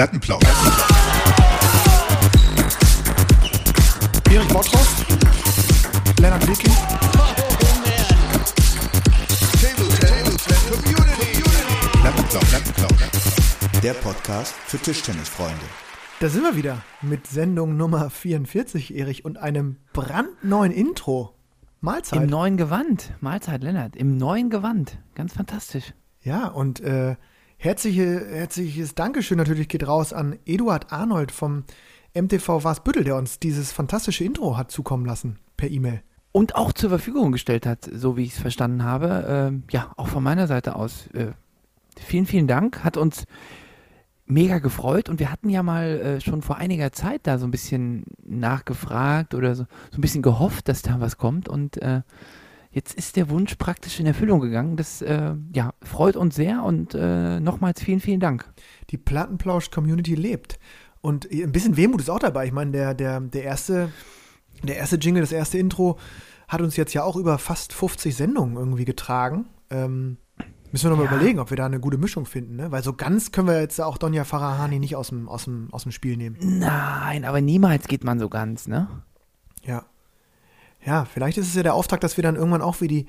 Plattenplausch. 0.00 0.42
Erik 4.30 4.48
Bottroff, 4.48 5.04
Lennart 6.18 6.48
Wilking. 6.48 6.72
Plattenplausch. 12.00 12.48
Plattenplausch. 12.48 13.82
Der 13.82 13.92
Podcast 13.92 14.54
für 14.54 14.78
Tischtennisfreunde. 14.78 15.54
Da 16.20 16.30
sind 16.30 16.44
wir 16.44 16.56
wieder 16.56 16.82
mit 17.02 17.26
Sendung 17.26 17.76
Nummer 17.76 18.08
44, 18.08 18.96
Erich, 18.96 19.26
und 19.26 19.36
einem 19.36 19.76
brandneuen 19.92 20.72
Intro. 20.72 21.34
Mahlzeit. 21.82 22.22
Im 22.22 22.26
neuen 22.30 22.56
Gewand. 22.56 23.12
Mahlzeit, 23.20 23.62
Lennart. 23.62 23.96
Im 23.96 24.16
neuen 24.16 24.48
Gewand. 24.48 24.96
Ganz 25.14 25.34
fantastisch. 25.34 25.92
Ja, 26.22 26.46
und 26.46 26.80
äh, 26.80 27.16
herzliche, 27.60 28.26
herzliches 28.30 28.94
Dankeschön 28.94 29.36
natürlich 29.36 29.68
geht 29.68 29.86
raus 29.86 30.14
an 30.14 30.38
Eduard 30.46 30.92
Arnold 30.92 31.30
vom 31.30 31.64
MTV 32.14 32.64
Wasbüttel, 32.64 33.04
der 33.04 33.16
uns 33.16 33.38
dieses 33.38 33.70
fantastische 33.70 34.24
Intro 34.24 34.56
hat 34.56 34.70
zukommen 34.70 35.04
lassen 35.04 35.38
per 35.58 35.70
E-Mail. 35.70 36.02
Und 36.32 36.54
auch 36.54 36.72
zur 36.72 36.88
Verfügung 36.88 37.32
gestellt 37.32 37.66
hat, 37.66 37.88
so 37.92 38.16
wie 38.16 38.24
ich 38.24 38.32
es 38.32 38.38
verstanden 38.38 38.82
habe. 38.82 39.26
Ähm, 39.28 39.64
ja, 39.70 39.92
auch 39.96 40.08
von 40.08 40.22
meiner 40.22 40.46
Seite 40.46 40.74
aus. 40.74 41.08
Äh, 41.08 41.32
vielen, 41.98 42.24
vielen 42.24 42.46
Dank. 42.46 42.82
Hat 42.82 42.96
uns 42.96 43.26
mega 44.24 44.58
gefreut 44.58 45.10
und 45.10 45.18
wir 45.18 45.30
hatten 45.30 45.50
ja 45.50 45.62
mal 45.62 46.00
äh, 46.00 46.20
schon 46.20 46.40
vor 46.40 46.56
einiger 46.56 46.92
Zeit 46.92 47.26
da 47.26 47.36
so 47.36 47.46
ein 47.46 47.50
bisschen 47.50 48.04
nachgefragt 48.24 49.34
oder 49.34 49.54
so, 49.54 49.66
so 49.90 49.98
ein 49.98 50.00
bisschen 50.00 50.22
gehofft, 50.22 50.68
dass 50.68 50.80
da 50.82 51.00
was 51.00 51.18
kommt 51.18 51.48
und 51.48 51.76
äh, 51.82 52.02
jetzt 52.70 52.94
ist 52.94 53.16
der 53.16 53.28
Wunsch 53.30 53.54
praktisch 53.56 54.00
in 54.00 54.06
Erfüllung 54.06 54.40
gegangen. 54.40 54.76
Das 54.76 55.02
äh, 55.02 55.34
ja, 55.52 55.72
freut 55.82 56.16
uns 56.16 56.34
sehr 56.34 56.62
und 56.62 56.94
äh, 56.94 57.40
nochmals 57.40 57.82
vielen, 57.82 58.00
vielen 58.00 58.20
Dank. 58.20 58.52
Die 58.90 58.98
Plattenplausch-Community 58.98 60.14
lebt. 60.14 60.58
Und 61.00 61.30
ein 61.30 61.52
bisschen 61.52 61.76
Wehmut 61.76 62.00
ist 62.00 62.10
auch 62.10 62.18
dabei. 62.18 62.46
Ich 62.46 62.52
meine, 62.52 62.72
der, 62.72 62.94
der, 62.94 63.20
der, 63.20 63.42
erste, 63.44 63.90
der 64.62 64.76
erste 64.76 64.96
Jingle, 64.96 65.22
das 65.22 65.32
erste 65.32 65.58
Intro 65.58 65.98
hat 66.46 66.60
uns 66.60 66.76
jetzt 66.76 66.92
ja 66.94 67.04
auch 67.04 67.16
über 67.16 67.38
fast 67.38 67.72
50 67.72 68.14
Sendungen 68.14 68.56
irgendwie 68.56 68.84
getragen. 68.84 69.46
Ähm, 69.70 70.18
müssen 70.72 70.84
wir 70.84 70.90
nochmal 70.90 71.06
Ja. 71.06 71.12
überlegen, 71.14 71.38
ob 71.38 71.50
wir 71.50 71.56
da 71.56 71.66
eine 71.66 71.80
gute 71.80 71.96
Mischung 71.96 72.26
finden, 72.26 72.56
ne? 72.56 72.70
Weil 72.70 72.82
so 72.82 72.92
ganz 72.92 73.32
können 73.32 73.46
wir 73.48 73.60
jetzt 73.60 73.80
auch 73.80 73.98
Donja 73.98 74.24
Farahani 74.24 74.78
nicht 74.78 74.94
aus 74.96 75.08
dem, 75.08 75.28
aus 75.28 75.44
dem, 75.44 75.68
aus 75.72 75.84
dem 75.84 75.92
Spiel 75.92 76.16
nehmen. 76.16 76.36
Nein, 76.40 77.24
aber 77.24 77.40
niemals 77.40 77.88
geht 77.88 78.04
man 78.04 78.18
so 78.18 78.28
ganz, 78.28 78.68
ne? 78.68 78.88
Ja. 79.62 79.84
Ja, 80.84 81.04
vielleicht 81.04 81.36
ist 81.38 81.46
es 81.48 81.54
ja 81.54 81.62
der 81.62 81.74
Auftrag, 81.74 82.00
dass 82.00 82.16
wir 82.16 82.22
dann 82.22 82.36
irgendwann 82.36 82.62
auch 82.62 82.80
wie 82.80 82.88
die, 82.88 83.06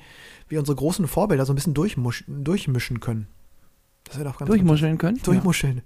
wie 0.48 0.58
unsere 0.58 0.76
großen 0.76 1.06
Vorbilder 1.08 1.46
so 1.46 1.52
ein 1.52 1.56
bisschen 1.56 1.74
durchmischen 1.74 3.00
können. 3.00 3.28
Das 4.04 4.16
wäre 4.18 4.28
doch 4.28 4.38
ganz 4.38 4.48
Durchmuscheln 4.48 4.98
können. 4.98 5.18
Durchmuscheln. 5.22 5.82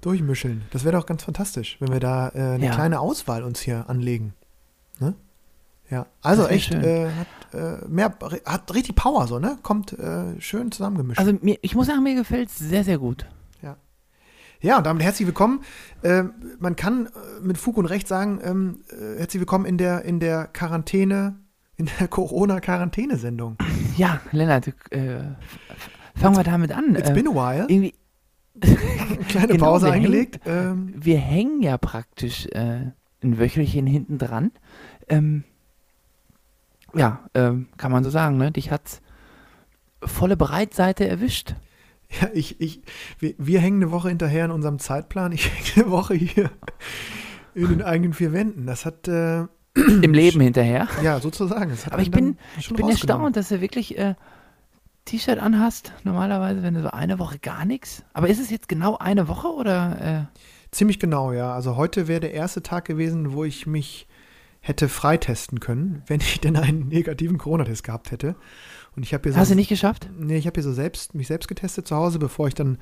Durchmischeln. 0.00 0.62
Das 0.70 0.84
wäre 0.84 0.96
doch 0.96 1.06
ganz 1.06 1.24
fantastisch, 1.24 1.76
wenn 1.80 1.92
wir 1.92 1.98
da 1.98 2.28
äh, 2.28 2.54
eine 2.54 2.66
Ja. 2.66 2.74
kleine 2.74 3.00
Auswahl 3.00 3.42
uns 3.42 3.58
hier 3.60 3.88
anlegen. 3.90 4.34
Ne? 5.00 5.14
Ja. 5.90 6.06
Also 6.22 6.46
echt, 6.46 6.72
äh, 6.72 7.10
hat, 7.10 7.54
äh, 7.54 7.84
mehr, 7.88 8.14
hat 8.44 8.72
richtig 8.74 8.94
Power 8.94 9.26
so, 9.26 9.40
ne? 9.40 9.58
Kommt 9.62 9.98
äh, 9.98 10.40
schön 10.40 10.70
zusammengemischt. 10.70 11.18
Also 11.18 11.32
mir, 11.40 11.58
ich 11.62 11.74
muss 11.74 11.88
sagen, 11.88 12.02
mir 12.04 12.14
gefällt 12.14 12.48
es 12.50 12.58
sehr, 12.58 12.84
sehr 12.84 12.98
gut. 12.98 13.26
Ja, 14.60 14.78
und 14.78 14.86
damit 14.86 15.04
herzlich 15.04 15.26
willkommen. 15.26 15.60
Ähm, 16.02 16.32
man 16.58 16.74
kann 16.74 17.06
äh, 17.06 17.10
mit 17.42 17.58
Fug 17.58 17.76
und 17.76 17.86
Recht 17.86 18.08
sagen, 18.08 18.40
ähm, 18.42 18.82
äh, 18.90 19.18
herzlich 19.18 19.40
willkommen 19.40 19.64
in 19.66 19.78
der, 19.78 20.04
in 20.04 20.18
der 20.18 20.48
Quarantäne, 20.48 21.36
in 21.76 21.88
der 22.00 22.08
Corona-Quarantäne-Sendung. 22.08 23.56
Ja, 23.96 24.20
Lennart, 24.32 24.68
äh, 24.90 25.20
fangen 26.16 26.36
wir 26.36 26.42
damit 26.42 26.72
an. 26.72 26.96
It's 26.96 27.10
Äh, 27.10 27.14
been 27.14 27.28
a 27.28 27.30
while. 27.32 27.66
irgendwie, 27.68 27.94
Kleine 29.28 29.46
genau, 29.52 29.64
Pause 29.66 29.92
eingelegt. 29.92 30.40
Ähm, 30.44 30.92
wir 30.96 31.18
hängen 31.18 31.62
ja 31.62 31.78
praktisch 31.78 32.46
äh, 32.46 32.90
ein 33.22 33.38
Wöchelchen 33.38 33.86
hinten 33.86 34.18
dran. 34.18 34.50
Ähm, 35.08 35.44
ja, 36.94 37.28
ähm, 37.34 37.68
kann 37.76 37.92
man 37.92 38.02
so 38.02 38.10
sagen, 38.10 38.38
ne? 38.38 38.50
Dich 38.50 38.72
hat's 38.72 39.02
volle 40.02 40.36
Breitseite 40.36 41.06
erwischt. 41.06 41.54
Ja, 42.20 42.28
ich, 42.32 42.60
ich, 42.60 42.82
wir, 43.18 43.34
wir 43.38 43.60
hängen 43.60 43.82
eine 43.82 43.92
Woche 43.92 44.08
hinterher 44.08 44.44
in 44.44 44.50
unserem 44.50 44.78
Zeitplan. 44.78 45.32
Ich 45.32 45.50
hänge 45.76 45.86
eine 45.86 45.90
Woche 45.90 46.14
hier 46.14 46.50
in 47.54 47.68
den 47.68 47.82
eigenen 47.82 48.12
vier 48.12 48.32
Wänden. 48.32 48.66
Das 48.66 48.84
hat, 48.84 49.08
äh, 49.08 49.44
Im 49.74 50.12
Leben 50.12 50.40
hinterher. 50.40 50.88
ja, 51.02 51.20
sozusagen. 51.20 51.76
Aber 51.90 52.02
ich 52.02 52.10
bin, 52.10 52.36
ich 52.58 52.68
bin 52.68 52.88
erstaunt, 52.88 53.36
dass 53.36 53.48
du 53.48 53.60
wirklich 53.60 53.96
äh, 53.98 54.14
T-Shirt 55.04 55.38
anhast. 55.38 55.92
Normalerweise, 56.04 56.62
wenn 56.62 56.74
du 56.74 56.82
so 56.82 56.90
eine 56.90 57.18
Woche 57.18 57.38
gar 57.38 57.64
nichts. 57.64 58.02
Aber 58.12 58.28
ist 58.28 58.40
es 58.40 58.50
jetzt 58.50 58.68
genau 58.68 58.96
eine 58.98 59.28
Woche 59.28 59.48
oder? 59.48 60.28
Äh, 60.30 60.38
Ziemlich 60.70 60.98
genau, 60.98 61.32
ja. 61.32 61.54
Also 61.54 61.76
heute 61.76 62.08
wäre 62.08 62.20
der 62.20 62.34
erste 62.34 62.62
Tag 62.62 62.84
gewesen, 62.84 63.32
wo 63.32 63.44
ich 63.44 63.66
mich 63.66 64.06
hätte 64.60 64.88
freitesten 64.88 65.60
können, 65.60 66.02
wenn 66.06 66.20
ich 66.20 66.40
denn 66.40 66.56
einen 66.56 66.88
negativen 66.88 67.38
Corona-Test 67.38 67.84
gehabt 67.84 68.10
hätte. 68.10 68.36
Und 68.98 69.04
ich 69.04 69.14
habe 69.14 69.22
hier 69.22 69.32
so 69.32 69.38
hast 69.38 69.52
du 69.52 69.54
nicht 69.54 69.68
geschafft? 69.68 70.10
Nee, 70.18 70.38
ich 70.38 70.48
habe 70.48 70.54
hier 70.54 70.64
so 70.64 70.72
selbst, 70.72 71.14
mich 71.14 71.28
selbst 71.28 71.46
getestet 71.46 71.86
zu 71.86 71.94
Hause, 71.94 72.18
bevor 72.18 72.48
ich 72.48 72.54
dann 72.54 72.78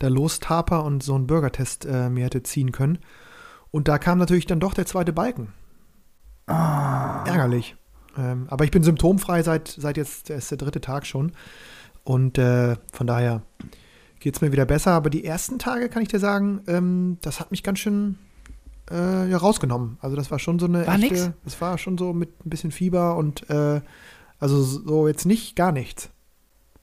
da 0.00 0.08
lostaper 0.08 0.84
und 0.84 1.00
so 1.00 1.14
einen 1.14 1.28
Bürgertest 1.28 1.86
äh, 1.86 2.10
mir 2.10 2.24
hätte 2.24 2.42
ziehen 2.42 2.72
können. 2.72 2.98
Und 3.70 3.86
da 3.86 3.98
kam 3.98 4.18
natürlich 4.18 4.46
dann 4.46 4.58
doch 4.58 4.74
der 4.74 4.86
zweite 4.86 5.12
Balken. 5.12 5.52
Ärgerlich. 6.48 7.76
Ähm, 8.18 8.48
aber 8.50 8.64
ich 8.64 8.72
bin 8.72 8.82
symptomfrei 8.82 9.44
seit, 9.44 9.68
seit 9.68 9.96
jetzt, 9.96 10.28
ist 10.30 10.50
der 10.50 10.58
dritte 10.58 10.80
Tag 10.80 11.06
schon. 11.06 11.30
Und 12.02 12.36
äh, 12.36 12.74
von 12.92 13.06
daher 13.06 13.42
geht 14.18 14.34
es 14.34 14.40
mir 14.40 14.50
wieder 14.50 14.66
besser. 14.66 14.90
Aber 14.90 15.08
die 15.08 15.24
ersten 15.24 15.60
Tage, 15.60 15.88
kann 15.88 16.02
ich 16.02 16.08
dir 16.08 16.18
sagen, 16.18 16.62
ähm, 16.66 17.18
das 17.20 17.38
hat 17.38 17.52
mich 17.52 17.62
ganz 17.62 17.78
schön 17.78 18.18
äh, 18.90 19.30
ja, 19.30 19.36
rausgenommen. 19.36 19.98
Also 20.00 20.16
das 20.16 20.32
war 20.32 20.40
schon 20.40 20.58
so 20.58 20.66
eine 20.66 20.84
War 20.84 20.96
echte, 20.96 21.14
nix? 21.14 21.30
das 21.44 21.60
war 21.60 21.78
schon 21.78 21.96
so 21.96 22.12
mit 22.12 22.44
ein 22.44 22.50
bisschen 22.50 22.72
Fieber 22.72 23.14
und 23.14 23.48
äh, 23.48 23.80
also 24.40 24.62
so 24.62 25.06
jetzt 25.06 25.26
nicht 25.26 25.54
gar 25.54 25.72
nichts. 25.72 26.10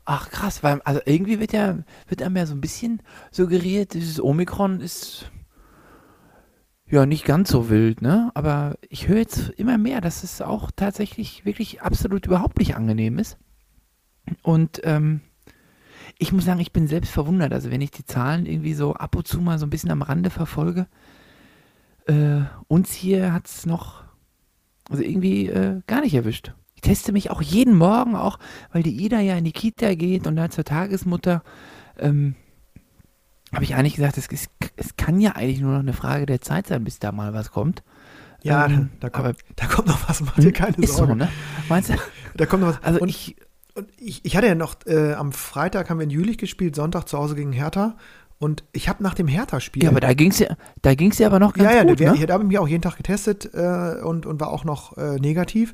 Ach 0.05 0.29
krass, 0.29 0.63
weil 0.63 0.79
also 0.83 1.01
irgendwie 1.05 1.39
wird 1.39 1.51
ja 1.51 1.79
wird 2.07 2.21
einem 2.21 2.37
ja 2.37 2.45
so 2.45 2.53
ein 2.53 2.61
bisschen 2.61 3.01
suggeriert, 3.31 3.93
dieses 3.93 4.21
Omikron 4.21 4.79
ist 4.79 5.29
ja 6.89 7.05
nicht 7.05 7.25
ganz 7.25 7.49
so 7.49 7.69
wild, 7.69 8.01
ne? 8.01 8.31
Aber 8.33 8.77
ich 8.87 9.09
höre 9.09 9.17
jetzt 9.17 9.49
immer 9.49 9.77
mehr, 9.77 9.99
dass 9.99 10.23
es 10.23 10.41
auch 10.41 10.71
tatsächlich 10.73 11.43
wirklich 11.43 11.81
absolut 11.81 12.25
überhaupt 12.25 12.59
nicht 12.59 12.75
angenehm 12.75 13.19
ist. 13.19 13.37
Und 14.43 14.81
ähm, 14.83 15.21
ich 16.17 16.31
muss 16.31 16.45
sagen, 16.45 16.59
ich 16.61 16.71
bin 16.71 16.87
selbst 16.87 17.11
verwundert. 17.11 17.51
Also 17.51 17.71
wenn 17.71 17.81
ich 17.81 17.91
die 17.91 18.05
Zahlen 18.05 18.45
irgendwie 18.45 18.73
so 18.73 18.93
ab 18.93 19.15
und 19.15 19.27
zu 19.27 19.41
mal 19.41 19.59
so 19.59 19.65
ein 19.65 19.69
bisschen 19.69 19.91
am 19.91 20.01
Rande 20.01 20.29
verfolge, 20.29 20.87
äh, 22.05 22.41
uns 22.67 22.93
hier 22.93 23.33
hat 23.33 23.47
es 23.47 23.65
noch 23.65 24.03
also 24.89 25.03
irgendwie 25.03 25.47
äh, 25.47 25.81
gar 25.87 26.01
nicht 26.01 26.13
erwischt. 26.13 26.53
Ich 26.77 26.81
teste 26.81 27.11
mich 27.11 27.31
auch 27.31 27.41
jeden 27.41 27.75
Morgen, 27.75 28.15
auch 28.15 28.37
weil 28.71 28.83
die 28.83 29.03
Ida 29.03 29.19
ja 29.19 29.35
in 29.35 29.43
die 29.43 29.51
Kita 29.51 29.95
geht 29.95 30.27
und 30.27 30.35
da 30.35 30.49
zur 30.49 30.63
Tagesmutter, 30.63 31.43
ähm, 31.99 32.35
habe 33.51 33.63
ich 33.63 33.73
eigentlich 33.75 33.95
gesagt, 33.95 34.17
es, 34.17 34.27
ist, 34.27 34.49
es 34.75 34.95
kann 34.95 35.19
ja 35.19 35.31
eigentlich 35.31 35.59
nur 35.59 35.71
noch 35.73 35.79
eine 35.79 35.93
Frage 35.93 36.25
der 36.27 36.39
Zeit 36.41 36.67
sein, 36.67 36.83
bis 36.83 36.99
da 36.99 37.11
mal 37.11 37.33
was 37.33 37.51
kommt. 37.51 37.81
Ja, 38.43 38.67
Ähm, 38.67 38.89
da, 38.99 39.09
kommt, 39.09 39.25
aber- 39.27 39.37
da 39.55 39.65
kommt 39.65 39.87
noch 39.87 40.07
was, 40.07 40.21
mach 40.21 40.35
dir 40.35 40.53
keine 40.53 40.75
ist 40.77 40.95
Sorge. 40.95 41.13
so, 41.13 41.15
ne? 41.17 41.29
Meinst 41.67 41.89
du? 41.89 41.95
Da 42.35 42.45
kommt 42.45 42.61
noch 42.61 42.69
was. 42.69 42.83
Also 42.83 42.99
und 42.99 43.09
ich, 43.09 43.35
und 43.73 43.87
ich, 43.97 44.23
ich 44.23 44.37
hatte 44.37 44.45
ja 44.47 44.53
noch, 44.55 44.75
äh, 44.85 45.13
am 45.13 45.31
Freitag 45.31 45.89
haben 45.89 45.97
wir 45.97 46.03
in 46.03 46.11
Jülich 46.11 46.37
gespielt, 46.37 46.75
Sonntag 46.75 47.05
zu 47.07 47.17
Hause 47.17 47.33
gegen 47.35 47.51
Hertha. 47.51 47.97
Und 48.37 48.63
ich 48.71 48.87
habe 48.87 49.01
nach 49.01 49.15
dem 49.15 49.27
Hertha-Spiel. 49.27 49.83
ja, 49.83 49.89
aber 49.89 49.99
da 49.99 50.13
ging's 50.13 50.37
ja, 50.37 50.55
da 50.83 50.93
ging's 50.93 51.17
ja 51.17 51.25
aber 51.25 51.39
noch 51.39 51.53
ganz 51.53 51.71
ja, 51.71 51.77
ja, 51.77 51.83
gut, 51.83 51.97
wir, 51.97 52.11
ne? 52.11 52.17
ich 52.23 52.29
habe 52.29 52.43
mich 52.43 52.59
auch 52.59 52.67
jeden 52.67 52.83
Tag 52.83 52.95
getestet 52.97 53.49
äh, 53.55 53.99
und, 54.03 54.27
und 54.27 54.39
war 54.39 54.49
auch 54.51 54.63
noch 54.63 54.95
äh, 54.97 55.15
negativ. 55.15 55.73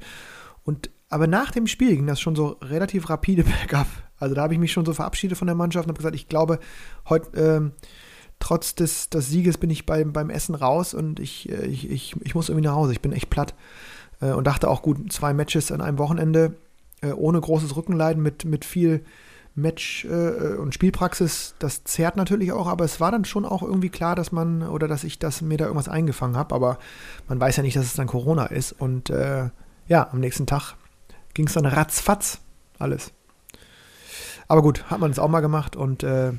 Und 0.63 0.89
aber 1.09 1.27
nach 1.27 1.51
dem 1.51 1.67
Spiel 1.67 1.95
ging 1.95 2.07
das 2.07 2.19
schon 2.19 2.35
so 2.35 2.57
relativ 2.61 3.09
rapide 3.09 3.43
bergab. 3.61 3.87
Also 4.17 4.35
da 4.35 4.43
habe 4.43 4.53
ich 4.53 4.59
mich 4.59 4.71
schon 4.71 4.85
so 4.85 4.93
verabschiedet 4.93 5.37
von 5.37 5.47
der 5.47 5.55
Mannschaft 5.55 5.85
und 5.85 5.89
habe 5.89 5.97
gesagt, 5.97 6.15
ich 6.15 6.27
glaube, 6.27 6.59
heute 7.07 7.39
ähm, 7.39 7.71
trotz 8.39 8.73
des, 8.75 9.09
des 9.09 9.29
Sieges 9.29 9.57
bin 9.57 9.69
ich 9.69 9.85
beim, 9.85 10.13
beim 10.13 10.29
Essen 10.29 10.55
raus 10.55 10.93
und 10.93 11.19
ich, 11.19 11.49
äh, 11.49 11.65
ich, 11.65 11.89
ich, 11.89 12.15
ich 12.21 12.35
muss 12.35 12.49
irgendwie 12.49 12.67
nach 12.67 12.75
Hause. 12.75 12.93
Ich 12.93 13.01
bin 13.01 13.11
echt 13.11 13.29
platt. 13.29 13.53
Äh, 14.21 14.31
und 14.31 14.47
dachte 14.47 14.69
auch, 14.69 14.81
gut, 14.81 15.11
zwei 15.11 15.33
Matches 15.33 15.71
an 15.71 15.81
einem 15.81 15.97
Wochenende 15.97 16.55
äh, 17.01 17.11
ohne 17.11 17.39
großes 17.39 17.75
Rückenleiden 17.75 18.23
mit, 18.23 18.45
mit 18.45 18.65
viel 18.65 19.03
Match 19.55 20.05
äh, 20.05 20.55
und 20.55 20.73
Spielpraxis, 20.73 21.53
das 21.59 21.83
zehrt 21.83 22.15
natürlich 22.15 22.51
auch, 22.51 22.65
aber 22.65 22.85
es 22.85 22.99
war 22.99 23.11
dann 23.11 23.23
schon 23.23 23.45
auch 23.45 23.61
irgendwie 23.61 23.89
klar, 23.89 24.15
dass 24.15 24.31
man 24.31 24.63
oder 24.63 24.87
dass 24.87 25.03
ich 25.03 25.19
das 25.19 25.41
mir 25.41 25.57
da 25.57 25.65
irgendwas 25.65 25.89
eingefangen 25.89 26.37
habe, 26.37 26.55
aber 26.55 26.79
man 27.27 27.39
weiß 27.39 27.57
ja 27.57 27.63
nicht, 27.63 27.75
dass 27.75 27.85
es 27.85 27.93
dann 27.93 28.07
Corona 28.07 28.47
ist 28.47 28.71
und 28.71 29.11
äh, 29.11 29.49
ja, 29.87 30.09
am 30.11 30.19
nächsten 30.19 30.45
Tag 30.45 30.75
ging 31.33 31.47
es 31.47 31.53
dann 31.53 31.65
ratzfatz 31.65 32.39
alles. 32.79 33.11
Aber 34.47 34.61
gut, 34.61 34.89
hat 34.89 34.99
man 34.99 35.11
es 35.11 35.19
auch 35.19 35.29
mal 35.29 35.41
gemacht 35.41 35.75
und 35.75 36.03
äh, 36.03 36.33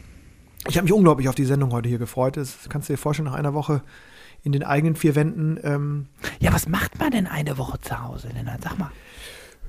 ich 0.69 0.76
habe 0.76 0.85
mich 0.85 0.93
unglaublich 0.93 1.29
auf 1.29 1.35
die 1.35 1.44
Sendung 1.44 1.73
heute 1.73 1.88
hier 1.88 1.99
gefreut. 1.99 2.37
Das 2.37 2.69
kannst 2.69 2.88
du 2.88 2.93
dir 2.93 2.99
vorstellen, 2.99 3.29
nach 3.29 3.35
einer 3.35 3.55
Woche 3.55 3.82
in 4.43 4.52
den 4.52 4.62
eigenen 4.62 4.96
vier 4.96 5.14
Wänden. 5.14 5.58
Ähm, 5.62 6.08
Ja, 6.38 6.52
was 6.52 6.69
macht 6.69 6.99
man 6.99 7.11
denn 7.11 7.26
eine 7.26 7.58
Woche 7.58 7.81
zu 7.81 8.02
Hause, 8.02 8.29
Lennart? 8.29 8.62
Sag 8.62 8.79
mal. 8.79 8.91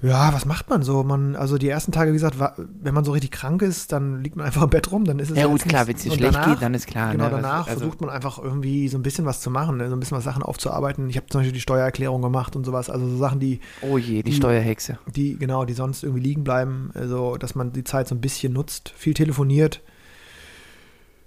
Ja, 0.02 0.34
was 0.34 0.46
macht 0.46 0.70
man 0.70 0.84
so? 0.84 1.04
Man, 1.04 1.36
also 1.36 1.58
die 1.58 1.68
ersten 1.70 1.92
Tage, 1.92 2.12
wie 2.12 2.16
gesagt, 2.16 2.38
war, 2.38 2.54
wenn 2.58 2.94
man 2.94 3.04
so 3.06 3.12
richtig 3.12 3.32
krank 3.32 3.62
ist, 3.64 3.92
dann 3.92 4.22
liegt 4.24 4.36
man 4.36 4.46
einfach 4.48 4.62
im 4.64 4.70
Bett 4.70 4.92
rum, 4.92 5.04
dann 5.06 5.18
ist 5.20 5.32
es 5.32 5.38
Ja 5.38 5.48
gut, 5.48 5.64
klar, 5.64 5.88
wenn 5.88 5.96
es 5.96 6.04
dir 6.04 6.12
schlecht 6.12 6.36
danach- 6.36 6.50
geht, 6.50 6.62
dann 6.62 6.74
ist 6.74 6.86
klar. 6.86 7.12
Genau, 7.12 7.26
ne, 7.26 7.32
was- 7.32 7.42
danach 7.42 7.68
also, 7.68 7.80
versucht 7.80 8.02
man 8.02 8.10
einfach 8.12 8.38
irgendwie 8.38 8.88
so 8.88 8.98
ein 8.98 9.02
bisschen 9.04 9.26
was 9.26 9.42
zu 9.42 9.50
machen, 9.50 9.78
ne? 9.78 9.90
so 9.90 9.96
ein 9.96 10.00
bisschen 10.00 10.18
was 10.18 10.24
Sachen 10.24 10.44
aufzuarbeiten. 10.44 11.10
Ich 11.10 11.18
habe 11.18 11.28
zum 11.28 11.40
Beispiel 11.40 11.54
die 11.54 11.62
Steuererklärung 11.62 12.22
gemacht 12.22 12.56
und 12.56 12.66
sowas, 12.66 12.90
also 12.90 13.08
so 13.08 13.18
Sachen, 13.18 13.40
die, 13.40 13.62
Oh 13.82 13.98
je, 13.98 14.22
die 14.22 14.30
die- 14.32 14.36
Steuerhexe. 14.36 15.00
die, 15.08 15.38
genau, 15.38 15.66
die 15.66 15.74
sonst 15.74 16.04
irgendwie 16.04 16.22
liegen 16.22 16.44
bleiben, 16.44 16.92
also 16.94 17.38
dass 17.38 17.56
man 17.56 17.72
die 17.74 17.84
Zeit 17.84 18.08
so 18.08 18.14
ein 18.16 18.22
bisschen 18.22 18.54
nutzt, 18.54 18.94
viel 18.96 19.14
telefoniert, 19.16 19.82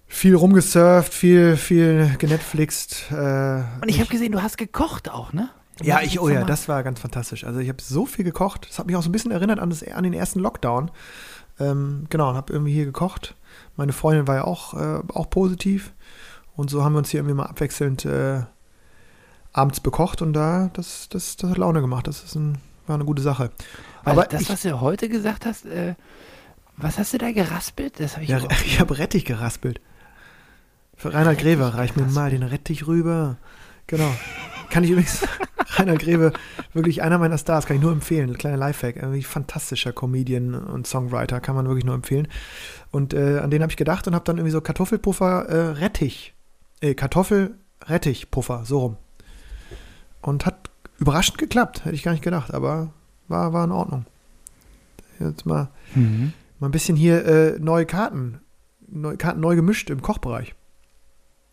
viel 0.07 0.35
rumgesurft, 0.37 1.13
viel, 1.13 1.57
viel 1.57 2.15
genetflixt. 2.19 3.07
Äh, 3.11 3.15
Und 3.83 3.89
ich 3.89 3.99
habe 4.01 4.09
gesehen, 4.09 4.33
du 4.33 4.43
hast 4.43 4.57
gekocht 4.57 5.11
auch, 5.11 5.33
ne? 5.33 5.51
Ja, 5.83 6.01
ich, 6.01 6.21
oh 6.21 6.29
ja, 6.29 6.45
das 6.45 6.69
war 6.69 6.83
ganz 6.83 7.01
fantastisch. 7.01 7.45
Also 7.45 7.61
ich 7.61 7.69
habe 7.69 7.81
so 7.83 8.07
viel 8.07 8.25
gekocht. 8.25 8.67
Das 8.69 8.79
hat 8.79 8.87
mich 8.87 8.97
auch 8.97 9.03
so 9.03 9.09
ein 9.09 9.13
bisschen 9.13 9.31
erinnert 9.31 9.59
an, 9.61 9.71
das, 9.71 9.83
an 9.87 10.05
den 10.05 10.13
ersten 10.13 10.41
Lockdown. 10.41 10.91
Ähm, 11.61 12.07
genau, 12.11 12.31
und 12.31 12.37
habe 12.37 12.53
irgendwie 12.53 12.73
hier 12.73 12.85
gekocht. 12.85 13.35
Meine 13.77 13.93
Freundin 13.93 14.27
war 14.27 14.37
ja 14.37 14.45
auch, 14.45 14.75
äh, 14.75 15.01
auch 15.15 15.31
positiv. 15.31 15.93
Und 16.57 16.71
so 16.71 16.85
haben 16.85 16.93
wir 16.95 16.99
uns 16.99 17.11
hier 17.11 17.21
irgendwie 17.21 17.35
mal 17.37 17.47
abwechselnd 17.47 18.05
äh, 18.05 18.43
abends 19.53 19.81
bekocht 19.81 20.23
und 20.23 20.33
da, 20.33 20.71
das, 20.73 21.09
das, 21.09 21.37
das 21.37 21.51
hat 21.51 21.59
Laune 21.59 21.81
gemacht. 21.81 22.07
Das 22.07 22.23
ist 22.25 22.35
ein, 22.35 22.59
war 22.87 22.95
eine 22.95 23.05
gute 23.05 23.23
Sache. 23.23 23.51
Weil 24.05 24.13
Aber 24.13 24.25
das, 24.25 24.43
ich- 24.43 24.51
was 24.51 24.63
du 24.63 24.81
heute 24.81 25.09
gesagt 25.09 25.47
hast, 25.47 25.67
äh, 25.67 25.95
was 26.77 26.99
hast 26.99 27.13
du 27.13 27.19
da 27.19 27.33
geraspelt? 27.33 27.99
Das 27.99 28.15
habe 28.15 28.25
ich 28.25 28.31
Ja, 28.31 28.41
ich 28.65 28.79
habe 28.81 28.99
Rettich 28.99 29.25
geraspelt. 29.25 29.81
Für 30.97 31.15
Reinhard 31.15 31.39
Greve, 31.39 31.75
reich 31.75 31.95
mir 31.97 32.05
mal 32.07 32.31
den 32.31 32.43
Rettich 32.43 32.87
rüber. 32.87 33.37
Genau. 33.87 34.13
Kann 34.71 34.85
ich 34.85 34.91
übrigens, 34.91 35.21
Reinhard 35.71 35.99
Greve, 36.01 36.33
wirklich 36.73 37.03
einer 37.03 37.19
meiner 37.19 37.37
Stars, 37.39 37.67
kann 37.67 37.77
ich 37.77 37.83
nur 37.83 37.93
empfehlen. 37.93 38.37
Kleiner 38.39 38.57
Lifehack, 38.57 38.97
irgendwie 38.97 39.23
fantastischer 39.23 39.93
Comedian 39.93 40.55
und 40.55 40.87
Songwriter, 40.87 41.41
kann 41.41 41.55
man 41.55 41.67
wirklich 41.67 41.85
nur 41.85 41.95
empfehlen. 41.95 42.29
Und 42.91 43.13
äh, 43.15 43.39
an 43.39 43.51
den 43.51 43.63
habe 43.63 43.71
ich 43.71 43.77
gedacht 43.77 44.07
und 44.07 44.15
habe 44.15 44.25
dann 44.25 44.39
irgendwie 44.39 44.53
so 44.53 44.61
Kartoffelpuffer 44.61 45.47
äh, 45.49 45.57
Rettich, 45.79 46.33
äh, 46.81 46.95
Kartoffel-Rettich-Puffer, 46.95 48.63
so 48.65 48.79
rum. 48.79 48.97
Und 50.23 50.47
hat 50.47 50.71
überraschend 50.99 51.39
geklappt, 51.39 51.85
hätte 51.85 51.95
ich 51.95 52.03
gar 52.03 52.13
nicht 52.13 52.25
gedacht, 52.25 52.53
aber 52.55 52.91
war, 53.29 53.53
war 53.53 53.65
in 53.65 53.73
Ordnung. 53.73 54.05
Jetzt 55.21 55.47
mal 55.47 55.69
Mhm. 55.95 56.33
Mal 56.61 56.69
ein 56.69 56.73
bisschen 56.73 56.97
hier 56.97 57.25
äh, 57.25 57.59
neue 57.61 57.87
Karten, 57.87 58.41
neu, 58.89 59.17
Karten 59.17 59.41
neu 59.41 59.55
gemischt 59.55 59.91
im 59.91 60.03
Kochbereich. 60.03 60.55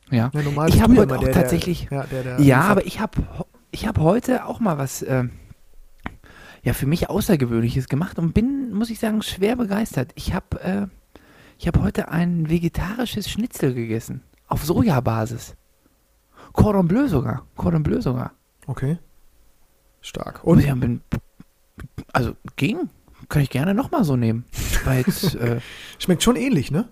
Ja. 0.10 0.32
Ja, 0.34 0.68
Ich 0.68 0.82
habe 0.82 0.96
heute 0.98 1.16
auch 1.18 1.24
der, 1.24 1.32
tatsächlich- 1.32 1.88
Der, 1.90 2.06
ja, 2.12 2.22
der, 2.24 2.42
Ja, 2.42 2.62
aber 2.62 2.86
ich 2.86 3.00
habe 3.00 3.22
ich 3.76 3.86
hab 3.86 4.00
heute 4.00 4.46
auch 4.46 4.62
mal 4.62 4.78
was 4.78 5.02
äh, 5.02 5.26
ja 6.64 6.72
für 6.72 6.86
mich 6.86 7.10
Außergewöhnliches 7.10 7.90
gemacht 7.90 8.18
und 8.18 8.34
bin, 8.34 8.74
muss 8.74 8.90
ich 8.90 9.00
sagen, 9.00 9.22
schwer 9.22 9.58
begeistert. 9.58 10.14
Ich 10.16 10.34
habe 10.34 10.62
äh, 10.62 10.88
ich 11.58 11.68
habe 11.68 11.82
heute 11.82 12.08
ein 12.08 12.50
vegetarisches 12.50 13.30
Schnitzel 13.30 13.74
gegessen 13.74 14.22
auf 14.48 14.64
Sojabasis. 14.64 15.56
Cordon 16.54 16.88
Bleu 16.88 17.10
sogar, 17.10 17.46
Cordon 17.58 17.84
Bleu 17.84 18.00
sogar. 18.00 18.32
Okay. 18.66 18.98
Stark. 20.00 20.46
Und 20.46 20.60
Und 20.60 20.66
ja, 20.66 20.74
bin, 20.76 21.02
also 22.14 22.38
ging, 22.56 22.90
kann 23.28 23.42
ich 23.42 23.50
gerne 23.50 23.74
noch 23.74 23.92
mal 23.92 24.06
so 24.06 24.16
nehmen. 24.16 24.46
Jetzt, 24.96 25.36
äh, 25.36 25.60
schmeckt 26.00 26.24
schon 26.24 26.38
ähnlich, 26.38 26.72
ne? 26.72 26.88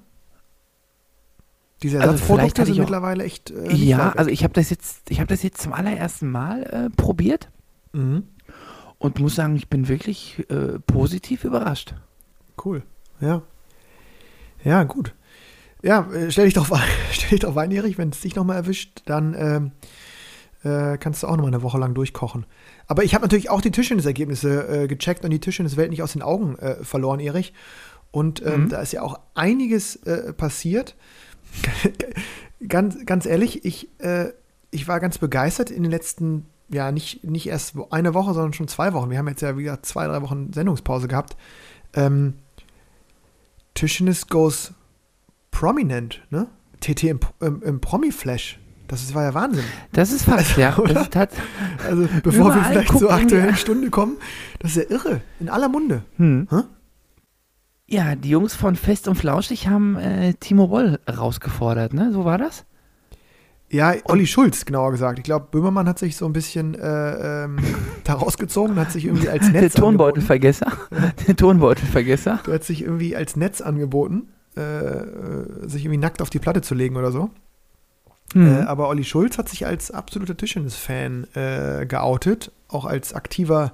Diese 1.84 2.00
Also 2.00 2.12
Ersatzprodukte 2.14 2.62
hatte 2.62 2.74
sind 2.74 2.80
mittlerweile 2.82 3.24
echt. 3.24 3.52
Äh, 3.52 3.74
ja, 3.74 4.14
also 4.14 4.30
ich 4.32 4.44
habe 4.44 4.54
das 4.54 4.70
jetzt, 4.70 5.10
ich 5.12 5.20
habe 5.20 5.28
das 5.28 5.44
jetzt 5.44 5.62
zum 5.62 5.74
allerersten 5.74 6.30
Mal 6.32 6.64
äh, 6.64 6.90
probiert 6.96 7.50
Mhm. 7.92 8.24
und 8.98 9.20
muss 9.20 9.36
sagen, 9.36 9.56
ich 9.56 9.68
bin 9.70 9.88
wirklich 9.88 10.44
äh, 10.50 10.80
positiv 10.80 11.44
überrascht. 11.44 11.94
Cool. 12.64 12.82
Ja. 13.22 13.44
Ja, 14.64 14.84
gut. 14.84 15.14
Ja, 15.84 16.10
äh, 16.12 16.32
stell 16.32 16.46
dich 16.46 16.54
drauf 16.54 16.72
ein, 16.74 16.82
stell 17.12 17.30
dich 17.32 17.42
drauf 17.42 17.58
ein, 17.58 17.70
Erich, 17.72 17.98
wenn 17.98 18.10
es 18.10 18.22
dich 18.22 18.36
nochmal 18.36 18.56
erwischt, 18.56 19.02
dann 19.06 19.36
ähm, 19.38 19.72
äh, 20.64 20.98
kannst 20.98 21.22
du 21.24 21.28
auch 21.28 21.36
nochmal 21.36 21.54
eine 21.54 21.62
Woche 21.62 21.78
lang 21.78 21.94
durchkochen. 21.94 22.46
Aber 22.88 23.04
ich 23.04 23.14
habe 23.14 23.24
natürlich 23.24 23.50
auch 23.50 23.62
die 23.62 23.72
Tischtennisergebnisse 23.72 24.84
äh, 24.84 24.88
gecheckt 24.88 25.24
und 25.26 25.32
die 25.32 25.40
Tischtenniswelt 25.40 25.90
nicht 25.92 26.02
aus 26.02 26.14
den 26.14 26.22
Augen 26.22 26.58
verloren, 26.82 27.20
Erich. 27.20 27.54
Und 28.12 28.42
ähm, 28.46 28.64
Mhm. 28.66 28.70
da 28.70 28.82
ist 28.82 28.94
ja 28.94 29.02
auch 29.02 29.20
einiges 29.36 30.00
passiert. 30.38 30.96
ganz, 32.68 33.06
ganz 33.06 33.26
ehrlich, 33.26 33.66
ich, 33.66 33.90
äh, 34.00 34.30
ich 34.72 34.88
war 34.88 35.00
ganz 35.00 35.18
begeistert 35.18 35.70
in 35.72 35.84
den 35.84 35.92
letzten, 35.92 36.46
ja, 36.70 36.92
nicht, 36.92 37.24
nicht 37.24 37.48
erst 37.48 37.76
eine 37.92 38.14
Woche, 38.14 38.34
sondern 38.34 38.54
schon 38.54 38.68
zwei 38.68 38.94
Wochen. 38.94 39.10
Wir 39.10 39.18
haben 39.18 39.28
jetzt 39.28 39.42
ja 39.42 39.58
wieder 39.58 39.84
zwei, 39.84 40.08
drei 40.08 40.22
Wochen 40.22 40.52
Sendungspause 40.54 41.08
gehabt. 41.08 41.38
Ähm, 41.94 42.36
Tischtennis 43.74 44.28
goes 44.28 44.74
prominent, 45.52 46.22
ne? 46.30 46.48
TT 46.80 47.04
im, 47.06 47.20
im, 47.40 47.64
im 47.64 47.82
Promi-Flash. 47.82 48.60
Das 48.88 49.02
ist, 49.02 49.16
war 49.16 49.24
ja 49.24 49.34
Wahnsinn. 49.34 49.64
Das 49.94 50.12
ist 50.12 50.28
ja. 50.58 50.76
Das 50.88 51.04
ist 51.04 51.12
tat, 51.12 51.30
Also, 51.88 52.08
bevor 52.22 52.54
wir 52.54 52.64
vielleicht 52.64 52.98
zur 52.98 53.12
aktuellen 53.12 53.56
Stunde 53.56 53.90
kommen, 53.90 54.18
das 54.60 54.76
ist 54.76 54.90
ja 54.90 54.96
irre. 54.96 55.22
In 55.40 55.50
aller 55.50 55.70
Munde. 55.70 56.04
hm. 56.18 56.48
Hä? 56.50 56.62
Ja, 57.94 58.16
die 58.16 58.30
Jungs 58.30 58.56
von 58.56 58.76
Fest 58.76 59.08
und 59.08 59.14
Flauschig 59.14 59.68
haben 59.68 59.98
äh, 59.98 60.34
Timo 60.34 60.70
Boll 60.70 60.98
rausgefordert, 61.08 61.94
ne? 61.94 62.12
So 62.12 62.26
war 62.26 62.40
das? 62.40 62.66
Ja, 63.70 63.94
Olli 64.06 64.26
Schulz, 64.26 64.66
genauer 64.66 64.90
gesagt. 64.90 65.20
Ich 65.20 65.24
glaube, 65.24 65.46
Böhmermann 65.52 65.88
hat 65.88 66.00
sich 66.00 66.16
so 66.16 66.26
ein 66.26 66.34
bisschen 66.34 66.74
äh, 66.74 67.44
ähm, 67.44 67.58
da 68.04 68.14
rausgezogen, 68.14 68.78
hat 68.78 68.92
sich 68.92 69.06
irgendwie 69.06 69.30
als 69.30 69.44
Der 69.52 69.62
Netz 69.62 69.76
angeboten. 69.76 69.92
Tonbeutelvergesser. 69.92 70.72
Der 71.28 71.36
Tonbeutelvergesser. 71.36 72.40
Der 72.48 72.56
hat 72.56 72.64
sich 72.64 72.82
irgendwie 72.82 73.16
als 73.16 73.36
Netz 73.36 73.62
angeboten, 73.62 74.30
äh, 74.58 74.62
äh, 74.62 75.70
sich 75.70 75.86
irgendwie 75.86 76.00
nackt 76.00 76.24
auf 76.24 76.32
die 76.32 76.40
Platte 76.40 76.62
zu 76.64 76.74
legen 76.74 76.98
oder 76.98 77.12
so. 77.12 77.30
Hm. 78.34 78.48
Äh, 78.48 78.62
aber 78.64 78.90
Olli 78.90 79.04
Schulz 79.04 79.38
hat 79.38 79.50
sich 79.50 79.68
als 79.68 79.92
absoluter 79.92 80.36
Tischtennis-Fan 80.36 81.28
äh, 81.36 81.86
geoutet, 81.86 82.52
auch 82.70 82.86
als 82.86 83.14
aktiver 83.14 83.74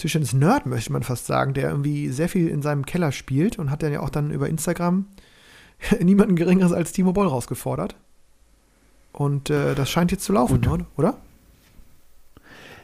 Tischtennis-Nerd, 0.00 0.66
möchte 0.66 0.92
man 0.92 1.02
fast 1.02 1.26
sagen, 1.26 1.54
der 1.54 1.70
irgendwie 1.70 2.08
sehr 2.08 2.28
viel 2.28 2.48
in 2.48 2.62
seinem 2.62 2.84
Keller 2.86 3.12
spielt 3.12 3.58
und 3.58 3.70
hat 3.70 3.82
dann 3.82 3.92
ja 3.92 4.00
auch 4.00 4.10
dann 4.10 4.30
über 4.30 4.48
Instagram 4.48 5.06
niemanden 6.00 6.36
Geringeres 6.36 6.72
als 6.72 6.92
Timo 6.92 7.12
Boll 7.12 7.26
rausgefordert. 7.26 7.96
Und 9.12 9.50
äh, 9.50 9.74
das 9.74 9.90
scheint 9.90 10.12
jetzt 10.12 10.24
zu 10.24 10.32
laufen, 10.32 10.60
Gut. 10.60 10.68
oder? 10.72 10.86
oder? 10.96 11.16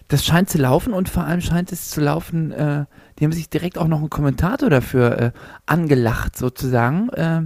Das 0.08 0.24
scheint 0.24 0.48
zu 0.48 0.58
laufen 0.58 0.92
und 0.92 1.08
vor 1.08 1.24
allem 1.24 1.40
scheint 1.40 1.72
es 1.72 1.90
zu 1.90 2.00
laufen, 2.00 2.52
äh, 2.52 2.84
die 3.18 3.24
haben 3.24 3.32
sich 3.32 3.50
direkt 3.50 3.76
auch 3.76 3.88
noch 3.88 3.98
einen 3.98 4.10
Kommentator 4.10 4.70
dafür 4.70 5.18
äh, 5.18 5.32
angelacht, 5.66 6.36
sozusagen. 6.36 7.08
Äh, 7.08 7.42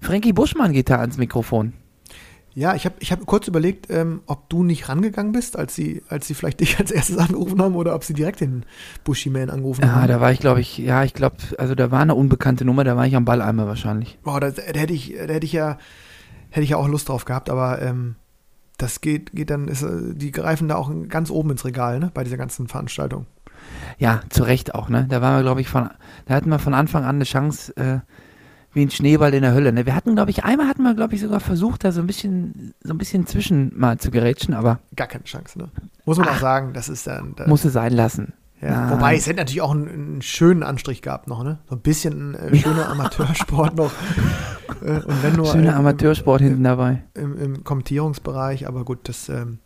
Frankie 0.00 0.32
Buschmann 0.32 0.72
geht 0.72 0.90
da 0.90 0.98
ans 1.00 1.16
Mikrofon. 1.16 1.72
Ja, 2.56 2.74
ich 2.76 2.84
habe 2.84 2.94
ich 3.00 3.10
hab 3.10 3.26
kurz 3.26 3.48
überlegt, 3.48 3.90
ähm, 3.90 4.22
ob 4.26 4.48
du 4.48 4.62
nicht 4.62 4.88
rangegangen 4.88 5.32
bist, 5.32 5.58
als 5.58 5.74
sie, 5.74 6.02
als 6.08 6.28
sie 6.28 6.34
vielleicht 6.34 6.60
dich 6.60 6.78
als 6.78 6.90
erstes 6.90 7.18
angerufen 7.18 7.60
haben 7.60 7.74
oder 7.74 7.94
ob 7.94 8.04
sie 8.04 8.14
direkt 8.14 8.40
den 8.40 8.64
Bushy-Man 9.04 9.50
angerufen 9.50 9.82
Ja, 9.82 9.92
haben. 9.96 10.08
da 10.08 10.20
war 10.20 10.30
ich, 10.30 10.38
glaube 10.38 10.60
ich, 10.60 10.78
ja, 10.78 11.02
ich 11.04 11.14
glaube, 11.14 11.36
also 11.58 11.74
da 11.74 11.90
war 11.90 12.00
eine 12.00 12.14
unbekannte 12.14 12.64
Nummer, 12.64 12.84
da 12.84 12.96
war 12.96 13.06
ich 13.06 13.16
am 13.16 13.24
Balleimer 13.24 13.66
wahrscheinlich. 13.66 14.18
Boah, 14.22 14.40
da, 14.40 14.50
da 14.50 14.62
hätte 14.62 14.92
ich, 14.92 15.14
da 15.16 15.32
hätte 15.32 15.46
ich 15.46 15.52
ja, 15.52 15.78
hätte 16.50 16.62
ich 16.64 16.70
ja 16.70 16.76
auch 16.76 16.86
Lust 16.88 17.08
drauf 17.08 17.24
gehabt, 17.24 17.50
aber 17.50 17.82
ähm, 17.82 18.14
das 18.78 19.00
geht, 19.00 19.32
geht 19.32 19.50
dann, 19.50 19.66
ist, 19.68 19.82
äh, 19.82 20.14
die 20.14 20.30
greifen 20.30 20.68
da 20.68 20.76
auch 20.76 20.92
ganz 21.08 21.30
oben 21.30 21.50
ins 21.50 21.64
Regal, 21.64 21.98
ne, 21.98 22.10
bei 22.14 22.22
dieser 22.24 22.36
ganzen 22.36 22.68
Veranstaltung. 22.68 23.26
Ja, 23.98 24.20
zu 24.28 24.42
Recht 24.42 24.74
auch, 24.74 24.88
ne? 24.88 25.06
Da 25.08 25.22
waren 25.22 25.36
wir, 25.38 25.42
glaube 25.42 25.60
ich, 25.60 25.68
von, 25.68 25.88
da 26.26 26.34
hatten 26.34 26.50
wir 26.50 26.58
von 26.58 26.74
Anfang 26.74 27.04
an 27.04 27.16
eine 27.16 27.24
Chance, 27.24 27.76
äh, 27.76 27.98
wie 28.74 28.82
ein 28.82 28.90
Schneeball 28.90 29.32
in 29.34 29.42
der 29.42 29.54
Hölle. 29.54 29.72
Ne? 29.72 29.86
Wir 29.86 29.94
hatten, 29.94 30.14
glaube 30.14 30.30
ich, 30.30 30.44
einmal 30.44 30.68
hatten 30.68 30.82
wir, 30.82 30.94
glaube 30.94 31.14
ich, 31.14 31.20
sogar 31.20 31.40
versucht, 31.40 31.84
da 31.84 31.92
so 31.92 32.00
ein 32.00 32.06
bisschen, 32.06 32.74
so 32.82 32.92
ein 32.92 32.98
bisschen 32.98 33.26
zwischen 33.26 33.72
mal 33.78 33.98
zu 33.98 34.10
gerätschen, 34.10 34.52
aber 34.54 34.80
Gar 34.96 35.06
keine 35.06 35.24
Chance, 35.24 35.58
ne? 35.58 35.68
Muss 36.04 36.18
man 36.18 36.28
auch 36.28 36.32
Ach. 36.34 36.40
sagen, 36.40 36.72
das 36.74 36.88
ist 36.88 37.06
dann. 37.06 37.34
Da, 37.36 37.46
musste 37.46 37.70
sein 37.70 37.92
lassen. 37.92 38.34
ja. 38.60 38.70
nein. 38.86 38.90
Wobei, 38.90 39.16
es 39.16 39.26
hätte 39.26 39.38
natürlich 39.38 39.62
auch 39.62 39.70
einen, 39.72 39.88
einen 39.88 40.22
schönen 40.22 40.62
Anstrich 40.62 41.00
gehabt 41.02 41.28
noch, 41.28 41.42
ne? 41.44 41.58
So 41.68 41.76
ein 41.76 41.80
bisschen 41.80 42.34
äh, 42.34 42.54
schöner 42.56 42.88
Amateursport 42.90 43.76
noch. 43.76 43.92
Äh, 44.82 45.00
und 45.00 45.22
wenn 45.22 45.34
nur 45.36 45.46
Schöner 45.46 45.72
im- 45.72 45.78
Amateursport 45.78 46.40
hinten 46.40 46.64
dabei. 46.64 47.04
im, 47.14 47.38
im 47.38 47.64
Kommentierungsbereich, 47.64 48.66
aber 48.66 48.84
gut, 48.84 49.00
das 49.04 49.28
ähm, 49.28 49.58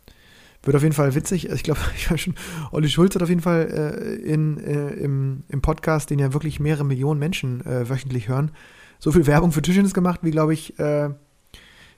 wird 0.63 0.75
auf 0.75 0.83
jeden 0.83 0.93
Fall 0.93 1.15
witzig. 1.15 1.49
Ich 1.49 1.63
glaube, 1.63 1.79
ich 1.95 2.11
weiß 2.11 2.19
schon, 2.19 2.35
Olli 2.71 2.89
Schulz 2.89 3.15
hat 3.15 3.23
auf 3.23 3.29
jeden 3.29 3.41
Fall 3.41 3.69
äh, 3.71 4.15
in, 4.15 4.57
äh, 4.59 4.89
im, 4.91 5.43
im 5.47 5.61
Podcast, 5.61 6.09
den 6.09 6.19
ja 6.19 6.33
wirklich 6.33 6.59
mehrere 6.59 6.85
Millionen 6.85 7.19
Menschen 7.19 7.65
äh, 7.65 7.89
wöchentlich 7.89 8.27
hören, 8.27 8.51
so 8.99 9.11
viel 9.11 9.25
Werbung 9.25 9.51
für 9.51 9.61
Tischtennis 9.61 9.93
gemacht, 9.93 10.19
wie 10.23 10.31
glaube 10.31 10.53
ich, 10.53 10.77
äh, 10.79 11.09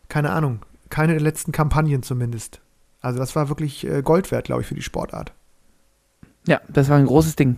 keine 0.08 0.32
Ahnung, 0.32 0.60
keine 0.90 1.14
der 1.14 1.22
letzten 1.22 1.52
Kampagnen 1.52 2.04
zumindest. 2.04 2.62
Also 3.02 3.20
das 3.20 3.36
war 3.36 3.50
wirklich 3.50 3.86
äh, 3.86 4.02
Gold 4.04 4.32
wert, 4.32 4.46
glaube 4.46 4.62
ich, 4.62 4.68
für 4.68 4.76
die 4.76 4.82
Sportart. 4.82 5.34
Ja, 6.48 6.62
das 6.70 6.90
war 6.90 6.98
ein 6.98 7.06
großes 7.06 7.36
Ding. 7.36 7.58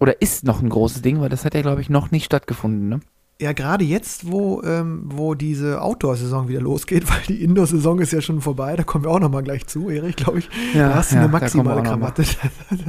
Oder 0.00 0.20
ist 0.20 0.44
noch 0.44 0.60
ein 0.60 0.68
großes 0.68 1.02
Ding, 1.02 1.20
weil 1.20 1.28
das 1.28 1.44
hat 1.44 1.54
ja, 1.54 1.62
glaube 1.62 1.80
ich, 1.80 1.90
noch 1.90 2.10
nicht 2.10 2.24
stattgefunden, 2.24 2.88
ne? 2.88 3.00
Ja, 3.40 3.54
gerade 3.54 3.84
jetzt, 3.84 4.30
wo, 4.30 4.60
ähm, 4.62 5.00
wo 5.06 5.34
diese 5.34 5.80
Outdoor-Saison 5.80 6.48
wieder 6.48 6.60
losgeht, 6.60 7.08
weil 7.08 7.22
die 7.26 7.42
Indoor-Saison 7.42 7.98
ist 8.00 8.12
ja 8.12 8.20
schon 8.20 8.42
vorbei, 8.42 8.76
da 8.76 8.82
kommen 8.82 9.04
wir 9.04 9.10
auch 9.10 9.18
nochmal 9.18 9.42
gleich 9.42 9.66
zu, 9.66 9.88
Erik, 9.88 10.16
glaube 10.16 10.40
ich. 10.40 10.50
Ja, 10.74 10.90
da 10.90 10.94
hast 10.96 11.12
du 11.12 11.16
ja, 11.16 11.22
eine 11.22 11.32
maximale. 11.32 11.82
Krawatte. 11.82 12.22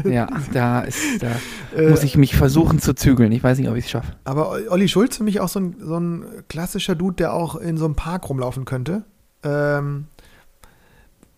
Ja, 0.03 0.27
da, 0.51 0.81
ist, 0.81 0.99
da 1.21 1.31
Äh, 1.75 1.89
muss 1.89 2.03
ich 2.03 2.17
mich 2.17 2.35
versuchen 2.35 2.79
zu 2.79 2.93
zügeln. 2.93 3.31
Ich 3.31 3.41
weiß 3.41 3.57
nicht, 3.57 3.69
ob 3.69 3.77
ich 3.77 3.85
es 3.85 3.91
schaffe. 3.91 4.11
Aber 4.25 4.57
Olli 4.69 4.89
Schulz 4.89 5.15
für 5.15 5.23
mich 5.23 5.39
auch 5.39 5.47
so 5.47 5.61
ein, 5.61 5.75
so 5.79 5.97
ein 5.97 6.25
klassischer 6.49 6.95
Dude, 6.95 7.15
der 7.15 7.33
auch 7.33 7.55
in 7.55 7.77
so 7.77 7.85
einem 7.85 7.95
Park 7.95 8.27
rumlaufen 8.27 8.65
könnte. 8.65 9.05
Ähm, 9.43 10.07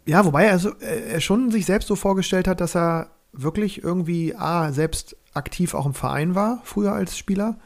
ja, 0.08 0.26
wobei 0.26 0.46
er, 0.46 0.58
so, 0.58 0.72
er 0.80 1.22
schon 1.22 1.52
sich 1.52 1.68
selbst 1.68 1.88
so 1.88 1.96
vorgestellt 1.96 2.48
hat, 2.48 2.62
dass 2.62 2.76
er 2.76 3.12
wirklich 3.32 3.84
irgendwie 3.84 4.36
A, 4.36 4.72
selbst 4.72 5.16
aktiv 5.36 5.76
auch 5.76 5.86
im 5.86 5.94
Verein 5.94 6.34
war, 6.34 6.62
früher 6.64 6.94
als 6.94 7.16
Spieler 7.16 7.58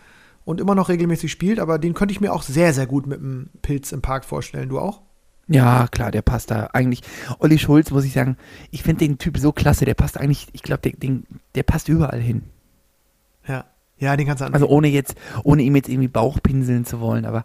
und 0.47 0.61
immer 0.61 0.75
noch 0.75 0.87
regelmäßig 0.87 1.29
spielt, 1.29 1.59
aber 1.59 1.77
den 1.77 1.93
könnte 1.93 2.13
ich 2.13 2.21
mir 2.21 2.31
auch 2.31 2.41
sehr, 2.41 2.73
sehr 2.73 2.87
gut 2.87 3.05
mit 3.05 3.19
einem 3.19 3.49
Pilz 3.61 3.91
im 3.91 4.01
Park 4.01 4.23
vorstellen. 4.23 4.69
Du 4.69 4.79
auch? 4.79 5.01
Ja, 5.49 5.87
klar, 5.89 6.09
der 6.09 6.21
passt 6.21 6.51
da 6.51 6.69
eigentlich. 6.71 7.01
Olli 7.39 7.59
Schulz, 7.59 7.91
muss 7.91 8.05
ich 8.05 8.13
sagen, 8.13 8.37
ich 8.71 8.81
finde 8.81 9.05
den 9.05 9.17
Typ 9.17 9.37
so 9.37 9.51
klasse, 9.51 9.83
der 9.83 9.93
passt 9.93 10.17
eigentlich, 10.17 10.47
ich 10.53 10.63
glaube, 10.63 10.81
der, 10.83 10.93
den- 10.93 11.25
der 11.55 11.63
passt 11.63 11.89
überall 11.89 12.21
hin. 12.21 12.43
Ja. 13.45 13.65
Ja, 13.99 14.15
den 14.15 14.25
kannst 14.25 14.39
du 14.41 14.45
an. 14.45 14.53
Also 14.53 14.67
ohne 14.67 14.87
jetzt, 14.87 15.15
ohne 15.43 15.63
ihm 15.63 15.75
jetzt 15.75 15.89
irgendwie 15.89 16.07
Bauch 16.07 16.39
pinseln 16.41 16.85
zu 16.85 17.01
wollen, 17.01 17.25
aber 17.25 17.43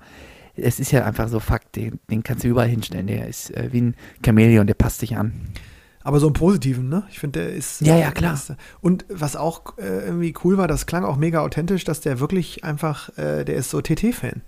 es 0.55 0.79
ist 0.79 0.93
ja 0.93 1.05
einfach 1.05 1.29
so 1.29 1.41
Fakt, 1.41 1.75
den, 1.75 1.99
den 2.09 2.23
kannst 2.23 2.45
du 2.45 2.49
überall 2.49 2.69
hinstellen. 2.69 3.07
Der 3.09 3.27
ist 3.27 3.51
äh, 3.57 3.71
wie 3.73 3.81
ein 3.81 3.97
Chamäleon, 4.25 4.67
der 4.69 4.75
passt 4.75 5.01
sich 5.01 5.17
an. 5.17 5.33
Aber 6.05 6.21
so 6.21 6.27
im 6.27 6.33
Positiven, 6.33 6.89
ne? 6.89 7.05
Ich 7.11 7.19
finde, 7.19 7.41
der 7.41 7.53
ist. 7.53 7.81
Ja, 7.81 7.97
ja, 7.97 8.11
klar. 8.11 8.35
Ist, 8.35 8.55
und 8.81 9.05
was 9.09 9.37
auch 9.37 9.79
äh, 9.79 10.07
irgendwie 10.07 10.35
cool 10.45 10.59
war, 10.59 10.69
das 10.69 10.87
klang 10.87 11.05
auch 11.05 11.17
mega 11.17 11.41
authentisch, 11.41 11.85
dass 11.85 12.01
der 12.01 12.21
wirklich 12.21 12.65
einfach, 12.65 13.17
äh, 13.17 13.45
der 13.45 13.57
ist 13.57 13.71
so 13.71 13.81
TT-Fan. 13.81 14.43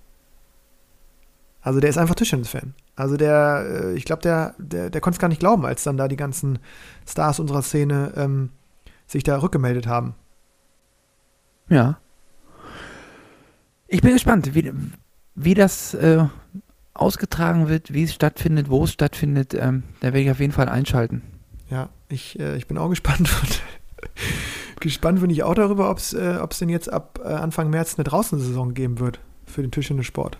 Also 1.60 1.80
der 1.80 1.88
ist 1.90 1.96
einfach 1.96 2.14
Tischtennis-Fan. 2.14 2.74
Also 2.94 3.16
der, 3.16 3.66
äh, 3.66 3.94
ich 3.94 4.04
glaube, 4.04 4.22
der, 4.22 4.54
der, 4.58 4.90
der 4.90 5.00
konnte 5.00 5.16
es 5.16 5.20
gar 5.20 5.28
nicht 5.28 5.40
glauben, 5.40 5.64
als 5.64 5.82
dann 5.82 5.96
da 5.96 6.08
die 6.08 6.16
ganzen 6.16 6.58
Stars 7.08 7.40
unserer 7.40 7.62
Szene 7.62 8.12
ähm, 8.16 8.50
sich 9.06 9.22
da 9.22 9.40
rückgemeldet 9.40 9.86
haben. 9.86 10.14
Ja. 11.70 11.98
Ich 13.88 14.02
bin 14.02 14.12
gespannt, 14.12 14.54
wie, 14.54 14.72
wie 15.34 15.54
das 15.54 15.94
äh, 15.94 16.26
ausgetragen 16.92 17.68
wird, 17.68 17.94
wie 17.94 18.04
es 18.04 18.12
stattfindet, 18.12 18.68
wo 18.68 18.84
es 18.84 18.92
stattfindet. 18.92 19.54
Ähm, 19.54 19.84
da 20.00 20.08
werde 20.08 20.20
ich 20.20 20.30
auf 20.30 20.40
jeden 20.40 20.52
Fall 20.52 20.68
einschalten. 20.68 21.22
Ja, 21.70 21.88
ich, 22.08 22.38
äh, 22.38 22.56
ich 22.56 22.66
bin 22.66 22.78
auch 22.78 22.88
gespannt. 22.90 23.30
Und 23.42 24.80
gespannt 24.80 25.20
bin 25.20 25.30
ich 25.30 25.42
auch 25.42 25.54
darüber, 25.54 25.90
ob 25.90 25.98
es 25.98 26.12
äh, 26.12 26.38
ob's 26.42 26.58
denn 26.58 26.68
jetzt 26.68 26.92
ab 26.92 27.20
äh, 27.24 27.28
Anfang 27.28 27.70
März 27.70 27.94
eine 27.96 28.04
Draußensaison 28.04 28.74
geben 28.74 28.98
wird 28.98 29.18
für 29.46 29.62
den 29.62 29.70
Tischtennis-Sport. 29.70 30.38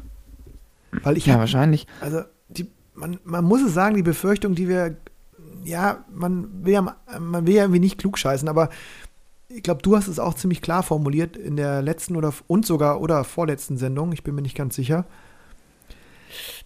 Weil 1.02 1.16
ich 1.16 1.26
Ja, 1.26 1.34
hab- 1.34 1.40
wahrscheinlich. 1.40 1.86
also 2.00 2.22
die, 2.48 2.70
man, 2.94 3.18
man 3.24 3.44
muss 3.44 3.62
es 3.62 3.72
sagen, 3.74 3.96
die 3.96 4.02
Befürchtung, 4.02 4.54
die 4.54 4.68
wir, 4.68 4.96
ja, 5.64 6.04
man 6.12 6.64
will 6.64 6.72
ja, 6.74 6.82
man 7.18 7.46
will 7.46 7.54
ja 7.54 7.62
irgendwie 7.62 7.80
nicht 7.80 7.98
klugscheißen, 7.98 8.48
aber 8.48 8.68
ich 9.48 9.62
glaube, 9.62 9.82
du 9.82 9.96
hast 9.96 10.08
es 10.08 10.18
auch 10.18 10.34
ziemlich 10.34 10.60
klar 10.62 10.82
formuliert 10.82 11.36
in 11.36 11.56
der 11.56 11.80
letzten 11.80 12.16
oder 12.16 12.32
und 12.46 12.66
sogar 12.66 13.00
oder 13.00 13.24
vorletzten 13.24 13.76
Sendung, 13.78 14.12
ich 14.12 14.24
bin 14.24 14.34
mir 14.34 14.42
nicht 14.42 14.56
ganz 14.56 14.74
sicher, 14.74 15.06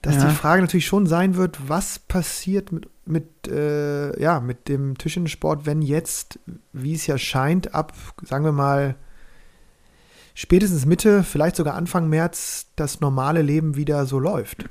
dass 0.02 0.16
Ja. 0.16 0.28
die 0.28 0.34
Frage 0.34 0.62
natürlich 0.62 0.86
schon 0.86 1.06
sein 1.06 1.36
wird, 1.36 1.68
was 1.68 1.98
passiert 1.98 2.72
mit, 2.72 2.88
mit, 3.06 3.48
äh, 3.48 4.20
ja, 4.20 4.40
mit 4.40 4.68
dem 4.68 4.96
Tischtennissport, 4.98 5.66
wenn 5.66 5.82
jetzt, 5.82 6.38
wie 6.72 6.94
es 6.94 7.06
ja 7.06 7.18
scheint, 7.18 7.74
ab, 7.74 7.92
sagen 8.22 8.44
wir 8.44 8.52
mal, 8.52 8.96
spätestens 10.34 10.86
Mitte, 10.86 11.22
vielleicht 11.24 11.56
sogar 11.56 11.74
Anfang 11.74 12.08
März 12.08 12.66
das 12.76 13.00
normale 13.00 13.42
Leben 13.42 13.76
wieder 13.76 14.06
so 14.06 14.18
läuft. 14.18 14.64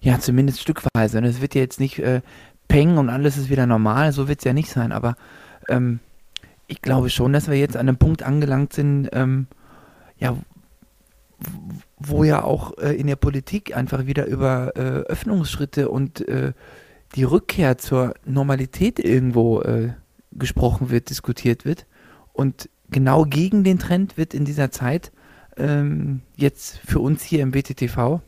Ja, 0.00 0.18
zumindest 0.18 0.60
stückweise. 0.60 1.18
Und 1.18 1.24
es 1.24 1.40
wird 1.40 1.54
ja 1.54 1.60
jetzt 1.60 1.78
nicht 1.78 1.98
äh, 1.98 2.22
peng 2.68 2.96
und 2.98 3.08
alles 3.10 3.36
ist 3.36 3.50
wieder 3.50 3.66
normal, 3.66 4.12
so 4.12 4.28
wird 4.28 4.40
es 4.40 4.44
ja 4.44 4.52
nicht 4.52 4.70
sein. 4.70 4.92
Aber 4.92 5.16
ähm, 5.68 6.00
ich 6.66 6.80
glaube 6.80 7.10
schon, 7.10 7.32
dass 7.32 7.48
wir 7.48 7.58
jetzt 7.58 7.76
an 7.76 7.88
einem 7.88 7.98
Punkt 7.98 8.22
angelangt 8.22 8.72
sind, 8.72 9.08
ähm, 9.12 9.46
ja, 10.18 10.36
wo 12.08 12.24
ja 12.24 12.42
auch 12.44 12.76
äh, 12.78 12.94
in 12.94 13.06
der 13.06 13.16
Politik 13.16 13.76
einfach 13.76 14.06
wieder 14.06 14.26
über 14.26 14.76
äh, 14.76 14.80
Öffnungsschritte 14.80 15.88
und 15.88 16.26
äh, 16.28 16.52
die 17.14 17.24
Rückkehr 17.24 17.78
zur 17.78 18.14
Normalität 18.24 18.98
irgendwo 18.98 19.60
äh, 19.60 19.90
gesprochen 20.32 20.90
wird, 20.90 21.10
diskutiert 21.10 21.64
wird. 21.64 21.86
Und 22.32 22.70
genau 22.90 23.24
gegen 23.24 23.64
den 23.64 23.78
Trend 23.78 24.16
wird 24.16 24.34
in 24.34 24.44
dieser 24.44 24.70
Zeit 24.70 25.12
ähm, 25.56 26.22
jetzt 26.36 26.78
für 26.78 27.00
uns 27.00 27.22
hier 27.22 27.42
im 27.42 27.50
BTTV 27.50 28.20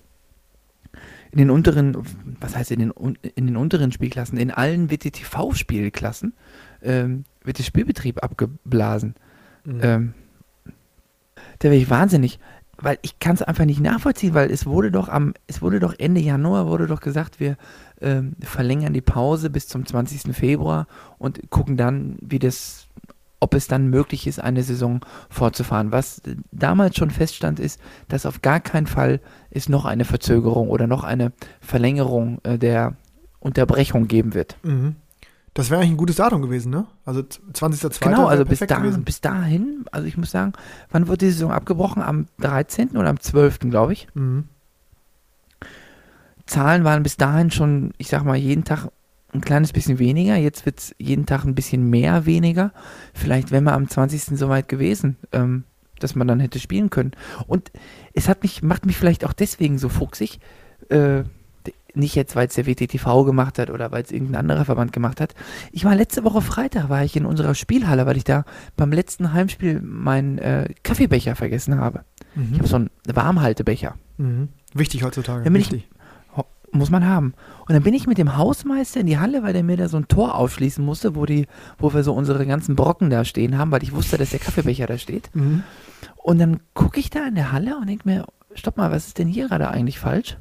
in 1.32 1.38
den 1.38 1.50
unteren, 1.50 1.96
was 2.40 2.56
heißt 2.56 2.70
in 2.70 2.78
den, 2.78 2.92
in 3.34 3.46
den 3.46 3.56
unteren 3.56 3.90
Spielklassen, 3.90 4.38
in 4.38 4.52
allen 4.52 4.88
WTTV-Spielklassen 4.88 6.32
ähm, 6.80 7.24
wird 7.42 7.58
der 7.58 7.64
Spielbetrieb 7.64 8.22
abgeblasen. 8.22 9.16
Ähm, 9.66 10.14
da 11.58 11.70
wäre 11.70 11.76
ich 11.76 11.90
wahnsinnig, 11.90 12.38
weil 12.84 12.98
ich 13.02 13.18
kann 13.18 13.34
es 13.34 13.42
einfach 13.42 13.64
nicht 13.64 13.80
nachvollziehen, 13.80 14.34
weil 14.34 14.50
es 14.50 14.66
wurde 14.66 14.90
doch 14.90 15.08
am, 15.08 15.34
es 15.46 15.62
wurde 15.62 15.80
doch 15.80 15.94
Ende 15.98 16.20
Januar 16.20 16.66
wurde 16.66 16.86
doch 16.86 17.00
gesagt, 17.00 17.40
wir 17.40 17.56
ähm, 18.00 18.34
verlängern 18.40 18.92
die 18.92 19.00
Pause 19.00 19.48
bis 19.48 19.66
zum 19.66 19.86
20. 19.86 20.34
Februar 20.36 20.86
und 21.18 21.50
gucken 21.50 21.78
dann, 21.78 22.16
wie 22.20 22.38
das, 22.38 22.86
ob 23.40 23.54
es 23.54 23.68
dann 23.68 23.88
möglich 23.88 24.26
ist, 24.26 24.38
eine 24.38 24.62
Saison 24.62 25.00
fortzufahren. 25.30 25.92
Was 25.92 26.20
damals 26.52 26.96
schon 26.96 27.10
feststand, 27.10 27.58
ist, 27.58 27.80
dass 28.08 28.26
auf 28.26 28.42
gar 28.42 28.60
keinen 28.60 28.86
Fall 28.86 29.20
es 29.50 29.68
noch 29.68 29.86
eine 29.86 30.04
Verzögerung 30.04 30.68
oder 30.68 30.86
noch 30.86 31.04
eine 31.04 31.32
Verlängerung 31.60 32.38
äh, 32.42 32.58
der 32.58 32.96
Unterbrechung 33.40 34.08
geben 34.08 34.34
wird. 34.34 34.56
Mhm. 34.62 34.96
Das 35.54 35.70
wäre 35.70 35.80
eigentlich 35.80 35.92
ein 35.92 35.96
gutes 35.98 36.16
Datum 36.16 36.42
gewesen, 36.42 36.70
ne? 36.70 36.86
Also 37.04 37.20
20.02. 37.20 38.00
Genau, 38.02 38.26
also 38.26 38.44
bis, 38.44 38.58
da, 38.58 38.78
gewesen. 38.78 39.04
bis 39.04 39.20
dahin, 39.20 39.84
also 39.92 40.06
ich 40.06 40.16
muss 40.16 40.32
sagen, 40.32 40.52
wann 40.90 41.06
wurde 41.06 41.18
die 41.18 41.30
Saison 41.30 41.52
abgebrochen? 41.52 42.02
Am 42.02 42.26
13. 42.40 42.96
oder 42.96 43.08
am 43.08 43.20
12., 43.20 43.60
glaube 43.60 43.92
ich. 43.92 44.08
Mhm. 44.14 44.48
Zahlen 46.46 46.82
waren 46.82 47.04
bis 47.04 47.16
dahin 47.16 47.52
schon, 47.52 47.92
ich 47.98 48.08
sag 48.08 48.24
mal, 48.24 48.36
jeden 48.36 48.64
Tag 48.64 48.88
ein 49.32 49.40
kleines 49.40 49.72
bisschen 49.72 50.00
weniger. 50.00 50.36
Jetzt 50.36 50.66
wird 50.66 50.80
es 50.80 50.94
jeden 50.98 51.24
Tag 51.24 51.44
ein 51.44 51.54
bisschen 51.54 51.88
mehr 51.88 52.26
weniger. 52.26 52.72
Vielleicht 53.12 53.52
wären 53.52 53.64
wir 53.64 53.74
am 53.74 53.88
20. 53.88 54.36
soweit 54.36 54.68
gewesen, 54.68 55.16
ähm, 55.32 55.64
dass 56.00 56.16
man 56.16 56.26
dann 56.26 56.40
hätte 56.40 56.58
spielen 56.58 56.90
können. 56.90 57.12
Und 57.46 57.70
es 58.12 58.28
hat 58.28 58.42
mich, 58.42 58.62
macht 58.62 58.86
mich 58.86 58.96
vielleicht 58.96 59.24
auch 59.24 59.32
deswegen 59.32 59.78
so 59.78 59.88
fuchsig. 59.88 60.40
Äh, 60.88 61.22
nicht 61.96 62.14
jetzt, 62.14 62.34
weil 62.36 62.46
es 62.48 62.54
der 62.54 62.66
WTTV 62.66 63.24
gemacht 63.24 63.58
hat 63.58 63.70
oder 63.70 63.92
weil 63.92 64.02
es 64.02 64.10
irgendein 64.12 64.40
anderer 64.40 64.64
Verband 64.64 64.92
gemacht 64.92 65.20
hat. 65.20 65.34
Ich 65.72 65.84
war 65.84 65.94
letzte 65.94 66.24
Woche 66.24 66.40
Freitag, 66.42 66.88
war 66.88 67.04
ich 67.04 67.16
in 67.16 67.26
unserer 67.26 67.54
Spielhalle, 67.54 68.06
weil 68.06 68.16
ich 68.16 68.24
da 68.24 68.44
beim 68.76 68.92
letzten 68.92 69.32
Heimspiel 69.32 69.80
meinen 69.80 70.38
äh, 70.38 70.68
Kaffeebecher 70.82 71.36
vergessen 71.36 71.78
habe. 71.80 72.04
Ich 72.34 72.50
Mhm. 72.50 72.58
habe 72.58 72.68
so 72.68 72.76
einen 72.76 72.90
Warmhaltebecher. 73.06 73.94
Mhm. 74.18 74.48
Wichtig 74.74 75.02
heutzutage. 75.04 75.48
Ich- 75.48 75.54
wichtig. 75.54 75.88
Ho- 76.36 76.46
Muss 76.72 76.90
man 76.90 77.06
haben. 77.06 77.34
Und 77.66 77.74
dann 77.74 77.82
bin 77.84 77.94
ich 77.94 78.06
mit 78.08 78.18
dem 78.18 78.36
Hausmeister 78.36 79.00
in 79.00 79.06
die 79.06 79.18
Halle, 79.18 79.42
weil 79.44 79.52
der 79.52 79.62
mir 79.62 79.76
da 79.76 79.88
so 79.88 79.96
ein 79.96 80.08
Tor 80.08 80.34
aufschließen 80.34 80.84
musste, 80.84 81.14
wo, 81.14 81.26
die, 81.26 81.46
wo 81.78 81.94
wir 81.94 82.02
so 82.02 82.12
unsere 82.12 82.44
ganzen 82.46 82.74
Brocken 82.76 83.10
da 83.10 83.24
stehen 83.24 83.56
haben, 83.56 83.70
weil 83.70 83.82
ich 83.84 83.92
wusste, 83.94 84.18
dass 84.18 84.30
der 84.30 84.40
Kaffeebecher 84.40 84.86
da 84.86 84.98
steht. 84.98 85.30
Mhm. 85.34 85.62
Und 86.16 86.38
dann 86.38 86.60
gucke 86.74 86.98
ich 86.98 87.10
da 87.10 87.26
in 87.26 87.34
der 87.36 87.52
Halle 87.52 87.76
und 87.78 87.88
denke 87.88 88.08
mir, 88.08 88.26
stopp 88.54 88.76
mal, 88.76 88.90
was 88.90 89.06
ist 89.06 89.18
denn 89.18 89.28
hier 89.28 89.48
gerade 89.48 89.68
eigentlich 89.68 89.98
falsch? 90.00 90.36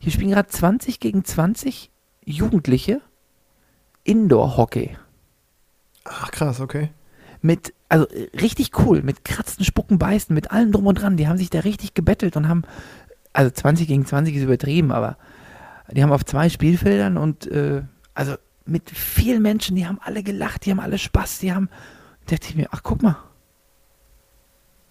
Hier 0.00 0.10
spielen 0.10 0.30
gerade 0.30 0.48
20 0.48 0.98
gegen 0.98 1.24
20 1.24 1.90
Jugendliche 2.24 3.00
Indoor-Hockey. 4.04 4.96
Ach 6.04 6.30
krass, 6.30 6.60
okay. 6.60 6.90
Mit, 7.42 7.74
also 7.88 8.06
äh, 8.08 8.30
richtig 8.40 8.78
cool, 8.78 9.02
mit 9.02 9.24
Kratzen, 9.24 9.62
Spucken, 9.64 9.98
Beißen, 9.98 10.34
mit 10.34 10.50
allem 10.50 10.72
drum 10.72 10.86
und 10.86 10.94
dran. 11.00 11.16
Die 11.18 11.28
haben 11.28 11.36
sich 11.36 11.50
da 11.50 11.60
richtig 11.60 11.92
gebettelt 11.94 12.36
und 12.36 12.48
haben, 12.48 12.62
also 13.34 13.50
20 13.50 13.86
gegen 13.86 14.06
20 14.06 14.34
ist 14.36 14.42
übertrieben, 14.42 14.90
aber 14.90 15.16
die 15.90 16.02
haben 16.02 16.12
auf 16.12 16.24
zwei 16.24 16.48
Spielfeldern 16.48 17.16
und, 17.18 17.46
äh, 17.48 17.82
also 18.14 18.36
mit 18.64 18.88
vielen 18.90 19.42
Menschen, 19.42 19.76
die 19.76 19.86
haben 19.86 19.98
alle 20.02 20.22
gelacht, 20.22 20.64
die 20.64 20.70
haben 20.70 20.80
alle 20.80 20.98
Spaß, 20.98 21.40
die 21.40 21.52
haben, 21.52 21.68
da 22.26 22.36
dachte 22.36 22.48
ich 22.48 22.56
mir, 22.56 22.68
ach 22.70 22.82
guck 22.82 23.02
mal, 23.02 23.16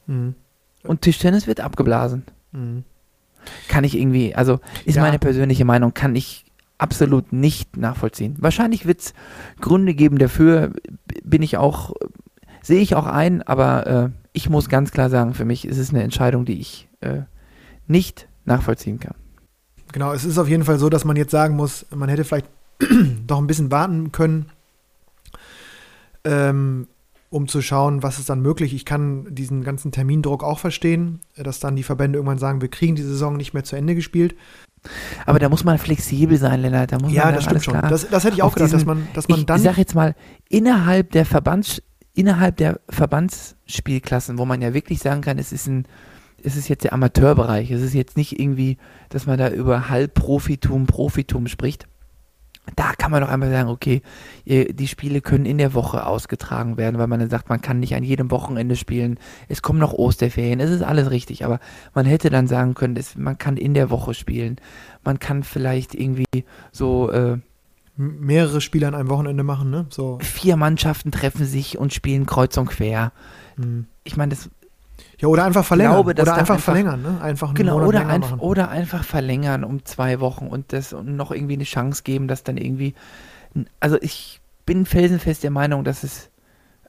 Mhm. 0.08 0.36
und 0.84 1.02
Tischtennis 1.02 1.46
wird 1.48 1.60
abgeblasen. 1.62 2.26
Mhm. 2.52 2.84
Kann 3.68 3.84
ich 3.84 3.98
irgendwie, 3.98 4.36
also 4.36 4.60
ist 4.86 4.96
Ja. 4.96 5.02
meine 5.02 5.20
persönliche 5.20 5.66
Meinung, 5.66 5.94
kann 5.94 6.16
ich 6.16 6.46
absolut 6.78 7.34
nicht 7.34 7.78
nachvollziehen. 7.78 8.36
Wahrscheinlich 8.40 8.86
wird 8.86 9.00
es 9.02 9.14
Gründe 9.60 9.94
geben 9.94 10.18
dafür, 10.18 10.72
bin 11.24 11.42
ich 11.42 11.58
auch, 11.58 11.94
sehe 12.62 12.80
ich 12.82 12.96
auch 12.96 13.06
ein, 13.06 13.42
aber 13.42 13.88
äh, 13.88 14.10
ich 14.34 14.50
muss 14.50 14.70
ganz 14.70 14.92
klar 14.92 15.10
sagen, 15.10 15.34
für 15.34 15.46
mich 15.46 15.66
ist 15.68 15.78
es 15.78 15.90
eine 15.90 16.04
Entscheidung, 16.04 16.46
die 16.46 16.60
ich 16.60 16.88
äh, 17.02 17.22
nicht 17.88 18.28
nachvollziehen 18.46 19.00
kann. 19.00 19.16
Genau, 19.92 20.14
es 20.14 20.24
ist 20.24 20.38
auf 20.38 20.48
jeden 20.48 20.64
Fall 20.64 20.80
so, 20.80 20.90
dass 20.90 21.04
man 21.04 21.18
jetzt 21.18 21.32
sagen 21.32 21.56
muss, 21.56 21.86
man 21.94 22.10
hätte 22.10 22.24
vielleicht 22.24 22.48
doch 23.28 23.40
ein 23.40 23.48
bisschen 23.48 23.72
warten 23.72 24.12
können. 24.12 24.46
Ähm, 26.24 26.88
um 27.30 27.48
zu 27.48 27.62
schauen, 27.62 28.02
was 28.02 28.18
ist 28.20 28.30
dann 28.30 28.42
möglich. 28.42 28.74
Ich 28.74 28.86
kann 28.86 29.28
diesen 29.34 29.64
ganzen 29.64 29.92
Termindruck 29.92 30.44
auch 30.44 30.60
verstehen, 30.60 31.20
dass 31.36 31.60
dann 31.60 31.76
die 31.76 31.84
Verbände 31.84 32.18
irgendwann 32.18 32.40
sagen, 32.40 32.62
wir 32.62 32.70
kriegen 32.70 32.96
die 32.96 33.04
Saison 33.04 33.38
nicht 33.38 33.54
mehr 33.54 33.64
zu 33.64 33.76
Ende 33.76 33.94
gespielt. 33.96 34.36
Aber 35.26 35.40
da 35.40 35.50
muss 35.50 35.64
man 35.64 35.78
flexibel 35.78 36.38
sein, 36.38 36.62
Lennart. 36.62 36.92
Da 36.92 37.00
muss 37.00 37.12
Ja, 37.12 37.26
man 37.26 37.36
das 37.36 37.44
stimmt 37.44 37.64
schon. 37.64 37.74
Das, 37.82 38.10
das 38.10 38.24
hätte 38.24 38.36
ich 38.36 38.42
auch 38.44 38.54
gedacht, 38.54 38.74
dass 38.74 38.80
diesen- 38.80 38.88
man, 38.88 39.08
dass 39.14 39.28
man 39.28 39.40
ich 39.40 39.46
dann. 39.46 39.60
sag 39.62 39.78
jetzt 39.78 39.94
mal, 39.94 40.16
innerhalb 40.50 41.12
der 41.12 41.26
Verbands, 41.26 41.82
innerhalb 42.16 42.58
der 42.58 42.80
Verbandsspielklassen, 42.90 44.38
wo 44.38 44.46
man 44.46 44.62
ja 44.62 44.74
wirklich 44.74 45.00
sagen 45.00 45.22
kann, 45.22 45.38
es 45.38 45.52
ist 45.52 45.68
ein, 45.68 45.86
es 46.42 46.56
ist 46.56 46.70
jetzt 46.70 46.84
der 46.86 46.94
Amateurbereich, 46.94 47.70
es 47.72 47.82
ist 47.82 47.94
jetzt 47.94 48.16
nicht 48.18 48.40
irgendwie, 48.40 48.78
dass 49.10 49.26
man 49.28 49.38
da 49.38 49.50
über 49.50 49.90
Halbprofitum, 49.90 50.86
Profitum 50.88 51.48
spricht. 51.48 51.88
Da 52.76 52.94
kann 52.98 53.12
man 53.12 53.22
doch 53.22 53.30
einmal 53.30 53.52
sagen, 53.52 53.70
okay, 53.70 54.02
die 54.46 54.88
Spiele 54.88 55.22
können 55.22 55.46
in 55.46 55.58
der 55.58 55.74
Woche 55.74 56.06
ausgetragen 56.06 56.78
werden, 56.78 56.98
weil 56.98 57.08
man 57.08 57.20
dann 57.20 57.30
sagt, 57.30 57.50
man 57.50 57.62
kann 57.62 57.80
nicht 57.80 57.96
an 57.96 58.04
jedem 58.04 58.32
Wochenende 58.32 58.76
spielen. 58.76 59.20
Es 59.48 59.62
kommen 59.62 59.80
noch 59.80 59.94
Osterferien, 59.94 60.60
es 60.60 60.70
ist 60.70 60.82
alles 60.82 61.12
richtig, 61.12 61.46
aber 61.46 61.60
man 61.94 62.06
hätte 62.06 62.30
dann 62.30 62.48
sagen 62.48 62.74
können, 62.74 62.96
es, 62.96 63.16
man 63.16 63.38
kann 63.38 63.58
in 63.58 63.74
der 63.74 63.90
Woche 63.90 64.14
spielen. 64.14 64.58
Man 65.04 65.20
kann 65.20 65.44
vielleicht 65.44 65.96
irgendwie 65.96 66.26
so 66.72 67.12
äh, 67.12 67.38
mehrere 67.96 68.62
Spiele 68.62 68.88
an 68.88 68.96
einem 68.96 69.10
Wochenende 69.10 69.44
machen, 69.44 69.70
ne? 69.70 69.86
So. 69.90 70.20
vier 70.22 70.56
Mannschaften 70.56 71.12
treffen 71.12 71.46
sich 71.46 71.78
und 71.78 71.94
spielen 71.94 72.26
kreuz 72.26 72.58
und 72.58 72.70
quer. 72.70 73.12
hm. 73.58 73.86
Ich 74.04 74.18
meine, 74.18 74.30
das 74.30 74.50
Ja, 75.20 75.28
oder 75.28 75.46
einfach 75.46 75.66
verlängern. 75.66 75.94
glaube, 75.94 76.12
oder 76.12 76.34
einfach, 76.34 76.56
einfach- 76.56 76.60
verlängern, 76.60 77.02
ne? 77.02 77.22
Einfach 77.22 77.54
genau 77.54 77.82
oder, 77.86 78.08
einf 78.08 78.34
oder 78.40 78.70
einfach 78.70 79.04
verlängern 79.04 79.64
um 79.64 79.86
zwei 79.86 80.20
Wochen 80.20 80.48
und 80.48 80.74
das 80.74 80.94
und 80.94 81.16
noch 81.16 81.32
irgendwie 81.32 81.54
eine 81.54 81.66
Chance 81.66 82.04
geben, 82.04 82.28
dass 82.28 82.44
dann 82.44 82.58
irgendwie 82.58 82.96
also 83.80 83.98
ich 84.02 84.42
bin 84.66 84.86
felsenfest 84.86 85.44
der 85.44 85.52
Meinung, 85.52 85.84
dass 85.84 86.04
es 86.04 86.30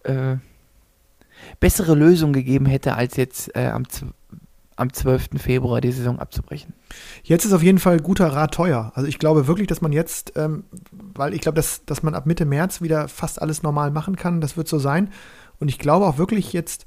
äh, 0.04 0.36
bessere 1.58 1.94
Lösungen 1.94 2.32
gegeben 2.32 2.66
hätte, 2.66 2.94
als 2.94 3.16
jetzt 3.16 3.54
äh, 3.56 3.68
am, 3.68 3.84
am 4.76 4.92
12. 4.92 5.30
Februar 5.38 5.80
die 5.80 5.92
Saison 5.92 6.18
abzubrechen. 6.18 6.74
Jetzt 7.22 7.44
ist 7.44 7.52
auf 7.52 7.62
jeden 7.62 7.78
Fall 7.78 7.98
guter 8.00 8.28
Rat 8.28 8.54
teuer. 8.54 8.92
Also 8.94 9.08
ich 9.08 9.18
glaube 9.18 9.46
wirklich, 9.46 9.66
dass 9.66 9.80
man 9.80 9.92
jetzt, 9.92 10.34
ähm, 10.36 10.64
weil 10.90 11.34
ich 11.34 11.40
glaube, 11.40 11.56
dass, 11.56 11.84
dass 11.86 12.02
man 12.02 12.14
ab 12.14 12.26
Mitte 12.26 12.44
März 12.44 12.82
wieder 12.82 13.08
fast 13.08 13.40
alles 13.40 13.62
normal 13.62 13.90
machen 13.90 14.16
kann, 14.16 14.40
das 14.40 14.56
wird 14.56 14.68
so 14.68 14.78
sein. 14.78 15.10
Und 15.58 15.68
ich 15.68 15.78
glaube 15.78 16.06
auch 16.06 16.18
wirklich 16.18 16.52
jetzt, 16.52 16.86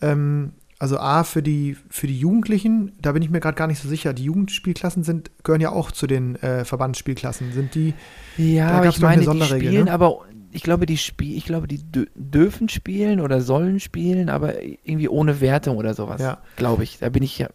ähm, 0.00 0.52
also 0.80 0.98
A, 0.98 1.22
für 1.24 1.42
die, 1.42 1.76
für 1.90 2.06
die 2.06 2.18
Jugendlichen, 2.18 2.92
da 3.00 3.12
bin 3.12 3.22
ich 3.22 3.28
mir 3.30 3.38
gerade 3.38 3.54
gar 3.54 3.66
nicht 3.66 3.80
so 3.80 3.88
sicher, 3.88 4.12
die 4.14 4.24
Jugendspielklassen 4.24 5.04
sind, 5.04 5.30
gehören 5.44 5.60
ja 5.60 5.70
auch 5.70 5.90
zu 5.92 6.06
den 6.06 6.36
äh, 6.36 6.64
Verbandsspielklassen. 6.64 7.52
Sind 7.52 7.74
die, 7.74 7.92
Ja, 8.38 8.70
Da 8.70 8.76
aber 8.78 8.86
ich 8.88 8.98
meine, 9.00 9.20
die 9.20 9.26
Sonderregel, 9.26 9.68
spielen, 9.68 9.84
ne? 9.84 9.92
aber 9.92 10.20
ich 10.52 10.62
glaube, 10.62 10.86
die 10.86 10.96
Spiel, 10.96 11.36
ich 11.36 11.44
glaube, 11.44 11.68
die 11.68 11.80
dürfen 12.16 12.68
spielen 12.70 13.20
oder 13.20 13.40
sollen 13.42 13.78
spielen, 13.78 14.28
aber 14.30 14.62
irgendwie 14.62 15.08
ohne 15.08 15.40
Wertung 15.40 15.76
oder 15.76 15.94
sowas. 15.94 16.20
Ja. 16.20 16.38
Glaube 16.56 16.82
ich. 16.82 16.98
Da 16.98 17.08
bin 17.10 17.22
ich 17.22 17.38
ja. 17.38 17.48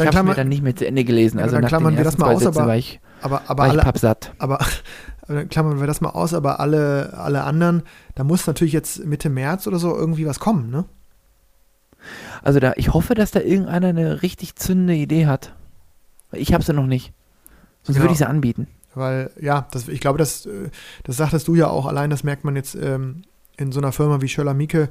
ich 0.00 0.06
habe 0.06 0.22
mir 0.28 0.34
dann 0.34 0.48
nicht 0.48 0.62
mehr 0.62 0.74
zu 0.76 0.86
Ende 0.86 1.04
gelesen. 1.04 1.38
Ja, 1.38 1.44
Also 1.44 1.56
dann 1.56 1.62
nach 1.62 1.68
klammern 1.68 1.94
den 1.94 1.98
wir 1.98 2.04
das 2.04 2.16
mal 2.16 2.32
aus, 2.32 2.42
Sätzen 2.42 2.58
aber- 2.58 2.68
war 2.68 2.76
ich, 2.76 3.00
aber, 3.20 3.42
aber 3.48 3.58
war 3.58 3.66
ich 3.66 3.72
alle, 3.72 3.82
pappsatt. 3.82 4.32
aber 4.38 4.60
aber 5.22 5.34
dann 5.34 5.48
klammern 5.48 5.80
wir 5.80 5.86
das 5.88 6.00
mal 6.00 6.10
aus, 6.10 6.32
aber 6.32 6.60
alle, 6.60 7.12
alle 7.18 7.42
anderen, 7.42 7.82
da 8.14 8.22
muss 8.24 8.46
natürlich 8.46 8.72
jetzt 8.72 9.04
Mitte 9.04 9.28
März 9.30 9.66
oder 9.66 9.78
so 9.78 9.94
irgendwie 9.94 10.26
was 10.26 10.38
kommen, 10.40 10.70
ne? 10.70 10.84
Also 12.42 12.60
da, 12.60 12.72
ich 12.76 12.92
hoffe, 12.94 13.14
dass 13.14 13.30
da 13.30 13.40
irgendeiner 13.40 13.88
eine 13.88 14.22
richtig 14.22 14.56
zündende 14.56 14.94
Idee 14.94 15.26
hat. 15.26 15.54
Ich 16.32 16.52
habe 16.52 16.64
sie 16.64 16.72
noch 16.72 16.86
nicht. 16.86 17.12
Sonst 17.82 17.96
Ja. 17.98 18.02
würde 18.02 18.12
ich 18.12 18.18
sie 18.18 18.28
anbieten. 18.28 18.68
Weil, 18.94 19.30
ja, 19.40 19.66
das, 19.70 19.88
ich 19.88 20.00
glaube, 20.00 20.18
das, 20.18 20.46
äh, 20.46 20.70
das 21.04 21.16
sagtest 21.16 21.46
du 21.48 21.54
ja 21.54 21.68
auch, 21.68 21.86
allein 21.86 22.10
das 22.10 22.24
merkt 22.24 22.44
man 22.44 22.56
jetzt 22.56 22.74
ähm, 22.74 23.22
in 23.56 23.72
so 23.72 23.80
einer 23.80 23.92
Firma 23.92 24.20
wie 24.20 24.28
Schöller 24.28 24.54
Mieke 24.54 24.88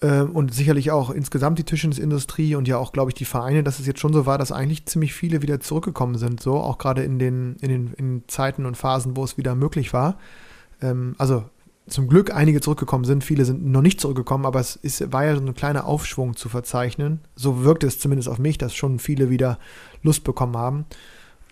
äh, 0.00 0.20
und 0.20 0.54
sicherlich 0.54 0.90
auch 0.90 1.10
insgesamt 1.10 1.58
die 1.58 1.64
Tischtennisindustrie 1.64 2.54
und 2.54 2.66
ja 2.68 2.78
auch, 2.78 2.92
glaube 2.92 3.10
ich, 3.10 3.14
die 3.14 3.24
Vereine, 3.24 3.62
dass 3.62 3.78
es 3.78 3.86
jetzt 3.86 4.00
schon 4.00 4.12
so 4.12 4.26
war, 4.26 4.38
dass 4.38 4.52
eigentlich 4.52 4.86
ziemlich 4.86 5.12
viele 5.14 5.42
wieder 5.42 5.60
zurückgekommen 5.60 6.16
sind, 6.16 6.40
so, 6.40 6.56
auch 6.56 6.78
gerade 6.78 7.02
in 7.02 7.18
den, 7.18 7.56
in 7.60 7.68
den 7.68 7.92
in 7.94 8.22
Zeiten 8.28 8.66
und 8.66 8.76
Phasen, 8.76 9.16
wo 9.16 9.24
es 9.24 9.36
wieder 9.36 9.54
möglich 9.54 9.92
war. 9.92 10.18
Ähm, 10.80 11.14
also 11.18 11.44
zum 11.86 12.08
Glück 12.08 12.34
einige 12.34 12.60
zurückgekommen 12.60 13.04
sind, 13.04 13.24
viele 13.24 13.44
sind 13.44 13.64
noch 13.64 13.82
nicht 13.82 14.00
zurückgekommen, 14.00 14.46
aber 14.46 14.60
es 14.60 14.76
ist, 14.76 15.12
war 15.12 15.24
ja 15.24 15.34
so 15.36 15.42
ein 15.42 15.54
kleiner 15.54 15.86
Aufschwung 15.86 16.34
zu 16.36 16.48
verzeichnen. 16.48 17.20
So 17.36 17.62
wirkt 17.62 17.84
es 17.84 17.98
zumindest 17.98 18.28
auf 18.28 18.38
mich, 18.38 18.56
dass 18.56 18.74
schon 18.74 18.98
viele 18.98 19.28
wieder 19.28 19.58
Lust 20.02 20.24
bekommen 20.24 20.56
haben. 20.56 20.86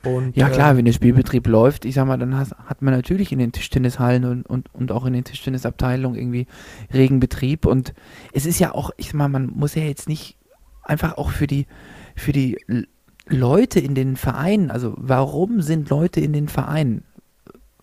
Und, 0.04 0.37
Ja 0.37 0.48
äh, 0.48 0.50
klar, 0.50 0.76
wenn 0.76 0.85
der 0.85 0.92
Spielbetrieb 0.92 1.46
läuft, 1.46 1.85
ich 1.85 1.94
sag 1.94 2.06
mal, 2.06 2.18
dann 2.18 2.37
has, 2.37 2.52
hat 2.66 2.83
man 2.83 2.94
natürlich 2.94 3.30
in 3.30 3.38
den 3.38 3.52
Tischtennishallen 3.52 4.24
und, 4.24 4.46
und, 4.46 4.74
und 4.74 4.90
auch 4.90 5.04
in 5.04 5.12
den 5.12 5.24
Tischtennisabteilungen 5.24 6.18
irgendwie 6.18 6.46
regen 6.92 7.20
Betrieb. 7.20 7.66
Und 7.66 7.94
es 8.33 8.46
ist 8.46 8.59
ja 8.59 8.74
auch, 8.74 8.90
ich 8.96 9.09
sag 9.09 9.14
mal, 9.14 9.28
man 9.28 9.46
muss 9.46 9.74
ja 9.74 9.83
jetzt 9.83 10.09
nicht 10.09 10.38
einfach 10.83 11.18
auch 11.18 11.30
für 11.30 11.46
die, 11.46 11.66
für 12.16 12.33
die 12.33 12.59
Leute 13.28 13.80
in 13.80 13.94
den 13.94 14.16
Vereinen, 14.16 14.70
also 14.70 14.94
warum 14.96 15.61
sind 15.61 15.90
Leute 15.90 16.20
in 16.20 16.33
den 16.33 16.48
Vereinen? 16.48 17.04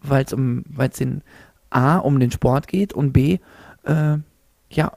Weil 0.02 0.26
es 0.26 0.34
um, 0.34 0.64
weil 0.70 0.90
es 0.90 1.00
in 1.00 1.22
A 1.70 1.98
um 1.98 2.20
den 2.20 2.32
Sport 2.32 2.68
geht 2.68 2.94
und 2.94 3.12
B, 3.14 3.40
äh, 3.84 4.18
ja, 4.72 4.92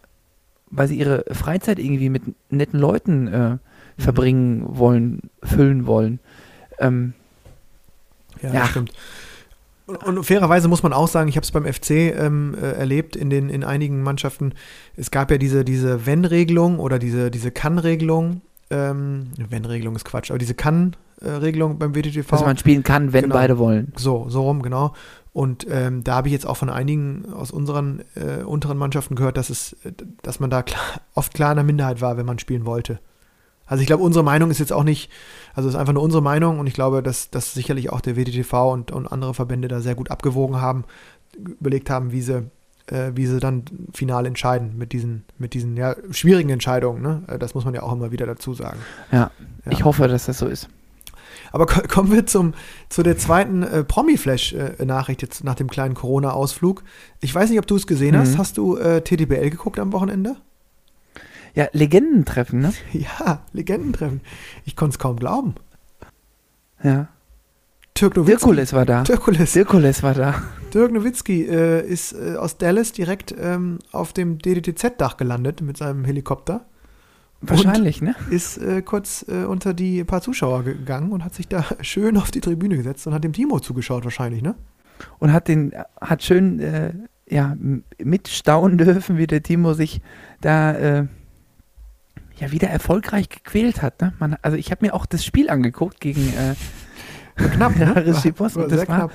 weil 0.71 0.89
sie 0.89 0.97
ihre 0.99 1.25
Freizeit 1.33 1.79
irgendwie 1.79 2.09
mit 2.09 2.23
netten 2.51 2.81
Leuten 2.81 3.27
äh, 3.29 3.59
verbringen 3.99 4.65
wollen, 4.67 5.21
füllen 5.43 5.87
wollen. 5.87 6.19
Ähm, 6.79 7.13
Ja, 8.43 8.53
Ja. 8.53 8.61
das 8.61 8.71
stimmt. 8.71 8.93
Und, 9.87 10.03
und 10.05 10.25
fairerweise 10.25 10.69
muss 10.69 10.83
man 10.83 10.93
auch 10.93 11.09
sagen, 11.09 11.29
ich 11.29 11.37
habe 11.37 11.45
es 11.45 11.51
beim 11.51 11.65
FC 11.71 11.91
ähm, 11.91 12.55
äh, 12.61 12.73
erlebt 12.73 13.17
in 13.17 13.31
den 13.31 13.49
in 13.51 13.65
einigen 13.65 14.03
Mannschaften. 14.03 14.55
Es 14.97 15.11
gab 15.11 15.31
ja 15.31 15.39
diese 15.39 15.65
diese 15.65 16.07
Wenn-Regelung 16.07 16.79
oder 16.79 16.99
diese 16.99 17.31
diese 17.31 17.51
Kann-Regelung. 17.51 18.41
Ähm, 18.71 19.29
Wenn-Regelung 19.51 19.95
ist 19.97 20.05
Quatsch, 20.05 20.31
aber 20.31 20.39
diese 20.39 20.55
Kann-Regelung 20.55 21.79
beim 21.79 21.95
WTTV. 21.95 22.31
dass 22.31 22.41
man 22.45 22.57
spielen 22.57 22.83
kann, 22.85 23.13
wenn 23.13 23.25
Genau. 23.25 23.35
beide 23.35 23.59
wollen. 23.59 23.93
So, 23.97 24.29
so 24.31 24.43
rum, 24.45 24.63
genau. 24.63 24.95
Und 25.33 25.67
ähm, 25.71 26.05
da 26.05 26.17
habe 26.17 26.29
ich 26.29 26.33
jetzt 26.33 26.47
auch 26.47 26.59
von 26.59 26.69
einigen 26.69 27.33
aus 27.33 27.51
unseren 27.51 28.03
äh, 28.15 28.43
unteren 28.43 28.77
Mannschaften 28.77 29.15
gehört, 29.15 29.39
dass 29.39 29.49
es, 29.49 29.73
äh, 29.85 29.93
dass 30.23 30.41
man 30.41 30.51
da 30.51 30.63
klar, 30.63 30.83
oft 31.15 31.33
klar 31.33 31.53
in 31.53 31.57
der 31.57 31.65
Minderheit 31.65 32.01
war, 32.01 32.17
wenn 32.17 32.27
man 32.27 32.39
spielen 32.39 32.67
wollte. 32.67 32.99
Also 33.65 33.81
ich 33.81 33.87
glaube, 33.87 34.03
unsere 34.03 34.25
Meinung 34.25 34.51
ist 34.51 34.59
jetzt 34.59 34.73
auch 34.73 34.83
nicht, 34.85 35.11
also 35.55 35.69
es 35.69 35.75
ist 35.75 35.81
einfach 35.81 35.95
nur 35.95 36.03
unsere 36.03 36.23
Meinung 36.23 36.59
und 36.59 36.67
ich 36.67 36.75
glaube, 36.75 37.03
dass, 37.03 37.31
dass 37.31 37.55
sicherlich 37.55 37.91
auch 37.91 38.03
der 38.03 38.17
WTTV 38.17 38.53
und, 38.73 38.91
und 38.91 39.07
andere 39.07 39.33
Verbände 39.33 39.69
da 39.69 39.81
sehr 39.81 39.95
gut 39.95 40.11
abgewogen 40.11 40.61
haben, 40.61 40.85
überlegt 41.39 41.89
haben, 41.89 42.13
wie 42.13 42.21
sie, 42.21 42.51
äh, 42.89 43.13
wie 43.15 43.25
sie 43.25 43.41
dann 43.41 43.65
final 43.95 44.27
entscheiden 44.27 44.77
mit 44.77 44.93
diesen, 44.93 45.25
mit 45.39 45.55
diesen 45.55 45.79
ja, 45.79 45.97
schwierigen 46.11 46.51
Entscheidungen. 46.51 47.01
Ne? 47.01 47.23
Äh, 47.29 47.39
Das 47.39 47.55
muss 47.55 47.65
man 47.65 47.73
ja 47.73 47.83
auch 47.83 47.93
immer 47.93 48.13
wieder 48.13 48.27
dazu 48.27 48.53
sagen. 48.53 48.81
Ja, 49.11 49.31
Ja. 49.65 49.73
ich 49.73 49.85
hoffe, 49.85 50.07
dass 50.09 50.27
das 50.27 50.39
so 50.39 50.47
ist. 50.47 50.69
Aber 51.53 51.67
ko- 51.67 51.83
kommen 51.89 52.11
wir 52.11 52.27
zum, 52.27 52.55
zu 52.89 53.03
der 53.03 53.17
zweiten 53.19 53.63
äh, 53.63 53.85
Promi-Flash-Nachricht 53.85 55.23
jetzt 55.23 55.45
nach 55.45 55.55
dem 55.55 55.69
kleinen 55.69 55.95
Corona-Ausflug. 55.95 56.83
Ich 57.21 57.35
weiß 57.35 57.51
nicht, 57.51 57.59
ob 57.59 57.67
du 57.67 57.77
es 57.77 57.87
gesehen 57.87 58.17
hast. 58.17 58.33
Mhm. 58.35 58.39
Hast 58.39 58.57
du 58.59 58.77
äh, 58.77 59.03
TTBL 59.03 59.51
geguckt 59.51 59.79
am 59.79 59.93
Wochenende? 59.93 60.37
Ja, 61.55 61.67
Legendentreffen, 61.73 62.61
ne? 62.61 62.73
Ja, 62.93 63.43
Legendentreffen. 63.53 64.23
Ich 64.65 64.75
konnte 64.75 64.95
es 64.95 64.99
kaum 64.99 65.17
glauben. 65.19 65.55
Ja. 66.83 67.09
Dirk 68.01 68.17
Nowitzki. 68.17 68.39
Dirkules 68.39 68.73
war 68.73 68.87
da. 68.87 69.03
Dirkules. 69.03 69.53
Dirkules 69.53 70.03
war 70.03 70.15
da. 70.15 70.43
Dirk 70.73 70.91
Nowitzki 70.93 71.43
äh, 71.43 71.87
ist 71.87 72.15
äh, 72.15 72.37
aus 72.37 72.57
Dallas 72.57 72.93
direkt 72.93 73.35
ähm, 73.39 73.79
auf 73.93 74.15
dem 74.15 74.39
DDTZ-Dach 74.39 75.19
gelandet 75.19 75.61
mit 75.61 75.77
seinem 75.77 76.05
Helikopter. 76.07 76.65
Wahrscheinlich, 77.43 78.01
ne? 78.01 78.15
Ist 78.31 78.59
äh, 78.59 78.83
kurz 78.83 79.25
äh, 79.29 79.45
unter 79.45 79.75
die 79.75 80.05
paar 80.05 80.23
Zuschauer 80.23 80.63
gegangen 80.63 81.13
und 81.13 81.25
hat 81.25 81.35
sich 81.35 81.49
da 81.49 81.65
schön 81.81 82.17
auf 82.17 82.31
die 82.31 82.41
Tribüne 82.41 82.77
gesetzt 82.77 83.07
und 83.07 83.15
hat 83.15 83.25
dem 83.25 83.33
Timo 83.33 83.61
zugeschaut 83.61 84.05
wahrscheinlich, 84.05 84.43
ne? 84.43 84.55
Und 85.19 85.33
hat 85.33 85.49
den, 85.49 85.73
hat 86.01 86.23
schön, 86.23 86.61
äh, 86.61 86.93
ja, 87.29 87.57
mitstaunen 87.99 88.79
dürfen, 88.79 89.19
wie 89.19 89.27
der 89.27 89.43
Timo 89.43 89.75
sich 89.75 90.01
da, 90.41 90.73
äh, 90.73 91.07
ja, 92.37 92.53
wieder 92.53 92.69
erfolgreich 92.69 93.29
gequält 93.29 93.83
hat, 93.83 94.01
ne? 94.01 94.13
Man, 94.19 94.37
also 94.43 94.57
ich 94.57 94.71
habe 94.71 94.87
mir 94.87 94.95
auch 94.95 95.07
das 95.07 95.25
Spiel 95.25 95.51
angeguckt 95.51 96.01
gegen, 96.01 96.33
äh, 96.35 96.55
Knapp, 97.37 97.77
ne? 97.77 97.87
War 98.39 98.57
und 98.57 98.73
das 98.73 98.79
war 98.81 98.87
knapp. 98.87 99.13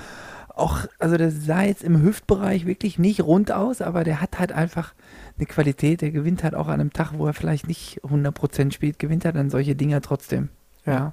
Auch, 0.58 0.86
also 0.98 1.16
das 1.16 1.44
sah 1.44 1.62
jetzt 1.62 1.84
im 1.84 2.02
Hüftbereich 2.02 2.66
wirklich 2.66 2.98
nicht 2.98 3.22
rund 3.22 3.52
aus, 3.52 3.80
aber 3.80 4.04
der 4.04 4.20
hat 4.20 4.38
halt 4.38 4.52
einfach 4.52 4.94
eine 5.36 5.46
Qualität, 5.46 6.00
der 6.00 6.10
gewinnt 6.10 6.42
halt 6.42 6.54
auch 6.54 6.68
an 6.68 6.80
einem 6.80 6.92
Tag, 6.92 7.12
wo 7.14 7.26
er 7.26 7.34
vielleicht 7.34 7.68
nicht 7.68 8.00
100% 8.02 8.72
spielt, 8.72 8.98
gewinnt 8.98 9.24
er 9.24 9.32
dann 9.32 9.50
solche 9.50 9.76
Dinger 9.76 10.00
trotzdem. 10.00 10.48
Ja. 10.84 10.92
Ja. 10.92 11.12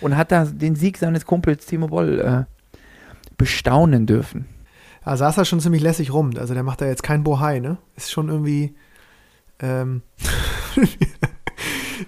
Und 0.00 0.16
hat 0.16 0.32
da 0.32 0.44
den 0.44 0.76
Sieg 0.76 0.98
seines 0.98 1.24
Kumpels 1.24 1.66
Timo 1.66 1.88
Boll 1.88 2.20
äh, 2.20 2.78
bestaunen 3.36 4.06
dürfen. 4.06 4.46
Da 5.04 5.16
saß 5.16 5.38
er 5.38 5.44
schon 5.44 5.60
ziemlich 5.60 5.82
lässig 5.82 6.12
rum. 6.12 6.32
Also 6.38 6.54
der 6.54 6.62
macht 6.62 6.80
da 6.80 6.86
jetzt 6.86 7.02
kein 7.02 7.24
Bohai, 7.24 7.60
ne? 7.60 7.78
Ist 7.96 8.10
schon 8.10 8.28
irgendwie. 8.28 8.74
Ähm, 9.60 10.02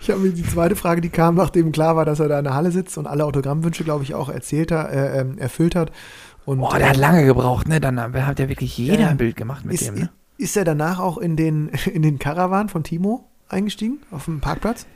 ich 0.00 0.10
habe 0.10 0.20
mir 0.20 0.30
die 0.30 0.42
zweite 0.42 0.76
Frage, 0.76 1.00
die 1.00 1.10
kam, 1.10 1.36
nachdem 1.36 1.72
klar 1.72 1.96
war, 1.96 2.04
dass 2.04 2.20
er 2.20 2.28
da 2.28 2.38
in 2.38 2.44
der 2.44 2.54
Halle 2.54 2.72
sitzt 2.72 2.98
und 2.98 3.06
alle 3.06 3.24
Autogrammwünsche, 3.24 3.84
glaube 3.84 4.02
ich, 4.02 4.14
auch 4.14 4.28
erzählt 4.28 4.72
hat, 4.72 4.90
äh, 4.90 5.20
ähm, 5.20 5.38
erfüllt 5.38 5.74
hat. 5.74 5.92
Und, 6.46 6.60
Boah, 6.60 6.78
der 6.78 6.90
hat 6.90 6.96
äh, 6.96 7.00
lange 7.00 7.26
gebraucht, 7.26 7.68
ne? 7.68 7.80
Dann 7.80 8.00
hat 8.00 8.38
ja 8.38 8.48
wirklich 8.48 8.78
jeder 8.78 9.08
ein 9.08 9.16
Bild 9.16 9.36
gemacht 9.36 9.64
mit 9.64 9.74
ist, 9.74 9.88
dem, 9.88 9.96
ne? 9.96 10.10
ist 10.38 10.56
er 10.56 10.64
danach 10.64 11.00
auch 11.00 11.18
in 11.18 11.36
den, 11.36 11.68
in 11.92 12.02
den 12.02 12.18
Caravan 12.18 12.68
von 12.68 12.84
Timo 12.84 13.28
eingestiegen, 13.48 13.98
auf 14.12 14.24
dem 14.24 14.40
Parkplatz? 14.40 14.86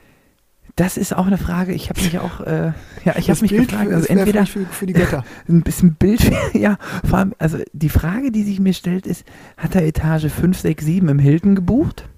Das 0.77 0.97
ist 0.97 1.15
auch 1.15 1.27
eine 1.27 1.37
Frage. 1.37 1.73
Ich 1.73 1.91
habe 1.91 2.01
mich 2.01 2.19
auch, 2.21 2.41
äh, 2.41 2.73
ja, 3.05 3.17
ich 3.17 3.29
habe 3.29 3.41
mich 3.43 3.51
Bild 3.51 3.69
gefragt, 3.69 3.93
also 3.93 4.07
entweder 4.07 4.47
für, 4.47 4.65
für 4.67 4.87
die 4.87 4.93
Götter. 4.93 5.25
ein 5.49 5.63
bisschen 5.63 5.95
Bild, 5.97 6.31
ja, 6.55 6.79
vor 7.05 7.19
allem, 7.19 7.35
also 7.39 7.59
die 7.73 7.89
Frage, 7.89 8.31
die 8.31 8.45
sich 8.45 8.61
mir 8.61 8.73
stellt, 8.73 9.07
ist, 9.07 9.25
hat 9.57 9.75
er 9.75 9.85
Etage 9.85 10.27
5, 10.31 10.59
6, 10.59 10.85
7 10.85 11.09
im 11.09 11.19
Hilton 11.19 11.57
gebucht? 11.57 12.09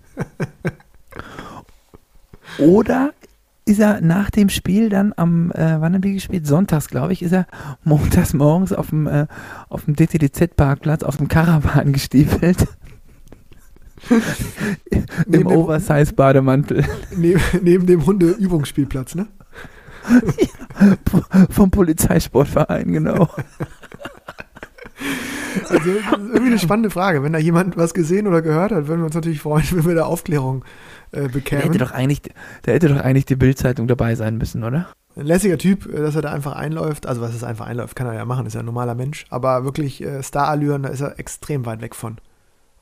Oder 2.59 3.15
ist 3.65 3.79
er 3.79 4.01
nach 4.01 4.31
dem 4.31 4.49
Spiel 4.49 4.89
dann 4.89 5.13
am, 5.17 5.51
äh, 5.53 5.81
wann 5.81 5.95
haben 5.95 6.03
wir 6.03 6.13
gespielt? 6.13 6.47
Sonntags, 6.47 6.89
glaube 6.89 7.13
ich, 7.13 7.23
ist 7.23 7.33
er 7.33 7.47
montags 7.85 8.33
morgens 8.33 8.73
auf 8.73 8.91
dem, 8.91 9.07
äh, 9.07 9.27
auf 9.69 9.85
dem 9.85 9.95
DTDZ-Parkplatz 9.95 11.03
auf 11.03 11.17
dem 11.17 11.29
Caravan 11.29 11.93
gestiefelt. 11.93 12.67
Im 14.91 15.05
Neben 15.29 15.47
Oversize-Bademantel 15.47 16.85
Neben, 17.17 17.41
neben 17.63 17.87
dem 17.87 18.05
Hundeübungsspielplatz, 18.05 19.15
ne? 19.15 19.29
vom 21.51 21.71
Polizeisportverein, 21.71 22.93
genau. 22.93 23.29
Also 25.69 25.91
irgendwie 25.91 26.47
eine 26.47 26.59
spannende 26.59 26.91
Frage. 26.91 27.23
Wenn 27.23 27.33
da 27.33 27.39
jemand 27.39 27.77
was 27.77 27.95
gesehen 27.95 28.27
oder 28.27 28.43
gehört 28.43 28.73
hat, 28.73 28.87
würden 28.87 29.01
wir 29.01 29.07
uns 29.07 29.15
natürlich 29.15 29.41
freuen, 29.41 29.65
wenn 29.73 29.87
wir 29.87 29.95
da 29.95 30.05
Aufklärung 30.05 30.65
äh, 31.13 31.17
Der 31.17 31.23
hätte 31.23 31.33
bekämen. 31.33 31.79
doch 31.79 31.93
eigentlich, 31.93 32.23
der 32.65 32.75
hätte 32.75 32.89
doch 32.89 33.01
eigentlich 33.01 33.27
die 33.27 33.37
Bildzeitung 33.37 33.87
dabei 33.87 34.15
sein 34.15 34.39
müssen, 34.39 34.65
oder? 34.65 34.89
Ein 35.15 35.27
lässiger 35.27 35.59
Typ, 35.59 35.87
äh, 35.87 36.01
dass 36.01 36.17
er 36.17 36.23
da 36.23 36.33
einfach 36.33 36.53
einläuft. 36.57 37.07
Also 37.07 37.21
was 37.21 37.35
ist 37.35 37.45
einfach 37.45 37.67
einläuft, 37.67 37.95
kann 37.97 38.07
er 38.07 38.15
ja 38.15 38.25
machen, 38.25 38.47
ist 38.47 38.55
ja 38.55 38.61
ein 38.61 38.67
normaler 38.67 38.95
Mensch. 38.95 39.27
Aber 39.31 39.65
wirklich 39.65 40.03
äh, 40.03 40.23
Starallüren, 40.23 40.83
da 40.83 40.89
ist 40.89 41.01
er 41.01 41.19
extrem 41.19 41.67
weit 41.67 41.81
weg 41.83 41.95
von. 41.95 42.17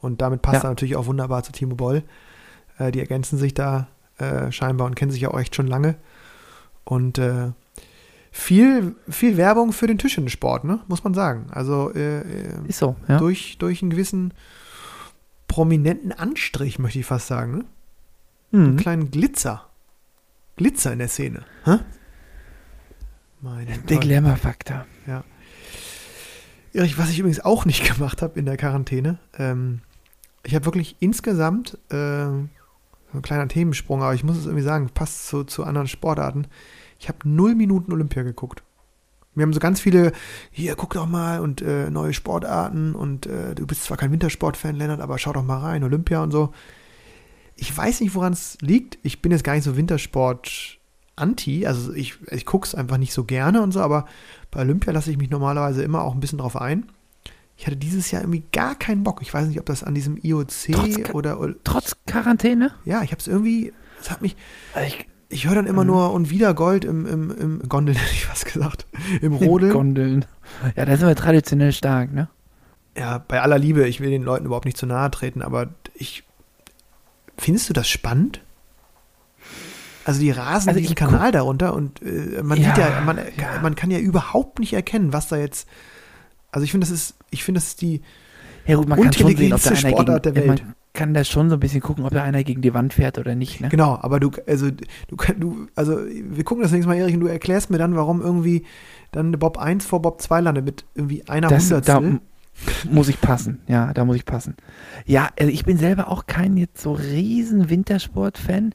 Und 0.00 0.20
damit 0.22 0.40
passt 0.42 0.62
Ja. 0.62 0.68
er 0.68 0.70
natürlich 0.70 0.96
auch 0.96 1.06
wunderbar 1.06 1.42
zu 1.42 1.52
Timo 1.52 1.74
Boll. 1.74 2.02
Äh, 2.78 2.90
die 2.92 3.00
ergänzen 3.00 3.36
sich 3.38 3.52
da 3.54 3.88
äh, 4.18 4.50
scheinbar 4.52 4.86
und 4.86 4.94
kennen 4.94 5.10
sich 5.10 5.20
ja 5.22 5.30
auch 5.30 5.38
echt 5.40 5.54
schon 5.56 5.66
lange. 5.66 5.96
Und 6.84 7.18
äh, 7.18 7.52
viel, 8.30 8.94
viel 9.08 9.36
Werbung 9.36 9.72
für 9.72 9.86
den 9.88 9.98
Tischtennissport, 9.98 10.62
ne? 10.64 10.78
muss 10.86 11.02
man 11.02 11.14
sagen. 11.14 11.46
Also 11.50 11.92
äh, 11.94 12.20
äh, 12.20 12.24
Ist 12.68 12.78
so, 12.78 12.94
ja. 13.08 13.18
durch, 13.18 13.58
durch 13.58 13.82
einen 13.82 13.90
gewissen 13.90 14.32
prominenten 15.48 16.12
Anstrich, 16.12 16.78
möchte 16.78 17.00
ich 17.00 17.06
fast 17.06 17.26
sagen. 17.26 17.58
Ne? 17.58 17.64
Mhm. 18.50 18.64
Einen 18.64 18.76
kleinen 18.76 19.10
Glitzer. 19.10 19.66
Glitzer 20.56 20.92
in 20.92 20.98
der 20.98 21.08
Szene. 21.08 21.44
Hä? 21.64 21.78
Der. 23.88 23.98
Glamour-Faktor. 23.98 24.86
Erich, 26.72 26.98
was 26.98 27.10
ich 27.10 27.18
übrigens 27.18 27.40
auch 27.40 27.64
nicht 27.64 27.84
gemacht 27.94 28.22
habe 28.22 28.38
in 28.38 28.46
der 28.46 28.56
Quarantäne, 28.56 29.18
ähm, 29.38 29.80
ich 30.44 30.54
habe 30.54 30.64
wirklich 30.64 30.96
insgesamt, 31.00 31.78
äh, 31.90 32.26
so 33.12 33.18
ein 33.18 33.22
kleiner 33.22 33.48
Themensprung, 33.48 34.02
aber 34.02 34.14
ich 34.14 34.24
muss 34.24 34.36
es 34.36 34.46
irgendwie 34.46 34.64
sagen, 34.64 34.88
passt 34.92 35.26
zu, 35.26 35.44
zu 35.44 35.64
anderen 35.64 35.88
Sportarten. 35.88 36.46
Ich 36.98 37.08
habe 37.08 37.18
null 37.24 37.54
Minuten 37.54 37.92
Olympia 37.92 38.22
geguckt. 38.22 38.62
Wir 39.34 39.42
haben 39.42 39.52
so 39.52 39.60
ganz 39.60 39.80
viele, 39.80 40.12
hier, 40.50 40.76
guck 40.76 40.94
doch 40.94 41.06
mal 41.06 41.40
und 41.40 41.62
äh, 41.62 41.90
neue 41.90 42.12
Sportarten 42.12 42.94
und 42.94 43.26
äh, 43.26 43.54
du 43.54 43.66
bist 43.66 43.84
zwar 43.84 43.96
kein 43.96 44.12
Wintersportfan, 44.12 44.76
Lennart, 44.76 45.00
aber 45.00 45.18
schau 45.18 45.32
doch 45.32 45.44
mal 45.44 45.58
rein, 45.58 45.84
Olympia 45.84 46.22
und 46.22 46.30
so. 46.30 46.52
Ich 47.62 47.76
weiß 47.76 48.00
nicht, 48.00 48.14
woran 48.14 48.32
es 48.32 48.56
liegt. 48.62 48.98
Ich 49.02 49.20
bin 49.20 49.32
jetzt 49.32 49.44
gar 49.44 49.54
nicht 49.54 49.64
so 49.64 49.76
Wintersport-Anti, 49.76 51.66
also 51.66 51.92
ich, 51.92 52.18
ich 52.30 52.46
gucke 52.46 52.66
es 52.66 52.74
einfach 52.74 52.96
nicht 52.96 53.12
so 53.12 53.24
gerne 53.24 53.60
und 53.62 53.72
so, 53.72 53.80
aber 53.80 54.06
bei 54.50 54.60
Olympia 54.60 54.92
lasse 54.92 55.10
ich 55.10 55.18
mich 55.18 55.30
normalerweise 55.30 55.82
immer 55.82 56.02
auch 56.02 56.14
ein 56.14 56.20
bisschen 56.20 56.38
drauf 56.38 56.56
ein. 56.56 56.86
Ich 57.56 57.66
hatte 57.66 57.76
dieses 57.76 58.10
Jahr 58.10 58.22
irgendwie 58.22 58.44
gar 58.52 58.74
keinen 58.74 59.04
Bock. 59.04 59.20
Ich 59.20 59.34
weiß 59.34 59.46
nicht, 59.46 59.60
ob 59.60 59.66
das 59.66 59.84
an 59.84 59.94
diesem 59.94 60.16
IOC 60.16 60.48
Trotz- 60.72 61.10
oder 61.14 61.38
Trotz 61.62 61.96
Quarantäne? 62.06 62.72
ja, 62.86 63.02
ich 63.02 63.10
habe 63.12 63.20
es 63.20 63.28
irgendwie, 63.28 63.74
es 64.00 64.10
hat 64.10 64.22
mich, 64.22 64.34
Also 64.72 64.86
ich, 64.88 65.06
ich 65.28 65.46
höre 65.46 65.56
dann 65.56 65.66
immer 65.66 65.82
Mhm. 65.84 65.90
nur 65.90 66.12
und 66.12 66.30
wieder 66.30 66.54
Gold 66.54 66.86
im, 66.86 67.04
im, 67.06 67.30
im 67.30 67.68
Gondel, 67.68 67.94
hätte 67.98 68.14
ich 68.14 68.30
was 68.30 68.46
gesagt, 68.46 68.86
im 69.20 69.34
Rodeln. 69.34 69.72
Gondeln. 69.74 70.24
Ja, 70.76 70.86
da 70.86 70.96
sind 70.96 71.06
wir 71.06 71.14
traditionell 71.16 71.72
stark, 71.72 72.12
ne? 72.12 72.28
ja, 72.96 73.18
bei 73.18 73.40
aller 73.40 73.58
Liebe, 73.58 73.86
ich 73.86 74.00
will 74.00 74.10
den 74.10 74.22
Leuten 74.24 74.46
überhaupt 74.46 74.64
nicht 74.64 74.76
zu 74.78 74.84
nahe 74.86 75.10
treten, 75.10 75.42
aber 75.42 75.68
ich, 75.94 76.24
findest 77.40 77.68
du 77.68 77.72
das 77.72 77.88
spannend? 77.88 78.40
Also 80.04 80.20
die 80.20 80.30
rasen 80.30 80.68
Also 80.70 80.80
diesen 80.80 80.94
Kanal 80.94 81.30
darunter 81.30 81.74
und 81.74 82.00
äh, 82.02 82.42
man 82.42 82.58
Ja, 82.58 82.68
sieht 82.68 82.78
ja, 82.78 83.00
man, 83.00 83.18
ja. 83.18 83.60
man 83.62 83.74
kann 83.74 83.90
ja 83.90 83.98
überhaupt 83.98 84.58
nicht 84.58 84.72
erkennen, 84.72 85.12
was 85.12 85.28
da 85.28 85.36
jetzt, 85.36 85.68
also 86.52 86.64
ich 86.64 86.70
finde, 86.70 86.86
das 86.86 86.90
ist, 86.92 87.14
ich 87.30 87.44
finde, 87.44 87.60
das 87.60 87.68
ist 87.68 87.82
die, 87.82 88.00
Ja 88.66 88.76
gut, 88.76 88.88
man 88.88 89.00
kann 89.00 89.12
schon 89.12 89.36
sehen, 89.36 89.52
ob 89.52 89.62
da 89.62 89.70
einer 89.70 89.78
Sportart 89.78 90.22
gegen, 90.24 90.34
der 90.34 90.48
Welt. 90.48 90.62
Man 90.64 90.74
kann 90.94 91.14
da 91.14 91.22
schon 91.22 91.50
so 91.50 91.56
ein 91.56 91.60
bisschen 91.60 91.80
gucken, 91.82 92.04
ob 92.04 92.12
da 92.12 92.22
einer 92.24 92.42
gegen 92.42 92.62
die 92.62 92.74
Wand 92.74 92.94
fährt 92.94 93.18
oder 93.18 93.34
nicht, 93.34 93.60
ne? 93.60 93.68
Genau, 93.68 93.96
aber 94.00 94.18
du, 94.20 94.30
also 94.46 94.70
du, 94.70 95.16
du, 95.38 95.68
also 95.76 95.98
wir 96.06 96.44
gucken 96.44 96.62
das 96.62 96.72
nächste 96.72 96.88
Mal, 96.88 96.96
Erich, 96.96 97.14
und 97.14 97.20
du 97.20 97.26
erklärst 97.28 97.70
mir 97.70 97.78
dann, 97.78 97.94
warum 97.94 98.20
irgendwie 98.22 98.64
dann 99.12 99.32
Bob 99.32 99.58
1 99.58 99.84
vor 99.86 100.02
Bob 100.02 100.20
2 100.20 100.40
landet 100.40 100.64
mit 100.64 100.84
irgendwie 100.94 101.28
einer 101.28 101.48
Das, 101.48 101.68
da 101.68 101.74
Hundertstel. 101.76 101.96
m- 101.98 102.20
muss 102.90 103.08
ich 103.08 103.20
passen, 103.20 103.60
ja, 103.66 103.92
da 103.92 104.04
muss 104.04 104.16
ich 104.16 104.24
passen. 104.24 104.54
Ja, 105.06 105.28
also 105.38 105.50
ich 105.52 105.64
bin 105.64 105.76
selber 105.78 106.08
auch 106.08 106.26
kein 106.26 106.56
jetzt 106.56 106.80
so 106.82 106.92
riesen 106.92 107.70
Wintersport-Fan. 107.70 108.74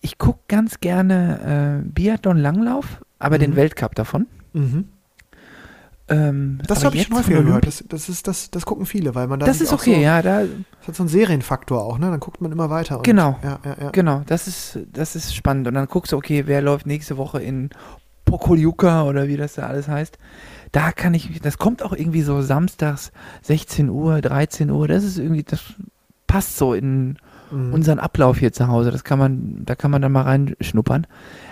Ich 0.00 0.18
gucke 0.18 0.40
ganz 0.48 0.80
gerne 0.80 1.82
äh, 1.84 1.88
Biathlon-Langlauf, 1.88 3.00
aber 3.18 3.36
Mhm. 3.36 3.40
den 3.40 3.56
Weltcup 3.56 3.94
davon. 3.94 4.26
Mhm. 4.52 4.86
Ähm, 6.08 6.58
Das 6.66 6.84
habe 6.84 6.96
ich 6.96 7.04
schon 7.06 7.16
häufiger 7.16 7.42
gehört. 7.44 7.66
Das, 7.66 7.84
das, 7.88 8.08
ist, 8.08 8.26
das, 8.26 8.50
das 8.50 8.66
gucken 8.66 8.84
viele, 8.84 9.14
weil 9.14 9.28
man 9.28 9.38
da 9.38 9.46
Das 9.46 9.60
ist 9.60 9.72
okay, 9.72 9.94
so, 9.94 10.00
ja, 10.00 10.20
da, 10.22 10.40
Das 10.80 10.88
hat 10.88 10.96
so 10.96 11.02
einen 11.04 11.08
Serienfaktor 11.08 11.80
auch, 11.84 11.98
ne? 11.98 12.10
Dann 12.10 12.18
guckt 12.18 12.40
man 12.40 12.50
immer 12.50 12.68
weiter. 12.68 12.96
Und, 12.98 13.04
Genau. 13.04 13.38
Ja, 13.44 13.60
ja, 13.64 13.76
ja. 13.80 13.90
Genau, 13.90 14.22
das 14.26 14.48
ist, 14.48 14.80
das 14.92 15.14
ist 15.14 15.34
spannend. 15.34 15.68
Und 15.68 15.74
dann 15.74 15.86
guckst 15.86 16.10
du, 16.12 16.16
okay, 16.16 16.44
wer 16.46 16.62
läuft 16.62 16.86
nächste 16.86 17.16
Woche 17.16 17.40
in 17.40 17.70
Pokoljuka 18.30 19.04
oder 19.04 19.28
wie 19.28 19.36
das 19.36 19.54
da 19.54 19.66
alles 19.66 19.88
heißt. 19.88 20.18
Da 20.72 20.92
kann 20.92 21.14
ich, 21.14 21.40
das 21.40 21.58
kommt 21.58 21.82
auch 21.82 21.92
irgendwie 21.92 22.22
so 22.22 22.42
samstags 22.42 23.12
16 23.42 23.88
Uhr, 23.90 24.20
13 24.20 24.70
Uhr. 24.70 24.86
Das 24.88 25.04
ist 25.04 25.18
irgendwie, 25.18 25.42
das 25.42 25.60
passt 26.26 26.56
so 26.56 26.74
in 26.74 27.16
Mhm. 27.50 27.74
unseren 27.74 27.98
Ablauf 27.98 28.38
hier 28.38 28.52
zu 28.52 28.68
Hause. 28.68 28.92
Das 28.92 29.02
kann 29.02 29.18
man, 29.18 29.62
da 29.64 29.74
kann 29.74 29.90
man 29.90 30.00
dann 30.00 30.12
mal 30.12 30.22
reinschnuppern. 30.22 31.06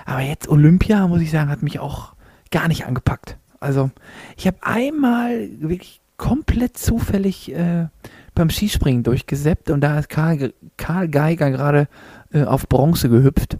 Aber 0.07 0.21
jetzt 0.21 0.49
Olympia, 0.49 1.09
muss 1.09 1.21
ich 1.21 1.31
sagen, 1.33 1.51
hat 1.51 1.65
mich 1.65 1.81
auch 1.81 2.13
gar 2.53 2.69
nicht 2.69 2.87
angepackt. 2.87 3.37
Also 3.59 3.91
ich 4.37 4.47
habe 4.47 4.59
einmal 4.63 5.49
wirklich 5.59 6.01
komplett 6.17 6.79
zufällig 6.79 7.53
äh, 7.53 7.89
beim 8.35 8.51
Skispringen 8.51 9.03
durchgesäppt 9.03 9.71
und 9.71 9.81
da 9.81 9.99
ist 9.99 10.09
Karl, 10.09 10.53
Karl 10.77 11.09
Geiger 11.09 11.51
gerade 11.51 11.89
äh, 12.33 12.45
auf 12.45 12.69
Bronze 12.69 13.09
gehüpft. 13.09 13.59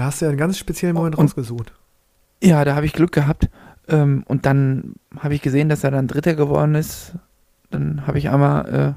Da 0.00 0.06
hast 0.06 0.22
du 0.22 0.24
ja 0.24 0.30
einen 0.30 0.38
ganz 0.38 0.56
speziellen 0.56 0.94
Moment 0.96 1.18
Und- 1.18 1.26
rausgesucht. 1.26 1.74
Ja, 2.42 2.64
da 2.64 2.74
habe 2.74 2.86
ich 2.86 2.94
Glück 2.94 3.12
gehabt. 3.12 3.50
Ähm, 3.86 4.24
und 4.26 4.46
dann 4.46 4.94
habe 5.18 5.34
ich 5.34 5.42
gesehen, 5.42 5.68
dass 5.68 5.84
er 5.84 5.90
dann 5.90 6.08
Dritter 6.08 6.34
geworden 6.34 6.74
ist. 6.74 7.12
Dann 7.68 8.06
habe 8.06 8.16
ich 8.16 8.30
einmal 8.30 8.96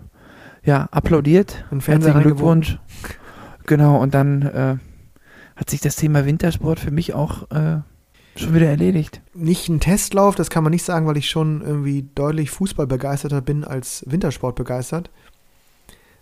äh, 0.63 0.69
ja, 0.69 0.87
applaudiert. 0.91 1.65
Fernseher 1.71 2.13
Herzlichen. 2.13 2.21
Glückwunsch. 2.21 2.79
Genau, 3.65 4.01
und 4.01 4.13
dann 4.13 4.43
äh, 4.43 4.77
hat 5.57 5.69
sich 5.69 5.81
das 5.81 5.97
Thema 5.97 6.25
Wintersport 6.25 6.79
für 6.79 6.91
mich 6.91 7.13
auch 7.13 7.51
äh, 7.51 7.81
schon 8.37 8.53
wieder 8.55 8.67
erledigt. 8.67 9.19
Nicht 9.33 9.67
ein 9.67 9.81
Testlauf, 9.81 10.35
das 10.35 10.49
kann 10.49 10.63
man 10.63 10.71
nicht 10.71 10.85
sagen, 10.85 11.05
weil 11.05 11.17
ich 11.17 11.29
schon 11.29 11.59
irgendwie 11.59 12.07
deutlich 12.15 12.49
Fußball 12.49 12.87
begeisterter 12.87 13.41
bin 13.41 13.65
als 13.65 14.05
Wintersport 14.07 14.55
begeistert. 14.55 15.09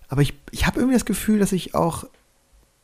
Aber 0.09 0.23
ich, 0.23 0.33
ich 0.49 0.65
habe 0.65 0.79
irgendwie 0.79 0.95
das 0.95 1.05
Gefühl, 1.05 1.37
dass 1.37 1.51
ich 1.51 1.75
auch. 1.75 2.05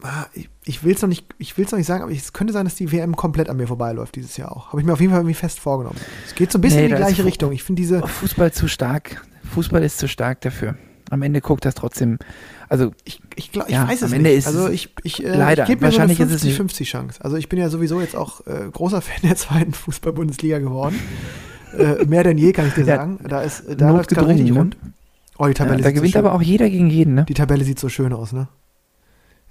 Ah, 0.03 0.25
Ich, 0.33 0.49
ich 0.65 0.83
will 0.83 0.95
es 0.95 1.01
noch, 1.01 1.09
nicht- 1.09 1.25
ich 1.37 1.57
will's 1.57 1.71
noch 1.71 1.77
nicht 1.77 1.87
sagen, 1.87 2.03
aber 2.03 2.11
es 2.11 2.33
könnte 2.33 2.53
sein, 2.53 2.65
dass 2.65 2.75
die 2.75 2.91
WM 2.91 3.15
komplett 3.15 3.49
an 3.49 3.57
mir 3.57 3.67
vorbeiläuft 3.67 4.15
dieses 4.15 4.37
Jahr 4.37 4.51
auch. 4.55 4.69
Habe 4.69 4.81
ich 4.81 4.85
mir 4.85 4.93
auf 4.93 4.99
jeden 5.01 5.11
Fall 5.11 5.21
irgendwie 5.21 5.33
fest 5.35 5.59
vorgenommen. 5.59 5.99
Es 6.25 6.35
geht 6.35 6.51
so 6.51 6.57
ein 6.57 6.61
bisschen 6.61 6.79
Nee, 6.79 6.85
in 6.85 6.89
die 6.89 6.99
da 6.99 7.05
gleiche 7.07 7.25
Richtung. 7.25 7.51
Ich 7.51 7.63
finde 7.63 7.81
diese. 7.81 8.05
Fußball 8.07 8.51
zu 8.51 8.67
stark. 8.67 9.25
Fußball 9.53 9.83
ist 9.83 9.97
zu 9.97 10.07
stark 10.07 10.41
dafür. 10.41 10.75
Am 11.09 11.21
Ende 11.21 11.39
guckt 11.39 11.63
das 11.63 11.73
trotzdem. 11.75 12.19
Also, 12.67 12.91
Ich, 13.05 13.21
ich, 13.37 13.51
glaub, 13.53 13.67
ich 13.69 13.73
Ja, 13.75 13.87
weiß 13.87 14.01
es 14.01 14.03
am 14.03 14.13
Ende 14.13 14.29
nicht. 14.29 14.39
ist 14.39 14.47
also 14.47 14.67
es- 14.67 14.73
ich, 14.73 14.89
ich, 15.03 15.23
äh, 15.25 15.35
leider, 15.37 15.63
ich 15.63 15.69
gebe 15.69 15.85
mir 15.85 15.91
so 15.91 15.99
eine 15.99 16.09
wahrscheinlich 16.09 16.19
ist 16.19 16.35
es 16.35 16.43
nicht- 16.43 16.59
50-50 16.59 16.83
Chance. 16.85 17.23
Also 17.23 17.37
ich 17.37 17.47
bin 17.47 17.59
ja 17.59 17.69
sowieso 17.69 18.01
jetzt 18.01 18.15
auch 18.15 18.45
äh, 18.45 18.69
großer 18.71 18.99
Fan 19.01 19.21
der 19.23 19.37
zweiten 19.37 19.73
Fußball-Bundesliga 19.73 20.59
geworden. 20.59 20.99
äh, 21.77 22.03
mehr 22.05 22.23
denn 22.25 22.37
je, 22.37 22.51
kann 22.51 22.67
ich 22.67 22.73
dir 22.73 22.81
Ja, 22.83 22.97
sagen. 22.97 23.19
Da 23.25 23.41
ist 23.41 23.63
da 23.77 23.89
läuft 23.91 24.09
gerade 24.09 24.27
richtig 24.27 24.51
ne? 24.51 24.59
rund. 24.59 24.77
Oh, 25.37 25.43
die 25.45 25.49
ja, 25.51 25.53
Tabelle 25.53 25.77
da 25.81 25.89
sieht 25.89 25.95
gewinnt 25.95 26.13
so 26.13 26.19
aber 26.19 26.33
auch 26.33 26.41
jeder 26.41 26.69
gegen 26.69 26.89
jeden, 26.89 27.13
ne? 27.13 27.25
Die 27.25 27.33
Tabelle 27.35 27.63
sieht 27.63 27.79
so 27.79 27.87
schön 27.89 28.11
aus, 28.11 28.33
ne? 28.33 28.49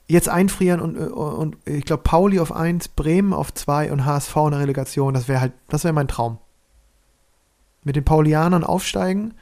Jetzt 0.09 0.29
einfrieren 0.29 0.81
und, 0.81 0.97
äh, 0.97 1.01
und 1.01 1.57
ich 1.65 1.85
glaube 1.85 2.03
Pauli 2.05 2.39
auf 2.39 2.53
1, 2.55 2.89
Bremen 2.89 3.33
auf 3.33 3.53
2 3.53 3.91
und 3.93 4.05
HSV 4.05 4.37
in 4.37 4.51
der 4.53 4.61
Relegation, 4.61 5.15
das 5.15 5.27
wäre 5.29 5.41
halt, 5.41 5.53
das 5.69 5.83
wäre 5.85 5.93
mein 5.95 6.07
Traum. 6.09 6.39
Mit 7.83 7.97
den 7.97 8.05
Paulianern 8.05 8.65
aufsteigen 8.65 9.35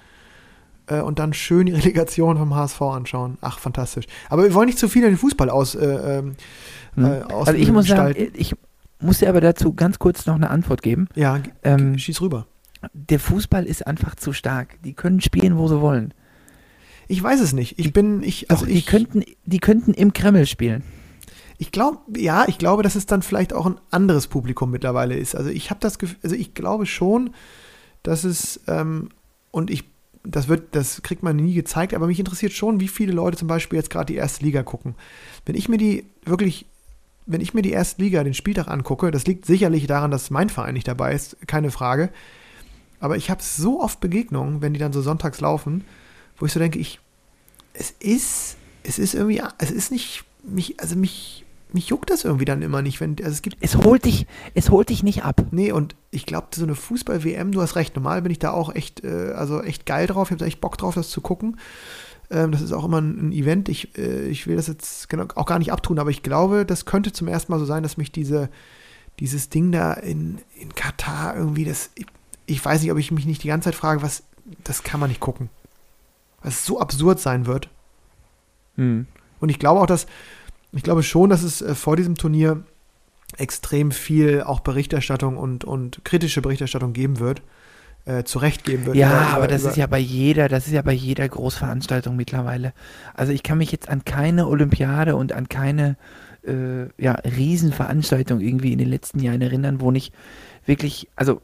äh, 0.86 1.00
und 1.00 1.18
dann 1.18 1.32
schön 1.34 1.66
die 1.66 1.72
Relegation 1.72 2.36
vom 2.38 2.54
HSV 2.54 2.80
anschauen. 2.82 3.38
Ach, 3.40 3.58
fantastisch. 3.58 4.06
Aber 4.30 4.42
wir 4.44 4.54
wollen 4.54 4.66
nicht 4.66 4.78
zu 4.78 4.88
viel 4.88 5.02
in 5.02 5.10
den 5.10 5.18
Fußball 5.18 5.50
aus, 5.50 5.74
äh, 5.74 6.18
ähm, 6.18 6.36
Hm. 6.94 7.04
äh, 7.04 7.22
Also 7.32 7.52
ich 7.54 7.70
muss 7.72 7.86
sagen, 7.88 8.14
ich 8.34 8.54
muss 9.00 9.18
dir 9.18 9.28
aber 9.28 9.40
dazu 9.40 9.74
ganz 9.74 9.98
kurz 9.98 10.26
noch 10.26 10.34
eine 10.36 10.48
Antwort 10.50 10.80
geben. 10.82 11.08
Ja, 11.14 11.40
Ähm, 11.62 11.98
schieß 11.98 12.20
rüber. 12.20 12.46
der 12.92 13.18
Fußball 13.18 13.64
ist 13.64 13.86
einfach 13.86 14.14
zu 14.14 14.32
stark. 14.32 14.76
Die 14.84 14.92
können 14.94 15.20
spielen, 15.20 15.58
wo 15.58 15.66
sie 15.68 15.80
wollen. 15.80 16.14
Ich 17.08 17.22
weiß 17.22 17.40
es 17.40 17.52
nicht. 17.52 17.78
Ich 17.78 17.92
bin, 17.92 18.22
ich, 18.22 18.50
also 18.50 18.64
Doch, 18.64 18.72
ich, 18.72 18.84
die, 18.84 18.90
könnten, 18.90 19.24
die 19.44 19.58
könnten 19.58 19.94
im 19.94 20.12
Kreml 20.12 20.46
spielen. 20.46 20.82
ich 21.58 21.72
glaube, 21.72 21.98
ja, 22.18 22.46
ich 22.48 22.58
glaube, 22.58 22.82
dass 22.82 22.94
es 22.94 23.06
dann 23.06 23.22
vielleicht 23.22 23.52
auch 23.52 23.66
ein 23.66 23.80
anderes 23.90 24.26
Publikum 24.26 24.70
mittlerweile 24.70 25.16
ist. 25.16 25.34
Also 25.34 25.50
ich 25.50 25.70
habe 25.70 25.80
das 25.80 25.98
Gefühl, 25.98 26.18
also 26.22 26.36
ich 26.36 26.54
glaube 26.54 26.86
schon, 26.86 27.30
dass 28.02 28.24
es, 28.24 28.60
ähm, 28.66 29.10
und 29.50 29.70
ich, 29.70 29.84
das 30.22 30.48
wird, 30.48 30.74
das 30.74 31.02
kriegt 31.02 31.22
man 31.22 31.36
nie 31.36 31.54
gezeigt, 31.54 31.94
aber 31.94 32.06
mich 32.06 32.18
interessiert 32.18 32.52
schon, 32.52 32.80
wie 32.80 32.88
viele 32.88 33.12
Leute 33.12 33.36
zum 33.36 33.48
Beispiel 33.48 33.78
jetzt 33.78 33.90
gerade 33.90 34.12
die 34.12 34.18
erste 34.18 34.44
Liga 34.44 34.62
gucken. 34.62 34.94
Wenn 35.44 35.54
ich 35.54 35.68
mir 35.68 35.78
die 35.78 36.06
wirklich, 36.24 36.66
wenn 37.26 37.40
ich 37.40 37.54
mir 37.54 37.62
die 37.62 37.72
erste 37.72 38.02
Liga, 38.02 38.24
den 38.24 38.34
Spieltag 38.34 38.68
angucke, 38.68 39.10
das 39.10 39.26
liegt 39.26 39.46
sicherlich 39.46 39.86
daran, 39.86 40.10
dass 40.10 40.30
mein 40.30 40.50
Verein 40.50 40.74
nicht 40.74 40.88
dabei 40.88 41.14
ist, 41.14 41.36
keine 41.46 41.70
Frage. 41.70 42.10
Aber 43.00 43.16
ich 43.16 43.30
habe 43.30 43.42
so 43.42 43.82
oft 43.82 44.00
Begegnungen, 44.00 44.62
wenn 44.62 44.72
die 44.72 44.80
dann 44.80 44.92
so 44.92 45.02
sonntags 45.02 45.40
laufen, 45.40 45.84
wo 46.38 46.46
ich 46.46 46.52
so 46.52 46.60
denke, 46.60 46.78
ich, 46.78 47.00
es 47.72 47.92
ist, 48.00 48.56
es 48.82 48.98
ist 48.98 49.14
irgendwie, 49.14 49.42
es 49.58 49.70
ist 49.70 49.90
nicht, 49.90 50.24
mich, 50.42 50.80
also 50.80 50.96
mich, 50.96 51.44
mich 51.72 51.88
juckt 51.88 52.10
das 52.10 52.24
irgendwie 52.24 52.44
dann 52.44 52.62
immer 52.62 52.82
nicht, 52.82 53.00
wenn, 53.00 53.16
also 53.18 53.30
es 53.30 53.42
gibt, 53.42 53.56
Es 53.60 53.76
holt 53.76 54.04
dich, 54.04 54.26
es 54.54 54.70
holt 54.70 54.90
dich 54.90 55.02
nicht 55.02 55.24
ab. 55.24 55.46
nee, 55.50 55.72
und 55.72 55.96
ich 56.10 56.26
glaube, 56.26 56.48
so 56.54 56.62
eine 56.62 56.76
Fußball-WM, 56.76 57.52
du 57.52 57.60
hast 57.60 57.76
recht, 57.76 57.96
normal 57.96 58.22
bin 58.22 58.30
ich 58.30 58.38
da 58.38 58.52
auch 58.52 58.74
echt, 58.74 59.02
äh, 59.02 59.32
also 59.34 59.60
echt 59.62 59.84
geil 59.86 60.06
drauf, 60.06 60.28
ich 60.28 60.32
habe 60.32 60.40
da 60.40 60.46
echt 60.46 60.60
Bock 60.60 60.78
drauf, 60.78 60.94
das 60.94 61.10
zu 61.10 61.20
gucken. 61.20 61.58
Ähm, 62.30 62.52
das 62.52 62.62
ist 62.62 62.72
auch 62.72 62.84
immer 62.84 63.00
ein, 63.00 63.28
ein 63.28 63.32
Event, 63.32 63.68
ich, 63.68 63.98
äh, 63.98 64.26
ich 64.28 64.46
will 64.46 64.56
das 64.56 64.68
jetzt 64.68 65.08
genau, 65.08 65.26
auch 65.34 65.46
gar 65.46 65.58
nicht 65.58 65.72
abtun, 65.72 65.98
aber 65.98 66.10
ich 66.10 66.22
glaube, 66.22 66.64
das 66.64 66.84
könnte 66.84 67.12
zum 67.12 67.28
ersten 67.28 67.52
Mal 67.52 67.58
so 67.58 67.64
sein, 67.64 67.82
dass 67.82 67.96
mich 67.96 68.12
diese, 68.12 68.50
dieses 69.18 69.48
Ding 69.50 69.72
da 69.72 69.92
in, 69.94 70.38
in 70.60 70.74
Katar 70.74 71.36
irgendwie, 71.36 71.64
das, 71.64 71.90
ich, 71.96 72.06
ich 72.46 72.64
weiß 72.64 72.82
nicht, 72.82 72.92
ob 72.92 72.98
ich 72.98 73.10
mich 73.10 73.26
nicht 73.26 73.42
die 73.42 73.48
ganze 73.48 73.66
Zeit 73.66 73.74
frage, 73.74 74.02
was, 74.02 74.22
das 74.62 74.82
kann 74.82 75.00
man 75.00 75.08
nicht 75.08 75.20
gucken. 75.20 75.50
Weil 76.44 76.52
es 76.52 76.64
so 76.64 76.78
absurd 76.78 77.18
sein 77.18 77.46
wird. 77.46 77.68
Hm. 78.76 79.06
Und 79.40 79.48
ich 79.48 79.58
glaube 79.58 79.80
auch, 79.80 79.86
dass, 79.86 80.06
ich 80.70 80.84
glaube 80.84 81.02
schon, 81.02 81.30
dass 81.30 81.42
es 81.42 81.60
äh, 81.60 81.74
vor 81.74 81.96
diesem 81.96 82.14
Turnier 82.14 82.62
extrem 83.36 83.90
viel 83.90 84.42
auch 84.42 84.60
Berichterstattung 84.60 85.36
und, 85.36 85.64
und 85.64 86.04
kritische 86.04 86.40
Berichterstattung 86.42 86.92
geben 86.92 87.18
wird, 87.18 87.42
äh, 88.04 88.22
zurecht 88.24 88.64
geben 88.64 88.86
wird. 88.86 88.96
Ja, 88.96 89.08
über- 89.08 89.36
aber 89.36 89.48
das 89.48 89.62
über- 89.62 89.70
ist 89.70 89.76
ja 89.76 89.86
bei 89.88 89.98
jeder, 89.98 90.48
das 90.48 90.66
ist 90.66 90.72
ja 90.74 90.82
bei 90.82 90.92
jeder 90.92 91.28
Großveranstaltung 91.28 92.14
mittlerweile. 92.14 92.72
Also 93.14 93.32
ich 93.32 93.42
kann 93.42 93.58
mich 93.58 93.72
jetzt 93.72 93.88
an 93.88 94.04
keine 94.04 94.46
Olympiade 94.46 95.16
und 95.16 95.32
an 95.32 95.48
keine 95.48 95.96
äh, 96.46 96.88
ja, 97.02 97.12
Riesenveranstaltung 97.12 98.40
irgendwie 98.40 98.72
in 98.72 98.78
den 98.78 98.90
letzten 98.90 99.18
Jahren 99.20 99.40
erinnern, 99.40 99.80
wo 99.80 99.90
nicht 99.90 100.14
wirklich, 100.66 101.08
also 101.16 101.40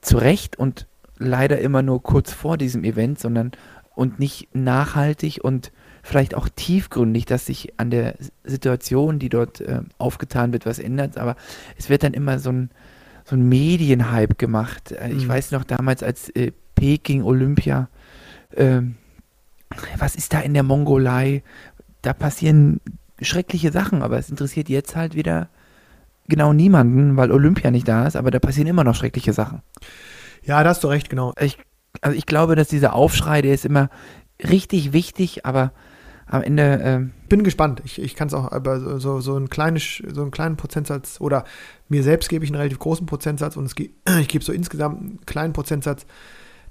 zu 0.00 0.18
Recht 0.18 0.58
und 0.58 0.88
leider 1.16 1.58
immer 1.60 1.82
nur 1.82 2.02
kurz 2.02 2.32
vor 2.32 2.58
diesem 2.58 2.82
Event, 2.82 3.20
sondern 3.20 3.52
und 3.94 4.18
nicht 4.18 4.48
nachhaltig 4.54 5.40
und 5.42 5.72
vielleicht 6.02 6.34
auch 6.34 6.48
tiefgründig, 6.48 7.24
dass 7.26 7.46
sich 7.46 7.74
an 7.78 7.90
der 7.90 8.14
Situation, 8.44 9.18
die 9.18 9.28
dort 9.28 9.60
äh, 9.60 9.80
aufgetan 9.98 10.52
wird, 10.52 10.66
was 10.66 10.78
ändert. 10.78 11.16
Aber 11.16 11.36
es 11.78 11.88
wird 11.88 12.02
dann 12.02 12.12
immer 12.12 12.38
so 12.38 12.50
ein, 12.50 12.70
so 13.24 13.36
ein 13.36 13.48
Medienhype 13.48 14.34
gemacht. 14.34 14.92
Äh, 14.92 15.12
Ich 15.12 15.24
Mhm. 15.24 15.28
weiß 15.28 15.50
noch 15.52 15.64
damals, 15.64 16.02
als 16.02 16.28
äh, 16.30 16.52
Peking 16.74 17.22
Olympia, 17.22 17.88
ähm, 18.56 18.96
was 19.98 20.14
ist 20.14 20.32
da 20.32 20.40
in 20.40 20.54
der 20.54 20.62
Mongolei? 20.62 21.42
Da 22.02 22.12
passieren 22.12 22.80
schreckliche 23.22 23.72
Sachen, 23.72 24.02
aber 24.02 24.18
es 24.18 24.28
interessiert 24.28 24.68
jetzt 24.68 24.94
halt 24.96 25.14
wieder 25.14 25.48
genau 26.28 26.52
niemanden, 26.52 27.16
weil 27.16 27.30
Olympia 27.30 27.70
nicht 27.70 27.88
da 27.88 28.06
ist, 28.06 28.16
aber 28.16 28.30
da 28.30 28.38
passieren 28.40 28.66
immer 28.68 28.84
noch 28.84 28.94
schreckliche 28.94 29.32
Sachen. 29.32 29.62
ja, 30.42 30.62
da 30.62 30.70
hast 30.70 30.84
du 30.84 30.88
recht, 30.88 31.08
genau. 31.08 31.32
Ich, 31.40 31.56
also 32.04 32.16
ich 32.16 32.26
glaube, 32.26 32.54
dass 32.54 32.68
dieser 32.68 32.94
Aufschrei, 32.94 33.40
der 33.40 33.54
ist 33.54 33.64
immer 33.64 33.88
richtig 34.42 34.92
wichtig, 34.92 35.46
aber 35.46 35.72
am 36.26 36.42
Ende, 36.42 36.80
ähm, 36.82 37.12
Bin 37.28 37.44
gespannt. 37.44 37.80
Ich, 37.84 38.00
ich 38.00 38.14
kann 38.14 38.28
es 38.28 38.34
auch, 38.34 38.52
aber 38.52 39.00
so, 39.00 39.20
so, 39.20 39.36
ein 39.36 39.48
kleines, 39.48 40.02
so 40.12 40.20
einen 40.20 40.30
kleinen 40.30 40.56
Prozentsatz 40.56 41.18
oder 41.20 41.44
mir 41.88 42.02
selbst 42.02 42.28
gebe 42.28 42.44
ich 42.44 42.50
einen 42.50 42.58
relativ 42.58 42.78
großen 42.78 43.06
Prozentsatz 43.06 43.56
und 43.56 43.74
ge 43.74 43.90
ich 44.20 44.28
gebe 44.28 44.44
so 44.44 44.52
insgesamt 44.52 45.00
einen 45.00 45.20
kleinen 45.24 45.54
Prozentsatz, 45.54 46.04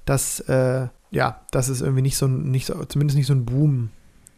dass, 0.06 0.40
äh, 0.42 0.88
ja, 1.10 1.42
dass 1.52 1.68
es 1.68 1.82
irgendwie 1.82 2.04
nicht 2.04 2.18
so 2.18 2.28
nicht 2.28 2.68
so, 2.68 2.86
zumindest 2.86 3.18
nicht 3.18 3.28
so 3.28 3.34
einen 3.34 3.46
Boom 3.46 3.90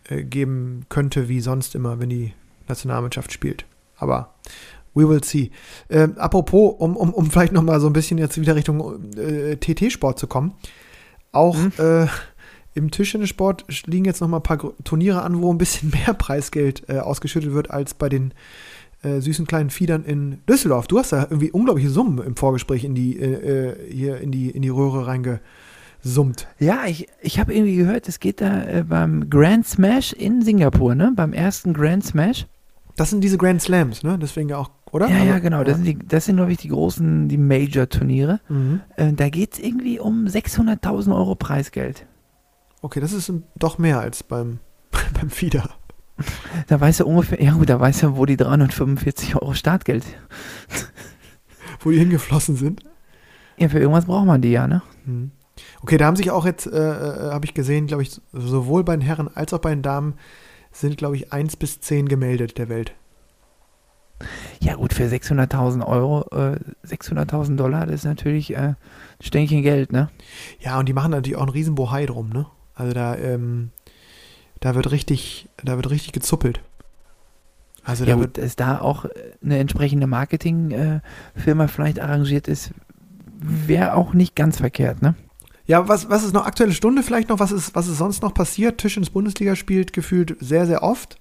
äh, 0.06 0.24
geben 0.24 0.86
könnte 0.88 1.28
wie 1.28 1.42
sonst 1.42 1.76
immer, 1.76 2.00
wenn 2.00 2.10
die 2.10 2.34
Nationalmannschaft 2.70 3.34
spielt. 3.34 3.66
Aber 3.98 4.34
we 4.94 5.08
will 5.08 5.24
see. 5.24 5.52
Ähm, 5.90 6.18
apropos, 6.18 6.76
um, 6.80 6.96
um, 6.96 7.14
um 7.14 7.30
vielleicht 7.30 7.54
nochmal 7.54 7.80
so 7.80 7.88
ein 7.88 7.94
bisschen 7.94 8.18
jetzt 8.18 8.40
wieder 8.40 8.56
Richtung 8.56 9.14
äh, 9.18 9.58
TT-Sport 9.58 10.18
zu 10.18 10.28
kommen. 10.28 10.54
Auch 11.36 11.58
Mhm. 11.58 11.72
äh, 11.78 12.08
im 12.74 12.92
Tischtennissport 12.92 13.66
liegen 13.88 14.06
jetzt 14.06 14.20
noch 14.22 14.28
mal 14.28 14.38
ein 14.38 14.44
paar 14.44 14.58
Turniere 14.84 15.22
an, 15.22 15.42
wo 15.42 15.52
ein 15.54 15.58
bisschen 15.58 15.90
mehr 16.06 16.14
Preisgeld 16.14 16.84
äh, 16.90 16.98
ausgeschüttet 17.00 17.54
wird 17.54 17.72
als 17.72 17.94
bei 17.94 18.10
den 18.10 18.34
äh, 19.04 19.20
süßen 19.22 19.46
kleinen 19.46 19.70
Fiedern 19.70 20.04
in 20.04 20.40
Düsseldorf. 20.50 20.88
Du 20.88 20.98
hast 21.00 21.12
da 21.12 21.24
irgendwie 21.24 21.52
unglaubliche 21.52 21.90
Summen 21.90 22.26
im 22.26 22.36
Vorgespräch 22.36 22.84
in 22.84 22.96
die 22.96 23.20
äh, 23.20 23.70
äh, 23.70 23.92
hier 23.94 24.18
in 24.20 24.32
die 24.32 24.50
in 24.50 24.62
die 24.62 24.70
Röhre 24.70 25.06
reingesummt. 25.08 26.48
ja, 26.60 26.86
ich, 26.88 27.08
ich 27.22 27.40
habe 27.40 27.54
irgendwie 27.54 27.76
gehört, 27.76 28.08
es 28.08 28.20
geht 28.20 28.42
da 28.42 28.64
äh, 28.64 28.84
beim 28.88 29.30
Grand 29.30 29.68
Smash 29.68 30.14
in 30.14 30.42
Singapur, 30.42 30.96
ne? 30.96 31.14
Beim 31.16 31.34
ersten 31.34 31.74
Grand 31.74 32.04
Smash. 32.06 32.46
Das 32.98 33.10
sind 33.10 33.22
diese 33.22 33.38
Grand 33.38 33.62
Slams, 33.62 34.04
ne? 34.04 34.18
Deswegen 34.22 34.50
ja 34.50 34.58
auch, 34.58 34.70
oder? 34.96 35.10
Ja, 35.10 35.24
ja, 35.24 35.34
Also, 35.34 35.44
genau. 35.44 35.64
Das 35.64 35.76
sind, 35.76 35.86
die, 35.86 35.98
das 36.08 36.26
sind 36.26 36.38
glaube 36.38 36.52
ich, 36.54 36.58
die 36.58 36.70
großen, 36.70 37.28
die 37.28 37.38
Major-Turniere. 37.38 38.40
Mhm. 38.48 38.82
Äh, 38.96 39.14
da 39.14 39.30
geht 39.30 39.54
es 39.54 39.60
irgendwie 39.60 40.00
um 40.00 40.26
600.000 40.26 41.16
Euro 41.16 41.36
Preisgeld. 41.36 42.06
Okay, 42.82 43.02
das 43.02 43.12
ist 43.14 43.32
doch 43.58 43.78
mehr 43.78 44.00
als 44.00 44.24
beim 44.24 44.60
beim 45.20 45.30
Fieder. 45.30 45.70
Da 46.68 46.80
weiß 46.80 47.02
er 47.02 47.08
ungefähr, 47.08 47.42
ja 47.44 47.52
gut, 47.52 47.70
da 47.70 47.78
weiß 47.78 48.04
er, 48.04 48.16
wo 48.16 48.26
die 48.26 48.38
345 48.38 49.36
Euro 49.36 49.54
Startgeld. 49.54 50.06
Wo 51.82 51.92
die 51.92 52.00
hingeflossen 52.00 52.56
sind. 52.56 52.84
Ja, 53.58 53.68
für 53.68 53.80
irgendwas 53.80 54.06
braucht 54.06 54.26
man 54.26 54.42
die 54.42 54.50
ja, 54.52 54.66
ne? 54.66 54.82
Mhm. 55.06 55.32
Okay, 55.82 55.98
da 55.98 56.06
haben 56.06 56.16
sich 56.16 56.32
auch 56.32 56.46
jetzt, 56.46 56.68
äh, 56.68 56.72
äh, 56.72 57.32
habe 57.32 57.46
ich 57.46 57.54
gesehen, 57.54 57.86
glaube 57.86 58.02
ich, 58.02 58.22
sowohl 58.32 58.86
bei 58.86 58.96
den 58.96 59.02
Herren 59.02 59.30
als 59.36 59.54
auch 59.54 59.60
bei 59.60 59.72
den 59.72 59.82
Damen 59.82 60.14
sind, 60.72 60.98
glaube 60.98 61.18
ich, 61.18 61.34
1 61.34 61.58
bis 61.58 61.82
10 61.82 62.08
gemeldet 62.08 62.58
der 62.58 62.70
Welt. 62.70 62.94
Ja 64.60 64.76
gut, 64.76 64.94
für 64.94 65.04
600.000 65.04 65.86
Euro, 65.86 66.22
äh, 66.32 66.58
600.000 66.88 67.56
Dollar, 67.58 67.86
das 67.86 67.96
ist 67.96 68.06
natürlich 68.06 68.54
äh, 68.54 68.58
ein 68.58 68.78
Stänkchen 69.22 69.62
Geld, 69.62 69.92
ne? 69.92 70.10
Ja, 70.60 70.80
und 70.80 70.88
die 70.88 70.94
machen 70.94 71.12
natürlich 71.12 71.38
auch 71.38 71.44
einen 71.44 71.52
riesen 71.52 71.76
Bohai 71.76 72.06
drum, 72.06 72.30
ne? 72.30 72.46
Also 72.74 72.94
da, 72.94 73.16
ähm, 73.16 73.72
da 74.62 74.76
wird 74.76 74.92
richtig, 74.92 75.50
da 75.64 75.76
wird 75.76 75.90
richtig 75.90 76.14
gezuppelt. 76.14 76.62
Also 77.84 78.06
Ja 78.06 78.12
da 78.12 78.16
gut, 78.16 78.38
wird, 78.38 78.38
dass 78.38 78.56
da 78.56 78.80
auch 78.80 79.06
äh, 79.06 79.10
eine 79.44 79.60
entsprechende 79.60 80.08
Marketingfirma 80.08 81.68
vielleicht 81.68 82.00
arrangiert 82.00 82.48
ist, 82.48 82.72
wäre 83.40 83.96
auch 83.96 84.14
nicht 84.14 84.36
ganz 84.36 84.58
verkehrt, 84.58 85.02
ne? 85.02 85.16
ja, 85.68 85.88
was, 85.88 86.10
was 86.10 86.24
ist 86.24 86.34
noch 86.34 86.46
aktuelle 86.46 86.74
Stunde 86.74 87.02
vielleicht 87.04 87.30
noch? 87.30 87.40
Was 87.40 87.52
ist, 87.52 87.76
was 87.76 87.88
ist 87.88 87.98
sonst 87.98 88.22
noch 88.22 88.34
passiert? 88.34 88.78
Tischens 88.78 89.10
Bundesliga 89.10 89.56
spielt 89.56 89.94
gefühlt 89.94 90.38
sehr, 90.40 90.66
sehr 90.66 90.84
oft. 90.84 91.18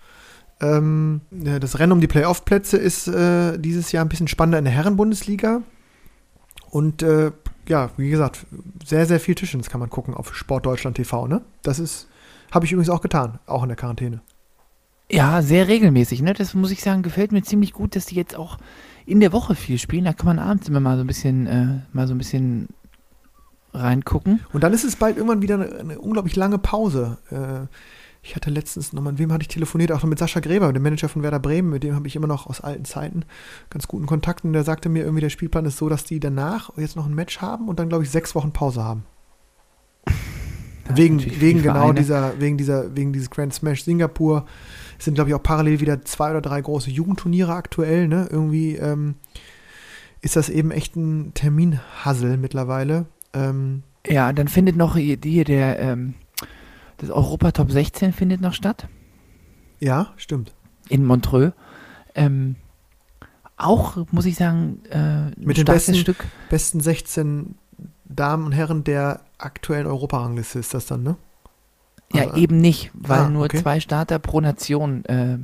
Ähm, 0.65 1.21
das 1.31 1.79
Rennen 1.79 1.93
um 1.93 2.01
die 2.01 2.07
Playoff-Plätze 2.07 2.77
ist 2.77 3.09
äh, 3.09 3.59
dieses 3.59 3.93
Jahr 3.93 4.05
ein 4.05 4.09
bisschen 4.09 4.29
spannender 4.29 4.59
in 4.59 4.65
der 4.65 4.75
Herren-Bundesliga. 4.75 5.63
Und 6.71 7.03
äh, 7.03 7.33
ja, 7.69 7.91
wie 7.97 8.11
gesagt, 8.11 8.47
sehr, 8.85 9.07
sehr 9.07 9.21
viel 9.21 9.35
Tischens 9.35 9.71
kann 9.71 9.81
man 9.81 9.91
gucken 9.91 10.15
auf 10.15 10.35
Sportdeutschland 10.35 10.97
TV, 10.97 11.27
ne? 11.27 11.43
Das 11.63 11.79
ist, 11.79 12.09
habe 12.51 12.67
ich 12.67 12.73
übrigens 12.73 12.91
auch 12.91 13.01
getan, 13.01 13.39
auch 13.47 13.63
in 13.63 13.69
der 13.69 13.77
Quarantäne. 13.77 14.21
Ja, 15.11 15.43
sehr 15.43 15.69
regelmäßig, 15.69 16.23
ne? 16.23 16.33
Das 16.35 16.55
muss 16.55 16.71
ich 16.71 16.83
sagen, 16.83 17.03
gefällt 17.03 17.33
mir 17.33 17.43
ziemlich 17.43 17.73
gut, 17.73 17.95
dass 17.95 18.07
die 18.07 18.17
jetzt 18.17 18.37
auch 18.37 18.59
in 19.07 19.21
der 19.21 19.33
Woche 19.33 19.55
viel 19.55 19.79
spielen. 19.79 20.05
Da 20.05 20.13
kann 20.13 20.27
man 20.27 20.39
abends 20.39 20.69
immer 20.69 20.81
mal 20.81 20.97
so 20.97 21.05
ein 21.05 21.07
bisschen, 21.07 21.47
äh, 21.47 21.67
mal 21.93 22.07
so 22.07 22.15
ein 22.15 22.19
bisschen 22.19 22.69
reingucken. 23.73 24.41
Und 24.53 24.63
dann 24.63 24.73
ist 24.73 24.85
es 24.85 24.97
bald 24.97 25.17
irgendwann 25.17 25.43
wieder 25.43 25.55
eine, 25.55 25.79
eine 25.79 25.99
unglaublich 25.99 26.37
lange 26.37 26.59
Pause. 26.59 27.19
Äh, 27.31 27.67
ich 28.25 28.35
hatte 28.35 28.49
letztens 28.49 28.95
nochmal, 28.95 29.13
mit 29.13 29.21
wem 29.21 29.33
hatte 29.33 29.43
ich 29.43 29.49
telefoniert? 29.49 29.93
Auch 29.93 30.03
noch 30.03 30.09
mit 30.09 30.19
Sascha 30.19 30.41
Gräber, 30.41 30.73
dem 30.73 30.83
Manager 30.83 31.11
von 31.11 31.23
Werder 31.23 31.39
Bremen, 31.39 31.69
mit 31.69 31.83
dem 31.83 31.95
habe 31.95 32.09
ich 32.09 32.17
immer 32.17 32.27
noch 32.27 32.47
aus 32.47 32.63
alten 32.63 32.87
Zeiten 32.87 33.25
ganz 33.69 33.87
guten 33.87 34.07
Kontakten. 34.07 34.55
Der 34.55 34.65
sagte 34.65 34.89
mir 34.89 35.05
irgendwie, 35.05 35.21
der 35.21 35.29
Spielplan 35.29 35.67
ist 35.67 35.77
so, 35.77 35.91
dass 35.91 36.05
die 36.05 36.21
danach 36.21 36.71
jetzt 36.79 36.97
noch 36.97 37.07
ein 37.07 37.15
Match 37.15 37.43
haben 37.43 37.69
und 37.69 37.79
dann, 37.79 37.91
glaube 37.91 38.05
ich, 38.05 38.11
sechs 38.11 38.35
Wochen 38.35 38.53
Pause 38.53 38.83
haben. 38.83 39.05
Ja, 40.89 40.97
wegen 40.97 41.21
wegen 41.41 41.63
genau 41.63 41.93
dieser, 41.93 42.41
wegen 42.41 42.57
dieser, 42.57 42.97
wegen 42.97 43.13
dieses 43.13 43.31
Grand 43.31 43.53
Smash 43.53 43.85
Singapur. 43.85 44.47
Es 44.99 45.05
sind, 45.05 45.15
glaube 45.15 45.29
ich, 45.29 45.35
auch 45.35 45.43
parallel 45.43 45.81
wieder 45.81 46.03
zwei 46.03 46.31
oder 46.31 46.41
drei 46.41 46.61
große 46.61 46.91
Jugendturniere 46.91 47.53
aktuell, 47.53 48.09
ne? 48.09 48.29
Irgendwie 48.31 48.77
ähm, 48.77 49.17
ist 50.23 50.37
das 50.37 50.49
eben 50.49 50.71
echt 50.71 50.97
ein 50.97 51.33
Terminhassel 51.35 52.39
mittlerweile. 52.39 53.07
Ähm, 53.35 53.83
Ja, 54.07 54.33
dann 54.33 54.49
findet 54.49 54.77
noch 54.77 54.97
hier, 54.97 55.19
hier 55.23 55.45
der, 55.45 55.79
ähm, 55.79 56.15
das 56.99 57.11
Europa 57.11 57.53
Top 57.53 57.71
16 57.71 58.13
findet 58.13 58.41
noch 58.41 58.53
statt. 58.55 58.89
ja, 59.81 60.13
stimmt. 60.17 60.53
in 60.89 61.05
Montreux. 61.05 61.53
Ähm, 62.15 62.57
auch, 63.57 63.97
muss 64.11 64.25
ich 64.27 64.37
sagen, 64.37 64.81
äh, 64.91 65.27
Mit 65.39 65.57
den 65.57 65.63
starkes 65.63 65.87
besten- 65.87 65.95
Stück. 65.95 66.25
besten 66.51 66.81
16 66.81 67.55
Damen 68.05 68.45
und 68.47 68.53
Herren 68.53 68.85
der 68.85 69.21
aktuellen 69.39 69.87
Europarangliste 69.87 70.59
ist 70.59 70.75
das 70.75 70.87
dann, 70.87 71.03
ne? 71.03 71.17
Ja, 72.13 72.25
Also, 72.25 72.37
eben 72.37 72.59
nicht, 72.59 72.91
weil 72.95 73.21
Ah, 73.21 73.29
nur 73.31 73.45
okay. 73.47 73.59
zwei 73.63 73.81
Starter 73.81 74.19
pro 74.19 74.41
Nation 74.41 75.05
äh, 75.07 75.39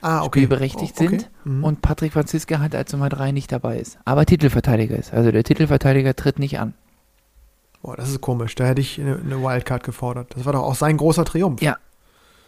ah, 0.00 0.22
okay. 0.22 0.40
spielberechtigt 0.40 0.94
Oh, 0.98 1.04
okay. 1.04 1.08
sind 1.18 1.30
Mhm. 1.44 1.64
und 1.64 1.82
Patrick 1.82 2.12
Franziska 2.12 2.58
halt 2.58 2.74
als 2.74 2.92
Nummer 2.92 3.08
drei 3.10 3.32
nicht 3.32 3.52
dabei 3.52 3.78
ist. 3.78 3.98
Aber 4.04 4.24
Titelverteidiger 4.26 4.96
ist. 4.96 5.12
Also 5.12 5.30
der 5.30 5.44
Titelverteidiger 5.44 6.16
tritt 6.16 6.38
nicht 6.38 6.58
an. 6.58 6.74
Boah, 7.82 7.96
das 7.96 8.10
ist 8.10 8.20
komisch. 8.20 8.54
Da 8.54 8.64
hätte 8.64 8.80
ich 8.80 9.00
eine, 9.00 9.16
eine 9.16 9.42
Wildcard 9.42 9.82
gefordert. 9.84 10.34
Das 10.36 10.44
war 10.44 10.52
doch 10.52 10.62
auch 10.62 10.74
sein 10.74 10.96
großer 10.96 11.24
Triumph. 11.24 11.62
Ja. 11.62 11.76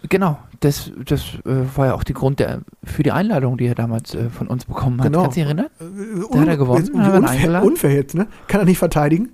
Genau, 0.08 0.38
das, 0.60 0.90
das 1.04 1.34
äh, 1.46 1.76
war 1.76 1.86
ja 1.86 1.94
auch 1.94 2.02
die 2.02 2.12
Grund 2.12 2.40
der, 2.40 2.62
für 2.82 3.04
die 3.04 3.12
Einladung, 3.12 3.56
die 3.56 3.66
er 3.66 3.76
damals 3.76 4.14
äh, 4.14 4.30
von 4.30 4.48
uns 4.48 4.64
bekommen 4.64 4.98
hat. 5.00 5.06
Genau. 5.06 5.22
Kannst 5.22 5.36
du 5.36 5.40
dich 5.40 5.46
erinnern? 5.46 5.66
Äh, 5.78 6.38
hat 6.38 6.48
er 6.48 6.56
gewonnen, 6.56 6.90
Wie 6.92 6.98
hat 6.98 7.12
er 7.12 7.18
unfair, 7.18 7.30
eingeladen. 7.30 7.68
unfair 7.68 7.92
jetzt, 7.92 8.14
ne? 8.14 8.26
Kann 8.48 8.60
er 8.60 8.64
nicht 8.64 8.78
verteidigen. 8.78 9.30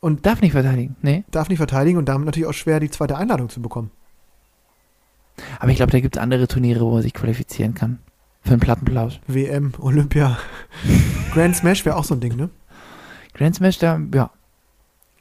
Und 0.00 0.26
Darf 0.26 0.40
nicht 0.40 0.52
verteidigen, 0.52 0.96
nee. 1.02 1.24
darf 1.30 1.48
nicht 1.48 1.58
verteidigen 1.58 1.96
und 1.98 2.08
damit 2.08 2.24
natürlich 2.24 2.48
auch 2.48 2.54
schwer, 2.54 2.80
die 2.80 2.90
zweite 2.90 3.16
Einladung 3.16 3.50
zu 3.50 3.62
bekommen. 3.62 3.90
Aber 5.60 5.70
ich 5.70 5.76
glaube, 5.76 5.92
da 5.92 6.00
gibt 6.00 6.16
es 6.16 6.22
andere 6.22 6.48
Turniere, 6.48 6.84
wo 6.84 6.96
er 6.96 7.02
sich 7.02 7.14
qualifizieren 7.14 7.74
kann. 7.74 8.00
Für 8.42 8.52
einen 8.52 8.60
Plattenplausch. 8.60 9.20
WM, 9.28 9.72
Olympia. 9.78 10.38
Grand 11.32 11.54
Smash 11.54 11.84
wäre 11.84 11.96
auch 11.96 12.04
so 12.04 12.14
ein 12.14 12.20
Ding, 12.20 12.34
ne? 12.34 12.50
Grand 13.34 13.54
Smash, 13.54 13.78
da, 13.78 14.00
ja, 14.12 14.30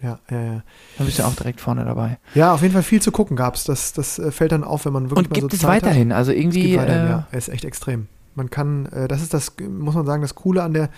Ja, 0.02 0.20
ja, 0.30 0.42
ja. 0.42 0.64
da 0.98 1.04
bist 1.04 1.20
du 1.20 1.24
auch 1.24 1.36
direkt 1.36 1.62
vorne 1.62 1.86
dabei. 1.86 2.18
Ja, 2.34 2.54
auf 2.54 2.62
jeden 2.62 2.74
Fall 2.74 2.84
viel 2.84 3.02
zu 3.02 3.12
gucken 3.12 3.38
gab's. 3.38 3.64
Das, 3.66 3.94
das 3.94 4.18
äh, 4.18 4.32
fällt 4.32 4.52
dann 4.52 4.64
auf, 4.64 4.86
wenn 4.86 4.94
man 4.94 5.12
wirklich 5.12 5.28
Und 5.28 5.30
mal 5.30 5.40
gibt 5.42 5.52
so 5.52 5.58
es 5.58 5.64
weiterhin. 5.64 6.12
Also 6.12 6.32
Hat. 6.32 6.38
Es 6.38 6.44
irgendwie, 6.44 6.62
gibt 6.72 6.82
weiterhin, 6.82 7.06
äh, 7.06 7.10
ja. 7.10 7.28
Ist 7.32 7.50
echt 7.50 7.66
extrem. 7.66 8.08
Man 8.34 8.50
kann, 8.50 8.88
äh, 8.88 9.08
das 9.08 9.22
ist 9.22 9.34
das, 9.34 9.54
muss 9.60 9.94
man 9.94 10.06
sagen, 10.06 10.22
das 10.22 10.36
Coole 10.36 10.64
an 10.64 10.74
der 10.74 10.90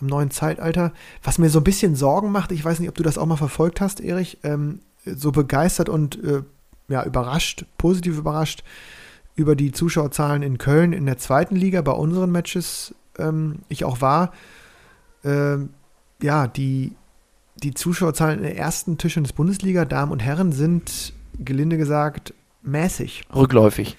am 0.00 0.06
neuen 0.06 0.30
Zeitalter. 0.30 0.92
Was 1.22 1.38
mir 1.38 1.50
so 1.50 1.60
ein 1.60 1.64
bisschen 1.64 1.94
Sorgen 1.94 2.32
macht, 2.32 2.52
ich 2.52 2.64
weiß 2.64 2.80
nicht, 2.80 2.88
ob 2.88 2.94
du 2.94 3.02
das 3.02 3.18
auch 3.18 3.26
mal 3.26 3.36
verfolgt 3.36 3.80
hast, 3.80 4.00
Erich, 4.00 4.38
ähm, 4.42 4.80
so 5.04 5.32
begeistert 5.32 5.88
und 5.88 6.22
äh, 6.22 6.42
ja, 6.88 7.04
überrascht, 7.04 7.66
positiv 7.76 8.18
überrascht 8.18 8.64
über 9.34 9.54
die 9.54 9.72
Zuschauerzahlen 9.72 10.42
in 10.42 10.58
Köln 10.58 10.92
in 10.92 11.06
der 11.06 11.18
zweiten 11.18 11.54
Liga 11.54 11.80
bei 11.82 11.92
unseren 11.92 12.32
Matches 12.32 12.94
ähm, 13.18 13.60
ich 13.68 13.84
auch 13.84 14.00
war. 14.00 14.32
Ähm, 15.24 15.70
ja, 16.20 16.46
die, 16.46 16.96
die 17.62 17.74
Zuschauerzahlen 17.74 18.38
in 18.38 18.44
der 18.44 18.56
ersten 18.56 18.98
Tisch 18.98 19.16
in 19.16 19.24
der 19.24 19.32
Bundesliga, 19.32 19.84
Damen 19.84 20.12
und 20.12 20.20
Herren, 20.20 20.52
sind 20.52 21.12
gelinde 21.38 21.76
gesagt 21.76 22.34
mäßig. 22.62 23.22
rückläufig. 23.34 23.96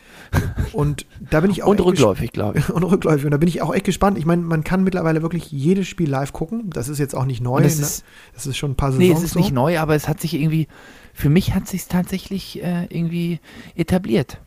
Und 0.73 1.05
da 1.29 1.39
bin 1.39 1.51
ich 1.51 1.63
auch 1.63 1.69
Und 1.69 1.79
rückläufig, 1.81 2.31
glaube 2.31 2.59
ich. 2.59 2.69
und 2.73 2.83
rückläufig. 2.83 3.25
Und 3.25 3.31
da 3.31 3.37
bin 3.37 3.49
ich 3.49 3.61
auch 3.61 3.73
echt 3.73 3.85
gespannt. 3.85 4.17
Ich 4.17 4.25
meine, 4.25 4.41
man 4.41 4.63
kann 4.63 4.83
mittlerweile 4.83 5.21
wirklich 5.21 5.51
jedes 5.51 5.87
Spiel 5.87 6.09
live 6.09 6.33
gucken. 6.33 6.69
Das 6.69 6.87
ist 6.87 6.99
jetzt 6.99 7.15
auch 7.15 7.25
nicht 7.25 7.41
neu. 7.41 7.61
Das 7.61 7.77
ne? 7.77 7.83
ist, 7.83 8.03
das 8.33 8.47
ist 8.47 8.57
schon 8.57 8.71
ein 8.71 8.75
paar 8.75 8.91
nee, 8.91 9.07
Saisons 9.07 9.19
es 9.19 9.25
ist 9.25 9.33
so. 9.33 9.39
nicht 9.39 9.51
neu, 9.51 9.79
aber 9.79 9.95
es 9.95 10.07
hat 10.07 10.19
sich 10.21 10.33
irgendwie, 10.35 10.67
für 11.13 11.29
mich 11.29 11.53
hat 11.53 11.67
sich 11.67 11.87
tatsächlich 11.87 12.63
äh, 12.63 12.85
irgendwie 12.89 13.39
etabliert. 13.75 14.39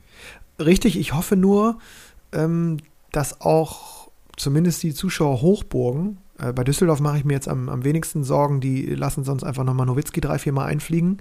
Richtig, 0.58 0.98
ich 0.98 1.14
hoffe 1.14 1.36
nur, 1.36 1.78
ähm, 2.32 2.78
dass 3.10 3.40
auch 3.40 4.10
zumindest 4.36 4.82
die 4.82 4.94
Zuschauer 4.94 5.42
Hochburgen, 5.42 6.18
äh, 6.42 6.52
bei 6.52 6.64
Düsseldorf 6.64 7.00
mache 7.00 7.18
ich 7.18 7.24
mir 7.24 7.34
jetzt 7.34 7.48
am, 7.48 7.68
am 7.68 7.84
wenigsten 7.84 8.24
Sorgen, 8.24 8.60
die 8.60 8.94
lassen 8.94 9.24
sonst 9.24 9.44
einfach 9.44 9.64
nochmal 9.64 9.86
Nowitzki 9.86 10.20
drei, 10.20 10.38
vier 10.38 10.52
Mal 10.52 10.66
einfliegen. 10.66 11.18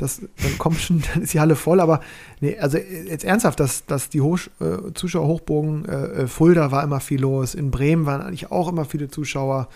Das, 0.00 0.20
dann 0.20 0.58
kommt 0.58 0.80
schon, 0.80 1.02
dann 1.14 1.22
ist 1.22 1.34
die 1.34 1.40
Halle 1.40 1.56
voll, 1.56 1.78
aber 1.80 2.00
nee, 2.40 2.58
also 2.58 2.78
jetzt 2.78 3.24
ernsthaft, 3.24 3.60
dass, 3.60 3.84
dass 3.84 4.08
die 4.08 4.20
Hoch, 4.22 4.38
äh, 4.60 4.92
Zuschauer 4.94 5.26
Hochburgen, 5.26 5.84
äh, 5.84 6.22
äh, 6.22 6.26
Fulda 6.26 6.70
war 6.70 6.82
immer 6.82 7.00
viel 7.00 7.20
los, 7.20 7.54
in 7.54 7.70
Bremen 7.70 8.06
waren 8.06 8.22
eigentlich 8.22 8.50
auch 8.50 8.68
immer 8.68 8.84
viele 8.84 9.08
Zuschauer. 9.08 9.68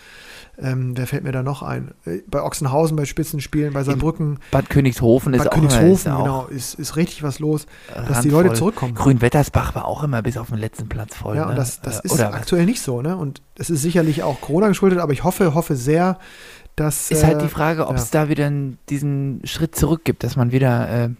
Ähm, 0.56 0.96
wer 0.96 1.08
fällt 1.08 1.24
mir 1.24 1.32
da 1.32 1.42
noch 1.42 1.62
ein? 1.64 1.90
Äh, 2.06 2.18
bei 2.28 2.40
Ochsenhausen, 2.40 2.96
bei 2.96 3.06
Spitzenspielen, 3.06 3.72
bei 3.72 3.82
Saarbrücken, 3.82 4.38
Bad 4.52 4.70
Königshofen 4.70 5.34
ist 5.34 5.42
Bad 5.42 5.52
auch 5.52 5.56
immer- 5.58 5.68
Königshofen, 5.68 6.12
ist 6.12 6.18
auch 6.18 6.22
genau, 6.24 6.46
ist, 6.46 6.74
ist 6.78 6.94
richtig 6.96 7.22
was 7.24 7.40
los, 7.40 7.66
dass 7.88 7.96
randvoll. 7.96 8.22
die 8.22 8.28
Leute 8.30 8.52
zurückkommen. 8.54 8.94
Grünwettersbach 8.94 9.74
war 9.74 9.84
auch 9.86 10.04
immer 10.04 10.22
bis 10.22 10.36
auf 10.36 10.50
den 10.50 10.58
letzten 10.58 10.88
Platz 10.88 11.16
voll. 11.16 11.36
Ja, 11.36 11.46
ne? 11.46 11.50
und 11.50 11.56
das, 11.56 11.80
das 11.80 11.96
Äh, 11.98 12.02
ist 12.04 12.12
oder 12.12 12.28
was? 12.28 12.34
aktuell 12.34 12.66
nicht 12.66 12.80
so, 12.82 13.02
ne? 13.02 13.16
Und 13.16 13.42
es 13.58 13.68
ist 13.68 13.82
sicherlich 13.82 14.22
auch 14.22 14.40
Corona 14.40 14.68
geschuldet, 14.68 15.00
aber 15.00 15.12
ich 15.12 15.24
hoffe, 15.24 15.54
hoffe 15.54 15.74
sehr, 15.74 16.18
dass. 16.76 17.10
Ist 17.10 17.24
halt 17.24 17.38
äh, 17.38 17.42
die 17.42 17.48
Frage, 17.48 17.86
ob 17.86 17.96
ja. 17.96 18.02
es 18.02 18.10
da 18.10 18.28
wieder 18.28 18.50
diesen 18.88 19.40
Schritt 19.44 19.76
zurück 19.76 20.04
gibt, 20.04 20.24
dass 20.24 20.36
man 20.36 20.52
wieder 20.52 20.88
äh, 20.88 21.10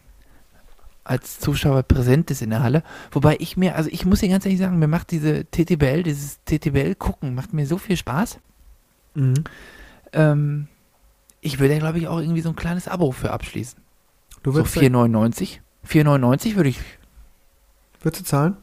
als 1.05 1.39
Zuschauer 1.39 1.83
präsent 1.83 2.31
ist 2.31 2.43
in 2.43 2.51
der 2.51 2.63
Halle. 2.63 2.83
Wobei 3.13 3.37
ich 3.39 3.57
mir, 3.57 3.77
also 3.77 3.91
ich 3.93 4.05
muss 4.07 4.21
dir 4.21 4.29
ganz 4.29 4.45
ehrlich 4.47 4.59
sagen, 4.59 4.79
mir 4.79 4.89
macht 4.89 5.11
diese 5.11 5.45
TTBL, 5.45 6.03
dieses 6.03 6.39
TTBL-Gucken, 6.45 7.35
macht 7.35 7.53
mir 7.53 7.67
so 7.67 7.79
viel 7.79 7.97
Spaß. 7.97 8.39
Mhm. 9.15 9.45
Ähm, 10.13 10.69
ich 11.43 11.59
würde 11.59 11.75
ja, 11.75 11.81
glaube 11.81 11.99
ich, 11.99 12.09
auch 12.09 12.19
irgendwie 12.19 12.41
so 12.41 12.49
ein 12.49 12.57
kleines 12.57 12.89
Abo 12.89 13.13
für 13.13 13.31
abschließen. 13.31 13.79
Du 14.43 14.53
So 14.53 14.59
würdest, 14.59 14.77
4,99. 14.79 15.59
4,99 15.87 16.57
würde 16.57 16.71
ich, 16.71 16.81
würdest 18.01 18.23
du 18.23 18.27
zahlen? 18.27 18.57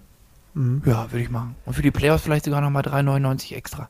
Mhm. 0.54 0.82
ja, 0.86 1.12
würde 1.12 1.24
ich 1.24 1.30
machen. 1.30 1.56
Und 1.66 1.76
für 1.76 1.82
die 1.84 1.92
Playoffs 1.92 2.24
vielleicht 2.24 2.46
sogar 2.46 2.62
nochmal 2.62 2.84
3,99 2.84 3.56
extra. 3.56 3.90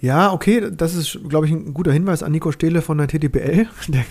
Ja, 0.00 0.32
okay, 0.32 0.70
das 0.72 0.94
ist, 0.94 1.18
glaube 1.28 1.46
ich, 1.46 1.52
ein 1.52 1.74
guter 1.74 1.92
Hinweis 1.92 2.22
an 2.22 2.32
Nico 2.32 2.52
Stehle 2.52 2.80
von 2.80 2.96
der 2.96 3.06
TTBL. 3.06 3.66
Der, 3.88 4.04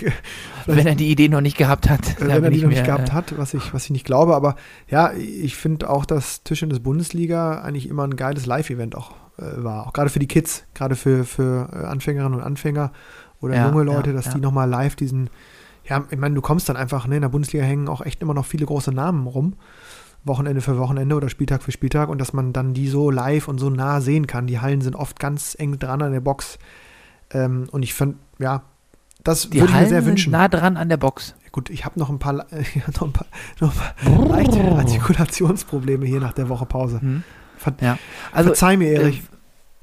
Wenn 0.67 0.85
er 0.85 0.93
die 0.93 1.09
Idee 1.09 1.29
noch 1.29 1.41
nicht 1.41 1.57
gehabt 1.57 1.89
hat. 1.89 2.21
äh, 2.21 2.27
wenn 2.27 2.43
er 2.43 2.51
die 2.51 2.61
noch 2.61 2.69
nicht 2.69 2.81
mir, 2.81 2.85
gehabt 2.85 3.09
äh, 3.09 3.13
hat, 3.13 3.37
was 3.37 3.55
ich, 3.55 3.73
was 3.73 3.85
ich 3.85 3.89
nicht 3.89 4.05
glaube. 4.05 4.35
Aber 4.35 4.55
ja, 4.87 5.13
ich 5.13 5.55
finde 5.55 5.89
auch, 5.89 6.05
dass 6.05 6.43
Tischtennis 6.43 6.79
Bundesliga 6.79 7.61
eigentlich 7.61 7.89
immer 7.89 8.03
ein 8.03 8.15
geiles 8.15 8.45
Live-Event 8.45 8.95
auch 8.95 9.11
äh, 9.37 9.63
war. 9.63 9.87
Auch 9.87 9.93
gerade 9.93 10.11
für 10.11 10.19
die 10.19 10.27
Kids, 10.27 10.65
gerade 10.75 10.95
für, 10.95 11.23
für 11.23 11.69
äh, 11.73 11.85
Anfängerinnen 11.85 12.37
und 12.37 12.45
Anfänger 12.45 12.91
oder 13.41 13.55
Ja, 13.55 13.69
junge 13.69 13.83
Leute, 13.83 14.11
ja, 14.11 14.15
dass 14.15 14.25
ja. 14.25 14.33
die 14.33 14.41
nochmal 14.41 14.69
live 14.69 14.95
diesen, 14.95 15.31
ja, 15.85 16.05
ich 16.11 16.19
meine, 16.19 16.35
du 16.35 16.41
kommst 16.41 16.69
dann 16.69 16.77
einfach, 16.77 17.07
ne, 17.07 17.15
in 17.15 17.21
der 17.21 17.29
Bundesliga 17.29 17.65
hängen 17.65 17.87
auch 17.87 18.01
echt 18.01 18.21
immer 18.21 18.35
noch 18.35 18.45
viele 18.45 18.65
große 18.65 18.91
Namen 18.91 19.25
rum. 19.25 19.55
Wochenende 20.23 20.61
für 20.61 20.77
Wochenende 20.77 21.15
oder 21.15 21.29
Spieltag 21.29 21.63
für 21.63 21.71
Spieltag 21.71 22.09
und 22.09 22.19
dass 22.19 22.33
man 22.33 22.53
dann 22.53 22.73
die 22.73 22.87
so 22.87 23.09
live 23.09 23.47
und 23.47 23.57
so 23.57 23.69
nah 23.69 24.01
sehen 24.01 24.27
kann. 24.27 24.47
Die 24.47 24.59
Hallen 24.59 24.81
sind 24.81 24.95
oft 24.95 25.19
ganz 25.19 25.55
eng 25.57 25.79
dran 25.79 26.01
an 26.01 26.11
der 26.11 26.19
Box. 26.19 26.59
Ähm, 27.31 27.67
und 27.71 27.83
ich 27.83 27.93
finde, 27.93 28.17
ja, 28.39 28.63
das 29.23 29.49
Die 29.49 29.59
würde 29.59 29.73
ich 29.73 29.79
mir 29.79 29.87
sehr 29.87 30.01
sind 30.01 30.11
wünschen. 30.11 30.31
nah 30.31 30.47
dran 30.47 30.77
an 30.77 30.89
der 30.89 30.97
Box. 30.97 31.35
Gut, 31.51 31.69
ich 31.69 31.85
habe 31.85 31.99
noch 31.99 32.09
ein 32.09 32.19
paar, 32.19 32.33
hab 32.87 32.95
noch 33.01 33.07
ein 33.07 33.13
paar, 33.13 33.27
noch 33.59 33.73
ein 33.73 34.27
paar 34.27 34.27
leichte 34.27 34.61
Artikulationsprobleme 34.61 36.05
hier 36.05 36.19
nach 36.19 36.33
der 36.33 36.49
Woche 36.49 36.65
Pause. 36.65 37.01
Hm. 37.01 37.23
Ver 37.57 37.73
Ja. 37.81 37.97
Also, 38.31 38.49
Verzeih 38.49 38.77
mir, 38.77 38.91
Erich. 38.93 39.23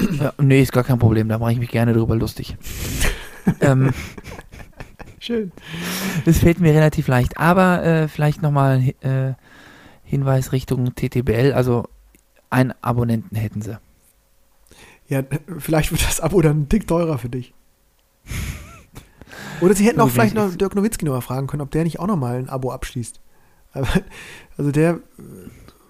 Äh, 0.01 0.05
ja, 0.17 0.33
nee, 0.39 0.63
ist 0.63 0.73
gar 0.73 0.85
kein 0.85 0.99
Problem, 0.99 1.29
da 1.29 1.39
mache 1.39 1.53
ich 1.53 1.59
mich 1.59 1.71
gerne 1.71 1.93
drüber 1.93 2.17
lustig. 2.17 2.57
ähm, 3.61 3.93
Schön. 5.19 5.53
das 6.25 6.39
fällt 6.39 6.61
mir 6.61 6.73
relativ 6.73 7.09
leicht. 7.09 7.39
Aber 7.39 7.83
äh, 7.83 8.09
vielleicht 8.09 8.43
nochmal 8.43 8.95
äh, 9.01 9.33
Hinweis 10.07 10.53
Richtung 10.53 10.95
TTBL. 10.95 11.53
Also 11.53 11.85
einen 12.49 12.73
Abonnenten 12.81 13.37
hätten 13.37 13.61
sie. 13.61 13.79
Ja, 15.09 15.23
vielleicht 15.59 15.93
wird 15.93 16.05
das 16.07 16.21
Abo 16.21 16.41
dann 16.41 16.63
ein 16.63 16.69
Tick 16.69 16.87
teurer 16.87 17.19
für 17.19 17.29
dich. 17.29 17.53
Oder 19.61 19.75
sie 19.75 19.87
hätten 19.87 20.01
auch 20.01 20.11
vielleicht 20.11 20.35
noch 20.35 20.55
Dirk 20.55 20.75
Nowitzki 20.75 21.05
noch 21.05 21.13
mal 21.13 21.21
fragen 21.21 21.47
können, 21.47 21.63
ob 21.63 21.71
der 21.71 21.85
nicht 21.85 21.99
auch 21.99 22.07
noch 22.07 22.17
mal 22.17 22.37
ein 22.37 22.49
Abo 22.49 22.73
abschließt. 22.73 23.21
Aber, 23.73 23.89
also 24.57 24.71
der, 24.71 24.95
äh, 24.95 24.99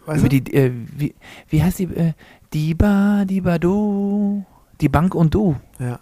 weißt 0.07 0.20
Über 0.20 0.29
du? 0.29 0.40
die, 0.40 0.55
äh, 0.55 0.72
wie, 0.96 1.14
wie 1.48 1.62
heißt 1.62 1.79
die? 1.79 1.85
Äh, 1.85 2.12
die 2.52 2.74
Ba, 2.74 3.24
die 3.24 3.40
Ba, 3.40 3.59
Du. 3.59 4.44
Die 4.81 4.88
Bank 4.88 5.14
und 5.14 5.35
Du. 5.35 5.57
Ja. 5.79 6.00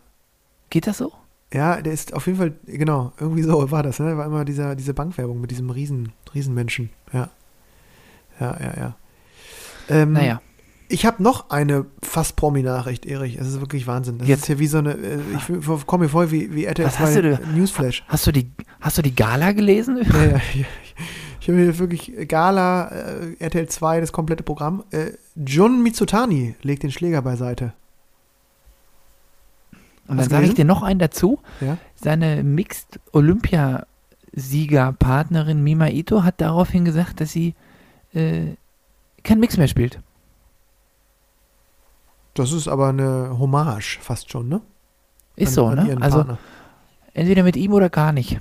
Geht 0.71 0.87
das 0.87 0.99
so? 0.99 1.13
Ja, 1.53 1.81
der 1.81 1.93
ist 1.93 2.13
auf 2.15 2.27
jeden 2.27 2.39
Fall, 2.39 2.53
genau, 2.67 3.13
irgendwie 3.19 3.43
so 3.43 3.71
war 3.71 3.83
das, 3.83 4.01
ne? 4.01 4.17
War 4.17 4.27
immer 4.27 4.45
dieser, 4.45 4.75
diese 4.75 4.93
Bankwerbung 4.93 5.41
mit 5.41 5.53
diesem 5.53 5.71
Riesen, 5.71 6.13
Riesenmenschen. 6.35 6.91
Ja. 7.13 7.31
Ja, 8.41 8.57
ja, 8.61 8.73
ja. 8.77 8.97
Ähm, 9.89 10.13
Naja. 10.13 10.41
Ich 10.89 11.07
habe 11.07 11.23
noch 11.23 11.51
eine 11.51 11.87
fast 12.03 12.37
Promi-Nachricht, 12.37 13.07
Erich. 13.07 13.37
Es 13.37 13.49
ist 13.49 13.61
wirklich 13.61 13.87
Wahnsinn. 13.87 14.19
Das 14.19 14.29
Jetzt. 14.29 14.43
ist 14.43 14.49
ja 14.49 14.59
wie 14.59 14.67
so 14.67 14.79
eine, 14.79 14.93
äh, 14.93 15.19
ich 15.35 15.87
komme 15.87 16.05
mir 16.05 16.11
vor 16.11 16.31
wie, 16.31 16.55
wie 16.55 16.67
RTL 16.67 16.87
Was 16.87 16.99
hast 16.99 17.17
du 17.17 17.23
2 17.23 17.23
denn? 17.23 17.39
Newsflash. 17.57 18.05
Hast 18.07 18.27
du 18.27 18.33
die, 18.33 18.51
hast 18.81 18.99
du 18.99 19.03
die 19.03 19.15
Gala 19.15 19.53
gelesen? 19.53 20.01
Ja, 20.13 20.25
ja, 20.25 20.37
ich 20.55 20.67
ich 21.45 21.49
habe 21.51 21.59
hier 21.59 21.79
wirklich 21.79 22.11
Gala, 22.27 22.89
äh, 22.89 23.37
RTL 23.39 23.69
2, 23.69 24.01
das 24.01 24.13
komplette 24.13 24.43
Programm. 24.43 24.83
Äh, 24.91 25.11
Jun 25.37 25.83
Mitsutani 25.83 26.55
legt 26.63 26.85
den 26.85 26.91
Schläger 26.91 27.21
beiseite. 27.21 27.75
Und 30.09 30.17
Hast 30.17 30.33
dann 30.33 30.39
sage 30.39 30.47
ich 30.47 30.55
dir 30.55 30.65
noch 30.65 30.83
einen 30.83 30.99
dazu. 30.99 31.41
Ja. 31.61 31.77
Seine 31.97 32.43
Mixed 32.43 32.99
Olympiasiegerpartnerin 33.13 35.63
Mima 35.63 35.89
Ito 35.89 36.23
hat 36.23 36.41
daraufhin 36.41 36.87
gesagt, 36.87 37.21
dass 37.21 37.33
sie 37.33 37.55
äh, 38.15 38.57
kein 39.23 39.41
Mix 39.41 39.57
mehr 39.57 39.69
spielt. 39.69 40.01
Das 42.35 42.53
ist 42.53 42.69
aber 42.69 42.89
eine 42.89 43.39
Hommage 43.39 43.99
fast 44.01 44.31
schon, 44.31 44.49
ne? 44.49 44.61
Ist 45.37 45.49
An- 45.51 45.55
so, 45.55 45.67
an 45.67 45.87
ne? 45.87 45.97
Also 46.01 46.19
Partner. 46.19 46.39
entweder 47.13 47.43
mit 47.43 47.57
ihm 47.57 47.73
oder 47.73 47.91
gar 47.91 48.13
nicht. 48.13 48.39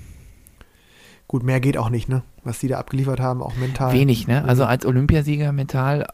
Gut, 1.28 1.44
mehr 1.44 1.60
geht 1.60 1.78
auch 1.78 1.90
nicht, 1.90 2.10
ne? 2.10 2.24
Was 2.44 2.60
die 2.60 2.68
da 2.68 2.80
abgeliefert 2.80 3.20
haben, 3.20 3.42
auch 3.42 3.56
mental. 3.56 3.94
Wenig, 3.94 4.28
ne? 4.28 4.44
Also 4.46 4.66
als 4.66 4.86
Olympiasieger 4.86 5.52
mental 5.52 6.08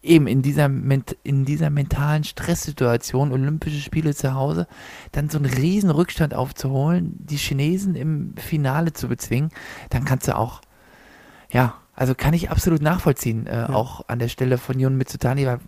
eben 0.00 0.28
in 0.28 0.42
dieser, 0.42 0.70
in 1.24 1.44
dieser 1.44 1.70
mentalen 1.70 2.22
Stresssituation, 2.22 3.32
Olympische 3.32 3.80
Spiele 3.80 4.14
zu 4.14 4.34
Hause, 4.34 4.68
dann 5.12 5.28
so 5.28 5.38
einen 5.38 5.46
riesen 5.52 5.90
Rückstand 5.90 6.34
aufzuholen, 6.34 7.16
die 7.18 7.36
Chinesen 7.36 7.96
im 7.96 8.34
Finale 8.36 8.92
zu 8.92 9.08
bezwingen, 9.08 9.50
dann 9.90 10.04
kannst 10.04 10.28
du 10.28 10.36
auch 10.36 10.60
ja, 11.50 11.74
also 11.98 12.14
kann 12.14 12.32
ich 12.32 12.48
absolut 12.48 12.80
nachvollziehen, 12.80 13.48
äh, 13.48 13.66
auch 13.68 14.04
an 14.06 14.20
der 14.20 14.28
Stelle 14.28 14.56
von 14.56 14.78
Jun 14.78 14.96
Mitsutani, 14.96 15.46
weil 15.46 15.58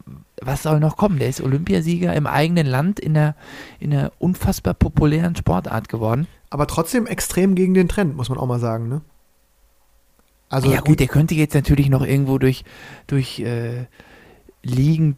was 0.41 0.63
soll 0.63 0.79
noch 0.79 0.97
kommen? 0.97 1.19
Der 1.19 1.29
ist 1.29 1.41
Olympiasieger 1.41 2.15
im 2.15 2.29
eigenen 2.29 2.69
Land 2.69 3.01
in 3.01 3.17
einer, 3.17 3.35
in 3.81 3.93
einer 3.93 4.13
unfassbar 4.21 4.75
populären 4.75 5.35
Sportart 5.35 5.89
geworden. 5.89 6.29
Aber 6.49 6.69
trotzdem 6.69 7.09
extrem 7.09 7.57
gegen 7.57 7.75
den 7.75 7.89
Trend, 7.89 8.17
muss 8.17 8.29
man 8.29 8.39
auch 8.39 8.47
mal 8.47 8.61
sagen, 8.61 8.89
ne? 8.89 9.01
Also 10.49 10.71
ja 10.71 10.81
gut, 10.81 11.01
der 11.01 11.09
könnte 11.09 11.35
jetzt 11.35 11.55
natürlich 11.55 11.89
noch 11.91 12.03
irgendwo 12.03 12.39
durch, 12.39 12.63
durch 13.09 13.41
äh, 13.41 13.87
Ligen 14.63 15.17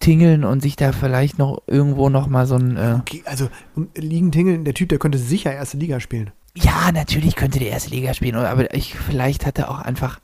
tingeln 0.00 0.42
und 0.42 0.62
sich 0.62 0.74
da 0.74 0.90
vielleicht 0.90 1.38
noch 1.38 1.62
irgendwo 1.68 2.08
noch 2.08 2.26
mal 2.26 2.46
so 2.46 2.56
ein 2.56 2.76
äh, 2.76 2.96
okay, 3.00 3.22
also 3.24 3.48
um, 3.76 3.88
liegen 3.94 4.32
tingeln, 4.32 4.64
der 4.64 4.74
Typ, 4.74 4.88
der 4.88 4.98
könnte 4.98 5.18
sicher 5.18 5.52
erste 5.52 5.76
Liga 5.76 6.00
spielen. 6.00 6.32
Ja, 6.56 6.90
natürlich 6.92 7.36
könnte 7.36 7.58
der 7.58 7.68
erste 7.70 7.90
Liga 7.90 8.14
spielen, 8.14 8.34
aber 8.36 8.72
ich 8.74 8.94
vielleicht 8.96 9.46
hat 9.46 9.58
er 9.58 9.70
auch 9.70 9.80
einfach 9.80 10.18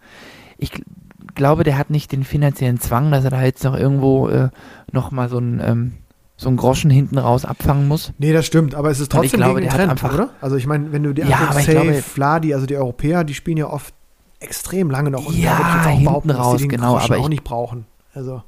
ich 0.59 0.71
glaube, 1.35 1.65
der 1.65 1.77
hat 1.79 1.91
nicht 1.91 2.13
den 2.13 2.25
finanziellen 2.25 2.79
Zwang, 2.81 3.11
dass 3.11 3.25
er 3.25 3.31
da 3.31 3.43
jetzt 3.43 3.65
noch 3.65 3.77
irgendwo 3.77 4.29
äh, 4.29 4.49
noch 4.93 5.11
mal 5.11 5.29
so 5.29 5.39
ein 5.39 5.61
ähm, 5.65 5.93
so 6.37 6.49
einen 6.49 6.57
Groschen 6.57 6.91
hinten 6.91 7.19
raus 7.19 7.45
abfangen 7.45 7.87
muss. 7.87 8.13
Nee, 8.19 8.33
das 8.33 8.47
stimmt, 8.47 8.75
aber 8.75 8.91
es 8.91 8.99
ist 9.01 9.13
trotzdem 9.13 9.39
glaube, 9.39 9.61
gegen 9.61 9.69
den 9.71 9.71
der 9.71 9.73
hat 9.73 9.79
Trend, 9.79 9.91
einfach- 10.05 10.15
oder? 10.15 10.31
Also 10.41 10.57
ich 10.57 10.67
meine, 10.67 10.91
wenn 10.93 11.03
du 11.05 11.13
die 11.13 11.23
Ja, 11.23 11.37
anguckst, 11.37 11.67
Safe, 11.67 11.71
glaube- 11.73 12.03
Fladi, 12.03 12.55
also 12.55 12.67
die 12.67 12.77
Europäer, 12.77 13.23
die 13.25 13.35
spielen 13.35 13.59
ja 13.59 13.67
oft 13.69 13.95
extrem 14.41 14.91
lange 14.91 15.11
noch. 15.11 15.27
Und 15.27 15.37
Ja, 15.39 15.59
da 15.85 15.91
ich 15.93 16.01
jetzt 16.01 16.09
auch 16.09 16.13
hinten 16.15 16.29
dass 16.29 16.39
raus, 16.39 16.57
die 16.57 16.63
den 16.65 16.69
genau, 16.71 16.93
Groschen 16.95 17.13
aber 17.13 17.21
auch 17.21 17.25
ich- 17.27 17.31
nicht 17.31 17.45
brauchen. 17.45 17.87
Also 18.15 18.43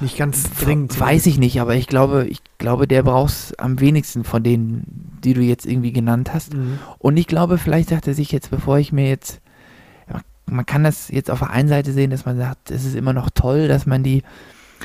nicht 0.00 0.16
ganz 0.16 0.50
dringend. 0.58 0.98
Weiß 0.98 1.26
ich 1.26 1.38
nicht, 1.38 1.60
aber 1.60 1.74
ich 1.74 1.86
glaube, 1.86 2.26
ich 2.26 2.40
glaube, 2.58 2.86
der 2.86 3.02
brauchst 3.02 3.58
am 3.60 3.80
wenigsten 3.80 4.24
von 4.24 4.42
denen, 4.42 5.18
die 5.24 5.34
du 5.34 5.40
jetzt 5.40 5.66
irgendwie 5.66 5.92
genannt 5.92 6.32
hast. 6.32 6.54
Mhm. 6.54 6.78
Und 6.98 7.16
ich 7.16 7.26
glaube, 7.26 7.58
vielleicht 7.58 7.90
sagt 7.90 8.06
er 8.06 8.14
sich 8.14 8.32
jetzt, 8.32 8.50
bevor 8.50 8.78
ich 8.78 8.92
mir 8.92 9.08
jetzt, 9.08 9.40
man 10.46 10.66
kann 10.66 10.84
das 10.84 11.08
jetzt 11.08 11.30
auf 11.30 11.40
der 11.40 11.50
einen 11.50 11.68
Seite 11.68 11.92
sehen, 11.92 12.10
dass 12.10 12.26
man 12.26 12.36
sagt, 12.36 12.70
es 12.70 12.84
ist 12.84 12.94
immer 12.94 13.12
noch 13.12 13.30
toll, 13.30 13.68
dass 13.68 13.86
man 13.86 14.02
die 14.02 14.22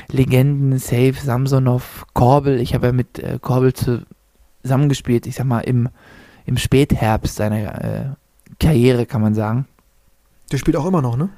Legenden, 0.08 0.78
Safe, 0.78 1.14
Samsonov, 1.14 2.06
Korbel, 2.12 2.60
ich 2.60 2.74
habe 2.74 2.86
ja 2.86 2.92
mit 2.92 3.18
äh, 3.18 3.38
Korbel 3.40 3.72
zusammengespielt, 4.62 5.26
ich 5.26 5.34
sag 5.34 5.46
mal, 5.46 5.60
im, 5.60 5.88
im 6.44 6.56
Spätherbst 6.58 7.36
seiner 7.36 7.84
äh, 7.84 8.04
Karriere, 8.60 9.06
kann 9.06 9.22
man 9.22 9.34
sagen. 9.34 9.66
Der 10.52 10.58
spielt 10.58 10.76
auch 10.76 10.86
immer 10.86 11.02
noch, 11.02 11.16
ne? 11.16 11.30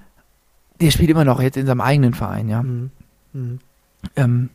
Der 0.81 0.91
spielt 0.91 1.11
immer 1.11 1.25
noch 1.25 1.41
jetzt 1.41 1.57
in 1.57 1.67
seinem 1.67 1.81
eigenen 1.81 2.15
Verein, 2.15 2.49
ja. 2.49 2.63
Mhm. 2.63 2.91
Mhm. 3.33 3.59
Ähm, 4.17 4.51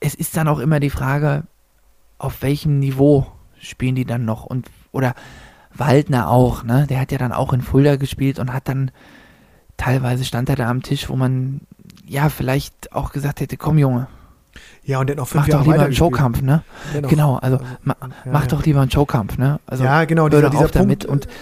es 0.00 0.14
ist 0.14 0.36
dann 0.36 0.48
auch 0.48 0.58
immer 0.58 0.80
die 0.80 0.90
Frage, 0.90 1.44
auf 2.18 2.42
welchem 2.42 2.78
Niveau 2.78 3.26
spielen 3.60 3.94
die 3.94 4.04
dann 4.04 4.24
noch 4.24 4.44
und 4.44 4.68
oder 4.92 5.14
Waldner 5.74 6.30
auch, 6.30 6.64
ne? 6.64 6.86
Der 6.88 7.00
hat 7.00 7.12
ja 7.12 7.18
dann 7.18 7.32
auch 7.32 7.52
in 7.52 7.60
Fulda 7.60 7.96
gespielt 7.96 8.38
und 8.38 8.52
hat 8.52 8.68
dann 8.68 8.90
teilweise 9.76 10.24
stand 10.24 10.48
er 10.48 10.56
da 10.56 10.68
am 10.70 10.82
Tisch, 10.82 11.08
wo 11.08 11.16
man 11.16 11.60
ja 12.06 12.28
vielleicht 12.28 12.92
auch 12.92 13.12
gesagt 13.12 13.40
hätte, 13.40 13.56
komm 13.56 13.78
Junge, 13.78 14.06
Ja, 14.84 15.00
und 15.00 15.10
hat 15.10 15.16
noch 15.16 15.28
fünf 15.28 15.42
mach 15.42 15.48
Jahre 15.48 15.64
doch 15.64 15.72
lieber 15.72 15.84
einen 15.84 15.94
Showkampf, 15.94 16.40
ne? 16.40 16.62
Genau, 17.08 17.36
also 17.36 17.58
ma, 17.82 17.96
ja, 18.00 18.08
mach 18.32 18.42
ja. 18.42 18.46
doch 18.46 18.64
lieber 18.64 18.80
einen 18.80 18.90
Showkampf, 18.90 19.36
ne? 19.36 19.60
Also 19.66 19.84
ja, 19.84 20.04
genau, 20.04 20.28
dieser, 20.28 20.48
dieser 20.50 20.64
auf 20.64 20.70
damit 20.70 21.06
Punkt, 21.06 21.26
und 21.26 21.34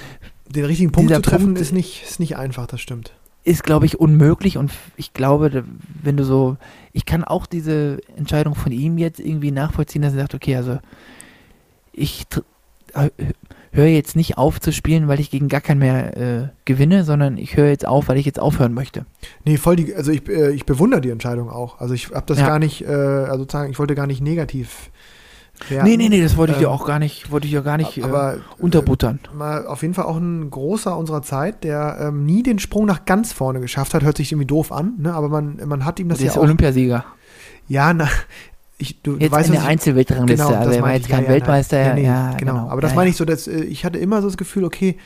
den 0.55 0.65
richtigen 0.65 0.91
Punkt 0.93 1.15
zu 1.15 1.23
treffen, 1.23 1.47
Punkt- 1.47 1.61
ist, 1.61 1.73
nicht, 1.73 2.03
ist 2.05 2.19
nicht 2.19 2.37
einfach, 2.37 2.67
das 2.67 2.81
stimmt. 2.81 3.13
Ist, 3.45 3.63
glaube 3.63 3.85
ich, 3.87 4.01
unmöglich 4.01 4.57
und 4.57 4.73
ich 4.97 5.13
glaube, 5.13 5.65
wenn 6.03 6.17
du 6.17 6.25
so, 6.25 6.57
ich 6.93 7.05
kann 7.05 7.23
auch 7.25 7.45
diese 7.47 7.99
Entscheidung 8.17 8.55
von 8.55 8.73
ihm 8.73 8.97
jetzt 8.99 9.21
irgendwie 9.21 9.51
nachvollziehen, 9.51 10.03
dass 10.03 10.15
er 10.15 10.21
sagt, 10.21 10.35
okay, 10.35 10.57
also 10.57 10.79
ich 11.93 12.27
äh, 12.95 13.11
höre 13.73 13.87
jetzt 13.87 14.17
nicht 14.17 14.39
auf 14.39 14.61
zu 14.61 14.73
spielen, 14.73 15.09
weil 15.09 15.21
ich 15.21 15.31
gegen 15.31 15.49
gar 15.49 15.61
keinen 15.61 15.81
mehr 15.81 16.17
äh, 16.17 16.49
gewinne, 16.65 17.05
sondern 17.05 17.37
ich 17.37 17.57
höre 17.57 17.69
jetzt 17.69 17.87
auf, 17.87 18.09
weil 18.09 18.17
ich 18.17 18.25
jetzt 18.27 18.41
aufhören 18.41 18.73
möchte. 18.73 19.05
Nee, 19.45 19.59
voll 19.59 19.77
die, 19.77 19.95
also 19.95 20.11
ich, 20.11 20.27
äh, 20.29 20.53
ich 20.53 20.65
bewundere 20.65 21.01
die 21.01 21.11
Entscheidung 21.11 21.51
auch. 21.51 21.81
Also 21.81 21.93
ich 21.93 22.11
habe 22.13 22.27
das 22.27 22.39
Ja. 22.39 22.47
gar 22.47 22.59
nicht, 22.59 22.83
äh, 22.83 22.87
also 22.87 23.41
sozusagen, 23.41 23.71
ich 23.71 23.79
wollte 23.79 23.95
gar 23.95 24.07
nicht 24.07 24.23
negativ 24.23 24.91
werden. 25.71 25.89
Nee, 25.89 25.97
nee, 25.97 26.09
nee, 26.09 26.23
das 26.23 26.37
wollte 26.37 26.53
ich 26.53 26.59
dir 26.59 26.67
Ähm, 26.67 26.71
auch 26.73 26.87
gar 26.87 26.99
nicht, 26.99 27.31
wollte 27.31 27.47
ich 27.47 27.53
ja 27.53 27.61
gar 27.61 27.77
nicht 27.77 27.99
äh, 27.99 28.03
aber 28.03 28.39
unterbuttern. 28.59 29.21
äh, 29.33 29.37
mal 29.37 29.67
auf 29.67 29.83
jeden 29.83 29.95
Fall 29.95 30.05
auch 30.05 30.17
ein 30.17 30.51
großer 30.51 30.97
unserer 30.97 31.23
Zeit, 31.23 31.65
der 31.65 31.99
ähm, 32.01 32.25
nie 32.25 32.43
den 32.43 32.59
Sprung 32.59 32.87
nach 32.87 33.05
ganz 33.05 33.33
vorne 33.33 33.61
geschafft 33.61 33.95
hat, 33.95 34.03
hört 34.03 34.17
sich 34.17 34.33
irgendwie 34.33 34.47
doof 34.47 34.73
an, 34.73 34.95
ne? 34.99 35.13
aber 35.15 35.29
man, 35.29 35.61
man 35.67 35.85
hat 35.85 35.99
ihm 36.01 36.09
das 36.09 36.19
Der 36.19 36.27
ja 36.27 36.33
ist 36.33 36.39
auch, 36.39 36.43
Olympiasieger. 36.43 37.05
ja, 37.69 37.93
na, 37.95 38.09
ich, 38.79 39.01
du, 39.03 39.17
Jetzt 39.17 39.33
weißt, 39.33 39.49
in 39.49 39.55
der 39.55 39.65
Einzelweltrangliste, 39.65 40.47
Genau, 40.47 40.59
also 40.59 40.73
er 40.73 40.83
war 40.83 40.93
jetzt 40.95 41.09
kein 41.09 41.23
ja, 41.23 41.29
ja, 41.29 41.35
Weltmeister, 41.35 41.77
nein. 41.85 41.95
Nee, 41.95 42.01
nee, 42.03 42.07
ja, 42.09 42.33
genau. 42.37 42.69
Aber 42.69 42.81
das 42.81 42.91
ja, 42.91 42.97
meine 42.97 43.09
ja. 43.09 43.13
ich 43.13 43.17
so, 43.17 43.25
dass 43.25 43.47
äh, 43.47 43.63
ich 43.65 43.85
hatte 43.85 43.99
immer 43.99 44.21
so 44.21 44.29
das 44.29 44.37
Gefühl, 44.37 44.65
okay, 44.65 44.99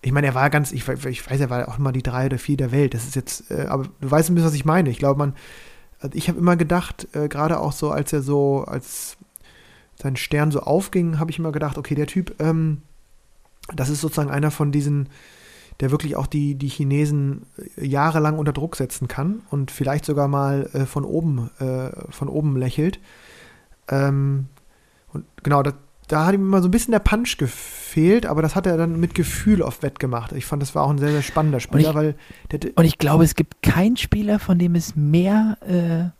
ich 0.00 0.12
meine, 0.12 0.28
er 0.28 0.34
war 0.36 0.48
ganz, 0.48 0.70
ich, 0.70 0.86
ich 0.88 1.28
weiß, 1.28 1.40
er 1.40 1.50
war 1.50 1.68
auch 1.68 1.78
immer 1.80 1.90
die 1.90 2.04
drei 2.04 2.26
oder 2.26 2.38
vier 2.38 2.56
der 2.56 2.70
Welt. 2.70 2.94
Das 2.94 3.04
ist 3.04 3.16
jetzt, 3.16 3.50
äh, 3.50 3.66
aber 3.68 3.86
du 4.00 4.08
weißt 4.10 4.30
ein 4.30 4.36
bisschen, 4.36 4.46
was 4.46 4.54
ich 4.54 4.64
meine. 4.64 4.90
Ich 4.90 4.98
glaube, 4.98 5.18
man, 5.18 5.34
also 5.98 6.16
ich 6.16 6.28
habe 6.28 6.38
immer 6.38 6.54
gedacht, 6.56 7.08
äh, 7.14 7.26
gerade 7.26 7.58
auch 7.58 7.72
so, 7.72 7.90
als 7.90 8.12
er 8.12 8.22
so, 8.22 8.64
als 8.64 9.16
sein 10.00 10.16
Stern 10.16 10.50
so 10.50 10.60
aufging, 10.60 11.18
habe 11.18 11.30
ich 11.30 11.38
immer 11.38 11.52
gedacht, 11.52 11.76
okay, 11.78 11.94
der 11.94 12.06
Typ, 12.06 12.34
ähm, 12.40 12.82
das 13.74 13.88
ist 13.88 14.00
sozusagen 14.00 14.30
einer 14.30 14.50
von 14.50 14.70
diesen, 14.72 15.08
der 15.80 15.90
wirklich 15.90 16.16
auch 16.16 16.26
die, 16.26 16.54
die 16.54 16.68
Chinesen 16.68 17.46
äh, 17.76 17.84
jahrelang 17.86 18.38
unter 18.38 18.52
Druck 18.52 18.76
setzen 18.76 19.08
kann 19.08 19.42
und 19.50 19.70
vielleicht 19.70 20.04
sogar 20.04 20.28
mal 20.28 20.68
äh, 20.72 20.86
von 20.86 21.04
oben, 21.04 21.50
äh, 21.58 21.90
von 22.10 22.28
oben 22.28 22.56
lächelt. 22.56 23.00
Ähm, 23.88 24.46
und 25.12 25.24
genau, 25.42 25.62
da, 25.62 25.72
da 26.06 26.26
hat 26.26 26.34
ihm 26.34 26.42
immer 26.42 26.62
so 26.62 26.68
ein 26.68 26.70
bisschen 26.70 26.92
der 26.92 26.98
Punch 27.00 27.36
gefehlt, 27.38 28.24
aber 28.26 28.40
das 28.42 28.54
hat 28.54 28.66
er 28.66 28.76
dann 28.76 29.00
mit 29.00 29.14
Gefühl 29.14 29.62
auf 29.62 29.82
Wett 29.82 29.98
gemacht. 29.98 30.32
Ich 30.32 30.46
fand, 30.46 30.62
das 30.62 30.74
war 30.74 30.84
auch 30.84 30.90
ein 30.90 30.98
sehr, 30.98 31.10
sehr 31.10 31.22
spannender 31.22 31.60
Spieler, 31.60 31.90
ich- 31.90 31.94
weil 31.94 32.14
der, 32.50 32.70
Und 32.76 32.84
ich 32.84 32.98
glaube, 32.98 33.24
es 33.24 33.34
gibt 33.34 33.62
keinen 33.62 33.96
Spieler, 33.96 34.38
von 34.38 34.58
dem 34.58 34.74
es 34.74 34.94
mehr 34.96 35.58
äh, 35.62 36.17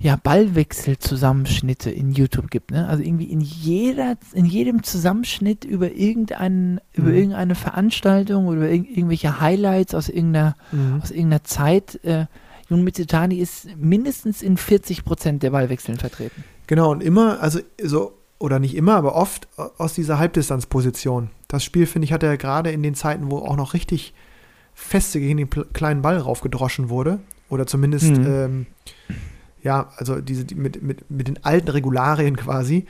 ja, 0.00 0.16
Ballwechselzusammenschnitte 0.16 1.90
in 1.90 2.12
YouTube 2.12 2.50
gibt. 2.50 2.70
Ne? 2.70 2.86
Also 2.88 3.02
irgendwie 3.02 3.24
in 3.30 3.40
jeder, 3.40 4.16
in 4.32 4.44
jedem 4.44 4.82
Zusammenschnitt 4.82 5.64
über 5.64 5.90
irgendeinen, 5.92 6.80
über 6.92 7.08
Mhm. 7.08 7.14
irgendeine 7.16 7.54
Veranstaltung 7.54 8.46
oder 8.46 8.58
über 8.58 8.68
irg 8.70 8.88
irgendwelche 8.88 9.40
Highlights 9.40 9.94
aus 9.94 10.08
irgendeiner, 10.08 10.56
Mhm. 10.72 11.00
aus 11.02 11.10
irgendeiner 11.10 11.44
Zeit. 11.44 12.02
Äh, 12.04 12.26
Jun 12.70 12.84
Mitsutani 12.84 13.36
ist 13.38 13.68
mindestens 13.76 14.42
in 14.42 14.56
40 14.56 15.04
Prozent 15.04 15.42
der 15.42 15.50
Ballwechseln 15.50 15.98
vertreten. 15.98 16.44
Genau, 16.66 16.90
und 16.92 17.02
immer, 17.02 17.40
also 17.40 17.60
so, 17.82 18.12
oder 18.38 18.58
nicht 18.60 18.76
immer, 18.76 18.94
aber 18.94 19.16
oft 19.16 19.48
aus 19.78 19.94
dieser 19.94 20.18
Halbdistanzposition. 20.18 21.30
Das 21.48 21.64
Spiel, 21.64 21.86
finde 21.86 22.04
ich, 22.04 22.12
hat 22.12 22.22
er 22.22 22.36
gerade 22.36 22.70
in 22.70 22.82
den 22.82 22.94
Zeiten, 22.94 23.30
wo 23.30 23.38
auch 23.38 23.56
noch 23.56 23.74
richtig 23.74 24.12
feste 24.74 25.18
gegen 25.18 25.38
den 25.38 25.50
kleinen 25.72 26.02
Ball 26.02 26.18
raufgedroschen 26.18 26.88
wurde. 26.88 27.18
Oder 27.48 27.66
zumindest, 27.66 28.10
Mhm. 28.10 28.26
ähm, 28.26 28.66
ja, 29.62 29.88
also 29.96 30.20
diese, 30.20 30.44
die, 30.44 30.54
mit, 30.54 30.82
mit, 30.82 31.10
mit 31.10 31.28
den 31.28 31.44
alten 31.44 31.68
Regularien 31.68 32.36
quasi, 32.36 32.86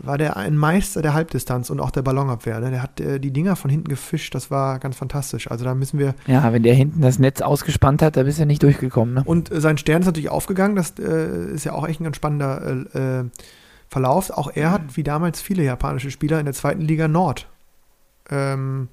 war 0.00 0.16
der 0.16 0.36
ein 0.36 0.56
Meister 0.56 1.02
der 1.02 1.12
Halbdistanz 1.12 1.70
und 1.70 1.80
auch 1.80 1.90
der 1.90 2.02
Ballonabwehr. 2.02 2.60
Ne? 2.60 2.70
Der 2.70 2.82
hat 2.82 3.00
äh, 3.00 3.18
die 3.18 3.32
Dinger 3.32 3.56
von 3.56 3.70
hinten 3.70 3.88
gefischt, 3.88 4.34
das 4.34 4.50
war 4.50 4.78
ganz 4.78 4.96
fantastisch. 4.96 5.50
Also 5.50 5.64
da 5.64 5.74
müssen 5.74 5.98
wir, 5.98 6.14
Ja, 6.26 6.52
wenn 6.52 6.62
der 6.62 6.74
hinten 6.74 7.00
das 7.00 7.18
Netz 7.18 7.40
ausgespannt 7.40 8.00
hat, 8.02 8.16
da 8.16 8.22
bist 8.22 8.38
du 8.38 8.46
nicht 8.46 8.62
durchgekommen. 8.62 9.14
Ne? 9.14 9.22
Und 9.24 9.50
äh, 9.50 9.60
sein 9.60 9.76
Stern 9.76 10.02
ist 10.02 10.06
natürlich 10.06 10.30
aufgegangen. 10.30 10.76
Das 10.76 10.94
äh, 10.98 11.52
ist 11.52 11.64
ja 11.64 11.72
auch 11.72 11.86
echt 11.86 12.00
ein 12.00 12.04
ganz 12.04 12.16
spannender 12.16 12.86
äh, 12.94 12.98
äh, 12.98 13.24
Verlauf. 13.88 14.30
Auch 14.30 14.52
er 14.54 14.70
hat, 14.70 14.96
wie 14.96 15.02
damals 15.02 15.40
viele 15.40 15.64
japanische 15.64 16.10
Spieler, 16.10 16.38
in 16.38 16.44
der 16.44 16.54
zweiten 16.54 16.82
Liga 16.82 17.08
Nord, 17.08 17.48
ähm, 18.30 18.88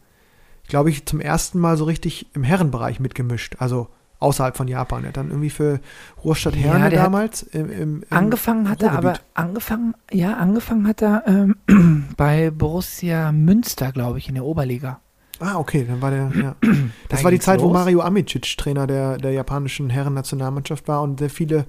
glaube 0.68 0.89
ich, 0.89 1.05
zum 1.05 1.20
ersten 1.20 1.59
Mal 1.59 1.78
so 1.78 1.84
richtig 1.84 2.28
im 2.34 2.43
Herrenbereich 2.43 2.99
mitgemischt. 2.99 3.57
Also 3.59 3.89
außerhalb 4.20 4.55
von 4.55 4.68
Japan. 4.68 5.03
Er 5.03 5.09
hat 5.09 5.18
dann 5.18 5.30
irgendwie 5.30 5.49
für 5.49 5.80
Ruhrstadt 6.24 6.55
Ja, 6.55 6.74
Herne 6.74 6.86
hat 6.86 6.93
damals 6.93 7.43
im, 7.43 7.70
im, 7.70 8.03
im 8.03 8.03
Angefangen 8.09 8.70
hat 8.70 8.82
er 8.84 8.93
aber, 8.93 9.20
angefangen, 9.34 9.93
ja, 10.11 10.36
angefangen 10.36 10.88
hat 10.88 11.01
er 11.01 11.24
ähm, 11.28 11.55
bei 12.18 12.51
Borussia 12.51 13.32
Münster, 13.32 13.91
glaube 13.91 14.18
ich, 14.20 14.28
in 14.28 14.36
der 14.36 14.45
Oberliga. 14.45 14.99
Ah, 15.39 15.57
okay, 15.57 15.86
dann 15.88 16.01
war 16.01 16.11
der, 16.11 16.32
ja. 16.36 16.55
Das 17.09 17.20
Da 17.20 17.24
war 17.24 17.32
die 17.32 17.39
Zeit, 17.39 17.59
wo 17.59 17.66
los. 17.66 17.74
Mario 17.74 18.01
Amicic 18.01 18.57
Trainer 18.57 18.88
der, 18.88 19.18
der 19.18 19.32
japanischen 19.32 19.89
Herrennationalmannschaft 19.89 20.88
war 20.88 21.01
und 21.01 21.20
sehr 21.20 21.30
viele 21.30 21.66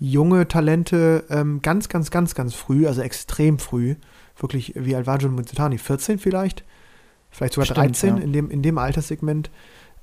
junge 0.00 0.46
Talente 0.46 1.24
ähm, 1.30 1.60
ganz, 1.62 1.88
ganz, 1.88 2.10
ganz, 2.10 2.34
ganz 2.34 2.54
früh, 2.54 2.86
also 2.86 3.02
extrem 3.02 3.58
früh, 3.58 3.96
wirklich, 4.36 4.72
wie 4.76 4.92
John 4.92 5.34
Mitsutani? 5.34 5.78
14 5.78 6.18
vielleicht? 6.18 6.64
Vielleicht 7.30 7.54
sogar 7.54 7.66
Stimmt, 7.66 7.78
13 7.78 8.16
ja. 8.16 8.22
in, 8.22 8.32
dem, 8.32 8.50
in 8.50 8.62
dem 8.62 8.78
Alterssegment 8.78 9.50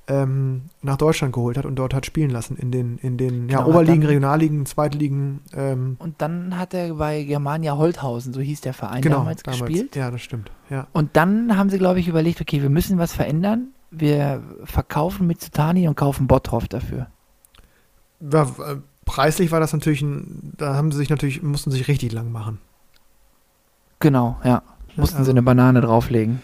ähm, 0.08 0.62
nach 0.82 0.96
Deutschland 0.96 1.34
geholt 1.34 1.56
hat 1.58 1.64
und 1.66 1.76
dort 1.76 1.92
hat 1.92 2.06
spielen 2.06 2.30
lassen 2.30 2.56
in 2.56 2.70
den, 2.70 2.98
in 2.98 3.16
den 3.16 3.48
ja, 3.48 3.56
Genau, 3.58 3.60
hat 3.62 3.66
Oberligen, 3.68 4.00
dann- 4.02 4.08
Regionalligen, 4.08 4.66
Zweitligen. 4.66 5.40
Ähm, 5.52 5.96
Und 5.98 6.22
dann 6.22 6.56
hat 6.58 6.74
er 6.74 6.94
bei 6.94 7.24
Germania 7.24 7.76
Holthausen, 7.76 8.32
so 8.32 8.40
hieß 8.40 8.60
der 8.60 8.72
Verein, 8.72 9.02
genau, 9.02 9.18
damals, 9.18 9.42
gespielt. 9.42 9.96
Ja, 9.96 10.10
das 10.10 10.22
stimmt. 10.22 10.50
Ja. 10.70 10.86
Und 10.92 11.16
dann 11.16 11.56
haben 11.56 11.70
sie, 11.70 11.78
glaube 11.78 11.98
ich, 12.00 12.06
überlegt, 12.08 12.40
okay, 12.40 12.62
wir 12.62 12.70
müssen 12.70 12.98
was 12.98 13.12
verändern. 13.12 13.68
Wir 13.90 14.42
verkaufen 14.64 15.26
Mitsutani 15.26 15.88
und 15.88 15.96
kaufen 15.96 16.26
Bottroff 16.26 16.68
dafür. 16.68 17.08
War, 18.20 18.46
äh, 18.60 18.76
preislich 19.04 19.50
war 19.50 19.60
das 19.60 19.72
natürlich, 19.72 20.02
ein, 20.02 20.52
da 20.56 20.74
haben 20.74 20.92
sie 20.92 20.98
sich 20.98 21.10
natürlich, 21.10 21.42
mussten 21.42 21.70
sich 21.70 21.88
richtig 21.88 22.12
lang 22.12 22.30
machen. 22.30 22.58
Genau, 24.00 24.38
ja. 24.44 24.62
Mussten 24.96 25.16
also- 25.18 25.26
sie 25.26 25.30
eine 25.32 25.42
Banane 25.42 25.80
drauflegen. 25.80 26.40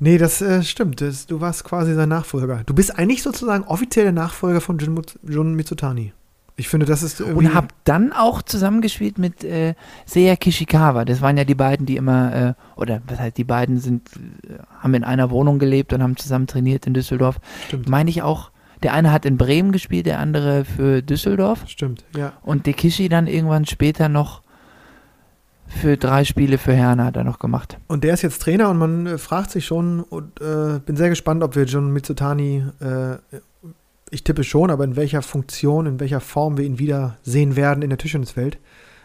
Nee, 0.00 0.18
das 0.18 0.40
äh, 0.40 0.62
stimmt. 0.62 1.00
Das, 1.00 1.26
du 1.26 1.40
warst 1.40 1.64
quasi 1.64 1.94
sein 1.94 2.08
Nachfolger. 2.08 2.62
Du 2.66 2.74
bist 2.74 2.98
eigentlich 2.98 3.22
sozusagen 3.22 3.64
offiziell 3.64 4.04
der 4.04 4.12
Nachfolger 4.12 4.60
von 4.60 4.78
Jun, 4.78 5.00
Jun 5.26 5.54
Mitsutani. 5.54 6.12
Ich 6.56 6.68
finde, 6.68 6.86
das 6.86 7.04
ist. 7.04 7.20
Und 7.20 7.54
habe 7.54 7.68
dann 7.84 8.12
auch 8.12 8.42
zusammengespielt 8.42 9.16
mit 9.16 9.44
äh, 9.44 9.74
Seiya 10.06 10.34
Kishikawa. 10.34 11.04
Das 11.04 11.20
waren 11.20 11.36
ja 11.36 11.44
die 11.44 11.54
beiden, 11.54 11.86
die 11.86 11.96
immer, 11.96 12.34
äh, 12.34 12.54
oder 12.74 13.00
was 13.06 13.20
heißt, 13.20 13.36
die 13.36 13.44
beiden 13.44 13.78
sind, 13.78 14.08
äh, 14.16 14.54
haben 14.80 14.92
in 14.94 15.04
einer 15.04 15.30
Wohnung 15.30 15.60
gelebt 15.60 15.92
und 15.92 16.02
haben 16.02 16.16
zusammen 16.16 16.48
trainiert 16.48 16.84
in 16.88 16.94
Düsseldorf. 16.94 17.36
Stimmt. 17.68 17.88
Meine 17.88 18.10
ich 18.10 18.22
auch, 18.22 18.50
der 18.82 18.92
eine 18.92 19.12
hat 19.12 19.24
in 19.24 19.36
Bremen 19.36 19.70
gespielt, 19.70 20.06
der 20.06 20.18
andere 20.18 20.64
für 20.64 21.00
Düsseldorf. 21.00 21.62
Stimmt, 21.68 22.04
ja. 22.16 22.32
Und 22.42 22.66
der 22.66 22.72
Kishi 22.72 23.08
dann 23.08 23.28
irgendwann 23.28 23.64
später 23.64 24.08
noch 24.08 24.42
für 25.68 25.96
drei 25.96 26.24
Spiele 26.24 26.58
für 26.58 26.72
Herne 26.72 27.04
hat 27.04 27.16
er 27.16 27.24
noch 27.24 27.38
gemacht. 27.38 27.78
Und 27.86 28.04
der 28.04 28.14
ist 28.14 28.22
jetzt 28.22 28.42
Trainer 28.42 28.70
und 28.70 28.78
man 28.78 29.06
äh, 29.06 29.18
fragt 29.18 29.50
sich 29.50 29.66
schon 29.66 30.00
und 30.00 30.40
äh, 30.40 30.80
bin 30.84 30.96
sehr 30.96 31.08
gespannt, 31.08 31.42
ob 31.42 31.56
wir 31.56 31.64
Jun 31.64 31.92
Mitsutani, 31.92 32.64
äh, 32.80 33.16
ich 34.10 34.24
tippe 34.24 34.44
schon, 34.44 34.70
aber 34.70 34.84
in 34.84 34.96
welcher 34.96 35.22
Funktion, 35.22 35.86
in 35.86 36.00
welcher 36.00 36.20
Form 36.20 36.56
wir 36.56 36.64
ihn 36.64 36.78
wieder 36.78 37.18
sehen 37.22 37.56
werden 37.56 37.82
in 37.82 37.90
der 37.90 37.98
Tischtenniswelt. 37.98 38.58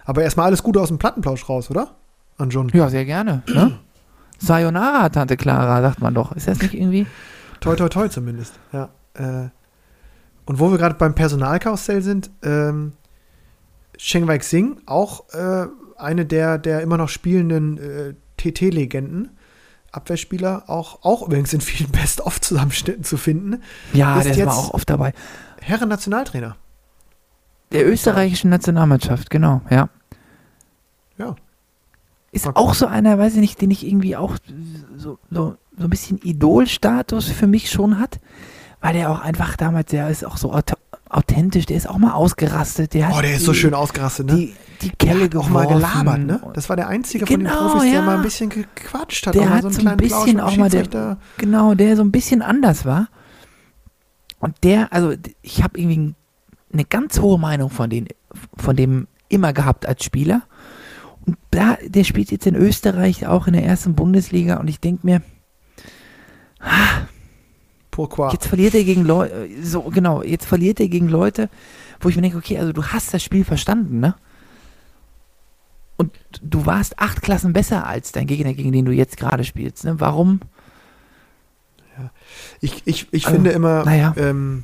Aber 0.06 0.24
erstmal 0.24 0.48
alles 0.48 0.64
Gute 0.64 0.82
aus 0.82 0.88
dem 0.88 0.98
Plattenplausch 0.98 1.48
raus, 1.50 1.70
oder? 1.70 1.96
An 2.38 2.50
Jun. 2.50 2.70
Ja, 2.74 2.90
sehr 2.90 3.06
gerne. 3.06 3.44
Ne? 3.48 3.80
Sayonara, 4.40 5.10
Tante 5.10 5.38
Clara, 5.38 5.82
sagt 5.82 6.02
man 6.02 6.14
doch. 6.14 6.34
Ist 6.34 6.48
das 6.48 6.62
nicht 6.62 6.74
irgendwie? 6.74 7.06
Toi, 7.60 7.76
toi, 7.76 7.90
toi 7.90 8.08
zumindest. 8.08 8.60
Ja. 8.72 8.90
Äh, 9.14 9.50
und 10.46 10.60
wo 10.60 10.72
wir 10.72 10.78
gerade 10.78 10.96
beim 10.96 11.16
Personalkarussell 11.16 12.02
sind, 12.02 12.30
ähm, 12.42 12.94
Sheng 13.98 14.28
Wei 14.28 14.38
Xing, 14.38 14.82
auch 14.86 15.30
äh, 15.34 15.68
eine 16.04 16.26
der, 16.26 16.58
der 16.58 16.82
immer 16.82 16.98
noch 16.98 17.10
spielenden 17.10 17.78
äh, 17.78 18.14
TT-Legenden, 18.38 19.30
Abwehrspieler, 19.92 20.64
auch, 20.68 21.00
auch 21.04 21.28
übrigens 21.28 21.54
in 21.54 21.62
vielen 21.62 21.92
Best-of-Zusammenschnitten 21.92 23.04
zu 23.04 23.18
finden. 23.18 23.62
Ja, 23.94 24.20
Ist 24.20 24.36
der 24.36 24.46
war 24.48 24.58
auch 24.58 24.74
oft 24.74 24.90
dabei. 24.90 25.14
Herren-Nationaltrainer. 25.62 26.56
Der 27.72 27.88
österreichischen 27.90 28.50
Nationalmannschaft, 28.50 29.30
genau, 29.30 29.62
ja. 29.70 29.90
Ja. 31.18 31.36
Ist 32.32 32.46
Mal 32.46 32.52
auch 32.56 32.74
so 32.74 32.88
einer, 32.88 33.18
weiß 33.18 33.34
ich 33.36 33.40
nicht, 33.42 33.62
den 33.62 33.72
ich 33.72 33.86
irgendwie 33.86 34.16
auch 34.16 34.38
so, 34.98 35.20
so, 35.30 35.58
so 35.78 35.84
ein 35.84 35.90
bisschen 35.90 36.18
Idolstatus 36.20 37.28
für 37.30 37.48
mich 37.48 37.70
schon 37.70 38.00
hat, 38.00 38.20
weil 38.82 38.94
der 38.94 39.12
auch 39.12 39.20
einfach 39.22 39.56
damals, 39.56 39.92
der 39.92 40.10
ist 40.10 40.26
auch 40.26 40.38
so 40.38 40.52
aut- 40.52 40.74
authentisch, 41.10 41.66
der 41.68 41.78
ist 41.78 41.88
auch 41.88 41.98
mal 42.00 42.14
ausgerastet. 42.14 42.94
Der 42.96 43.12
Oh, 43.16 43.22
der 43.22 43.36
ist 43.36 43.46
so 43.46 43.54
schön 43.54 43.74
ausgerastet, 43.76 44.28
ne? 44.28 44.36
Die, 44.36 44.56
die 44.84 44.92
Kelle 44.92 45.30
auch 45.40 45.50
mal 45.50 45.68
gelabert, 45.68 46.20
ne? 46.20 46.42
Das 46.54 46.70
war 46.70 46.76
der 46.76 46.88
einzige 46.88 47.26
von 47.26 47.40
den 47.40 47.48
Genau, 47.48 47.70
Profis, 47.70 47.84
der 47.84 47.92
ja. 47.94 48.02
mal 48.02 48.18
ein 48.18 48.24
bisschen 48.24 48.50
gequatscht 48.50 49.28
hat. 49.28 49.36
Der 49.36 49.50
hat 49.50 49.64
so 49.64 49.70
so 49.70 49.88
ein 49.88 49.98
bisschen 49.98 50.40
auch 50.40 50.56
mal 50.58 50.70
der-. 50.70 51.18
Genau, 51.38 51.74
der 51.74 51.96
so 51.96 52.04
ein 52.04 52.12
bisschen 52.12 52.42
anders 52.42 52.86
war. 52.86 53.08
Und 54.40 54.56
der, 54.64 54.92
also 54.92 55.14
ich 55.42 55.64
habe 55.64 55.80
irgendwie 55.80 55.98
ein- 55.98 56.16
eine 56.74 56.86
ganz 56.86 57.20
hohe 57.20 57.40
Meinung 57.40 57.70
von, 57.70 57.90
den, 57.90 58.08
von 58.58 58.76
dem 58.76 59.08
immer 59.30 59.54
gehabt 59.54 59.86
als 59.86 60.04
Spieler. 60.04 60.42
Und 61.26 61.38
da, 61.52 61.78
der 61.86 62.04
spielt 62.04 62.32
jetzt 62.32 62.46
in 62.48 62.56
Österreich 62.56 63.26
auch 63.28 63.48
in 63.48 63.54
der 63.54 63.64
ersten 63.64 63.96
Bundesliga 63.96 64.58
und 64.58 64.68
ich 64.68 64.80
denke 64.82 65.06
mir, 65.06 65.22
Pourquoi? 67.92 68.32
jetzt 68.32 68.48
verliert 68.48 68.74
er 68.74 68.84
gegen 68.84 69.04
Leute, 69.06 69.48
so 69.62 69.84
genau, 69.84 70.24
jetzt 70.24 70.46
verliert 70.46 70.80
er 70.80 70.88
gegen 70.90 71.08
Leute, 71.10 71.50
wo 72.02 72.10
ich 72.10 72.16
mir 72.16 72.24
denke, 72.24 72.38
okay, 72.38 72.58
also 72.58 72.74
du 72.74 72.84
hast 72.84 73.14
das 73.14 73.22
Spiel 73.24 73.44
verstanden, 73.46 74.00
ne? 74.00 74.16
Und 76.04 76.42
du 76.42 76.66
warst 76.66 77.00
acht 77.00 77.22
Klassen 77.22 77.54
besser 77.54 77.86
als 77.88 78.12
dein 78.12 78.28
Gegner, 78.28 78.54
gegen 78.54 78.72
den 78.72 78.86
du 78.86 78.92
jetzt 78.92 79.18
gerade 79.18 79.44
spielst, 79.44 79.84
ne? 79.86 80.00
Warum? 80.00 80.40
Ich, 82.62 82.82
ich, 82.86 83.08
ich 83.12 83.26
Also, 83.26 83.36
finde 83.36 83.52
immer, 83.52 83.84
naja. 83.86 84.14
ähm, 84.18 84.64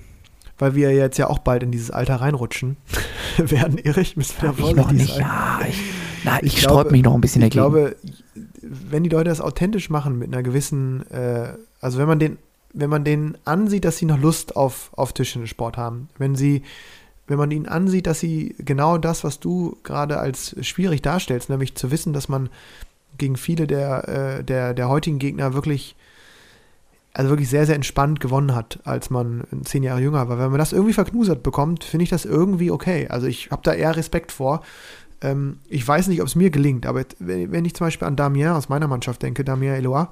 weil 0.58 0.74
wir 0.76 0.92
jetzt 0.94 1.18
ja 1.18 1.28
auch 1.28 1.40
bald 1.40 1.64
in 1.64 1.72
dieses 1.72 1.92
Alter 1.92 2.16
reinrutschen 2.16 2.78
werden, 3.38 3.78
Erich, 3.78 4.18
müssen 4.18 4.36
wir 4.42 4.52
da 4.58 4.70
Ich 4.70 4.76
noch 4.76 4.92
nicht, 4.92 5.14
sein. 5.14 5.22
ja. 5.22 5.60
Ich, 5.68 5.80
na, 6.24 6.38
ich, 6.42 6.54
Ich 6.56 6.60
sträub 6.62 6.74
glaube- 6.82 6.92
mich 6.92 7.04
noch 7.04 7.14
ein 7.14 7.22
bisschen 7.22 7.42
Ich 7.44 7.54
dagegen. 7.54 7.72
glaube, 7.72 7.96
wenn 8.64 9.04
die 9.04 9.10
Leute 9.10 9.30
das 9.30 9.42
authentisch 9.42 9.90
machen 9.90 10.18
mit 10.18 10.28
einer 10.34 10.44
gewissen, 10.44 11.10
äh, 11.12 11.54
also 11.82 12.00
wenn 12.00 12.08
man 12.08 12.20
den, 12.20 12.38
wenn 12.74 12.90
man 12.90 13.04
denen 13.04 13.38
ansieht, 13.46 13.86
dass 13.86 13.98
sie 13.98 14.06
noch 14.06 14.20
Lust 14.20 14.56
auf, 14.56 14.90
auf 14.94 15.14
Tischtennissport 15.14 15.78
haben, 15.78 16.10
wenn 16.18 16.36
sie, 16.36 16.64
wenn 17.30 17.38
man 17.38 17.52
ihnen 17.52 17.68
ansieht, 17.68 18.08
dass 18.08 18.20
sie 18.20 18.56
genau 18.58 18.98
das, 18.98 19.24
was 19.24 19.40
du 19.40 19.78
gerade 19.84 20.20
als 20.20 20.56
schwierig 20.66 21.02
darstellst, 21.04 21.50
nämlich 21.50 21.76
zu 21.76 21.92
wissen, 21.92 22.12
dass 22.12 22.28
man 22.28 22.50
gegen 23.18 23.38
viele 23.38 23.68
der, 23.68 24.08
äh, 24.40 24.44
der, 24.44 24.74
der 24.74 24.90
heutigen 24.90 25.20
Gegner 25.20 25.54
wirklich, 25.54 25.96
also 27.14 27.30
wirklich 27.30 27.50
sehr, 27.50 27.68
sehr 27.68 27.76
entspannt 27.76 28.20
gewonnen 28.20 28.56
hat, 28.56 28.80
als 28.84 29.12
man 29.12 29.44
zehn 29.64 29.84
Jahre 29.84 30.02
jünger 30.02 30.28
war. 30.28 30.40
Wenn 30.40 30.50
man 30.50 30.60
das 30.60 30.74
irgendwie 30.74 30.94
verknusert 30.94 31.44
bekommt, 31.44 31.84
finde 31.84 32.04
ich 32.04 32.10
das 32.10 32.26
irgendwie 32.26 32.72
okay. 32.72 33.08
Also 33.10 33.28
ich 33.28 33.52
habe 33.52 33.62
da 33.64 33.74
eher 33.74 33.96
Respekt 33.96 34.32
vor. 34.32 34.64
Ähm, 35.22 35.60
ich 35.70 35.88
weiß 35.88 36.08
nicht, 36.08 36.22
ob 36.22 36.28
es 36.28 36.36
mir 36.36 36.50
gelingt, 36.50 36.88
aber 36.88 37.04
wenn, 37.20 37.66
ich 37.66 37.76
zum 37.76 37.86
Beispiel 37.86 38.08
an 38.08 38.16
Damien 38.16 38.54
aus 38.54 38.70
meiner 38.70 38.88
Mannschaft 38.88 39.22
denke, 39.22 39.44
Damien 39.44 39.76
Eloy, 39.76 40.08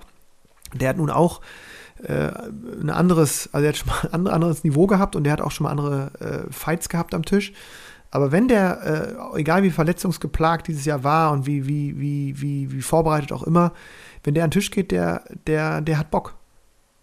der 0.76 0.89
hat 0.89 0.97
nun 0.97 1.09
auch 1.09 1.41
äh, 2.03 2.29
ein 2.81 2.89
anderes, 2.89 3.49
also 3.53 3.63
er 3.65 3.69
hat 3.69 3.77
schon 3.77 3.87
mal 3.89 3.99
ein 4.03 4.13
andere- 4.13 4.33
anderes 4.33 4.63
Niveau 4.63 4.87
gehabt 4.87 5.15
und 5.15 5.23
der 5.23 5.33
hat 5.33 5.41
auch 5.41 5.51
schon 5.51 5.65
mal 5.65 5.71
andere 5.71 6.11
äh, 6.19 6.51
Fights 6.51 6.89
gehabt 6.89 7.13
am 7.13 7.23
Tisch. 7.25 7.53
Aber 8.09 8.31
wenn 8.31 8.47
der, 8.47 9.17
äh, 9.35 9.39
egal 9.39 9.63
wie 9.63 9.69
verletzungsgeplagt 9.71 10.67
dieses 10.67 10.85
Jahr 10.85 11.03
war 11.03 11.31
und 11.33 11.45
wie, 11.45 11.67
wie, 11.67 11.99
wie, 11.99 12.41
wie, 12.41 12.71
wie 12.71 12.81
vorbereitet 12.81 13.31
auch 13.33 13.43
immer, 13.43 13.73
wenn 14.23 14.33
der 14.33 14.43
an 14.45 14.49
den 14.49 14.53
Tisch 14.59 14.71
geht, 14.71 14.91
der, 14.91 15.23
der, 15.45 15.81
der 15.81 15.97
hat 15.99 16.09
Bock. 16.09 16.33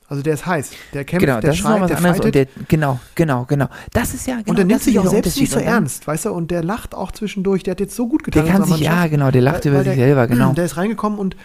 Also 0.07 0.22
der 0.22 0.34
ist 0.34 0.45
heiß. 0.47 0.70
Der 0.92 1.05
kämpft, 1.05 1.26
genau, 1.26 1.40
der 1.40 1.51
das 1.51 1.59
ist 1.59 1.64
noch 1.64 1.70
schreit, 1.70 1.80
was 1.82 1.88
der 2.01 2.11
anderes. 2.11 2.32
Der, 2.32 2.47
genau, 2.68 3.01
genau, 3.14 3.45
genau. 3.47 3.68
Das 3.92 4.12
ist 4.14 4.26
ja 4.26 4.36
genau 4.36 4.51
und 4.51 4.57
der 4.59 4.64
nimmt 4.66 4.78
das 4.80 4.84
sich 4.84 4.95
ist 4.97 5.01
auch 5.01 5.11
selbst 5.11 5.36
nicht 5.40 5.51
so 5.53 5.59
dann- 5.59 5.66
ernst, 5.66 6.07
weißt 6.07 6.26
du? 6.26 6.32
Und 6.32 6.51
der 6.51 6.62
lacht 6.62 6.95
auch 6.95 7.11
zwischendurch. 7.12 7.62
Der 7.62 7.72
hat 7.72 7.80
jetzt 7.80 7.97
so 7.97 8.07
gut 8.07 8.22
getan. 8.22 8.45
Der 8.45 8.53
kann 8.53 8.64
sich, 8.64 8.80
ja, 8.80 9.07
genau, 9.07 9.30
der 9.30 9.40
lacht 9.40 9.64
Weil- 9.64 9.72
über 9.72 9.78
weil 9.78 9.84
sich 9.86 9.97
der- 9.97 10.07
selber, 10.07 10.26
genau. 10.28 10.53
Der 10.53 10.64
ist 10.66 10.76
reingekommen 10.76 11.18
und 11.18 11.36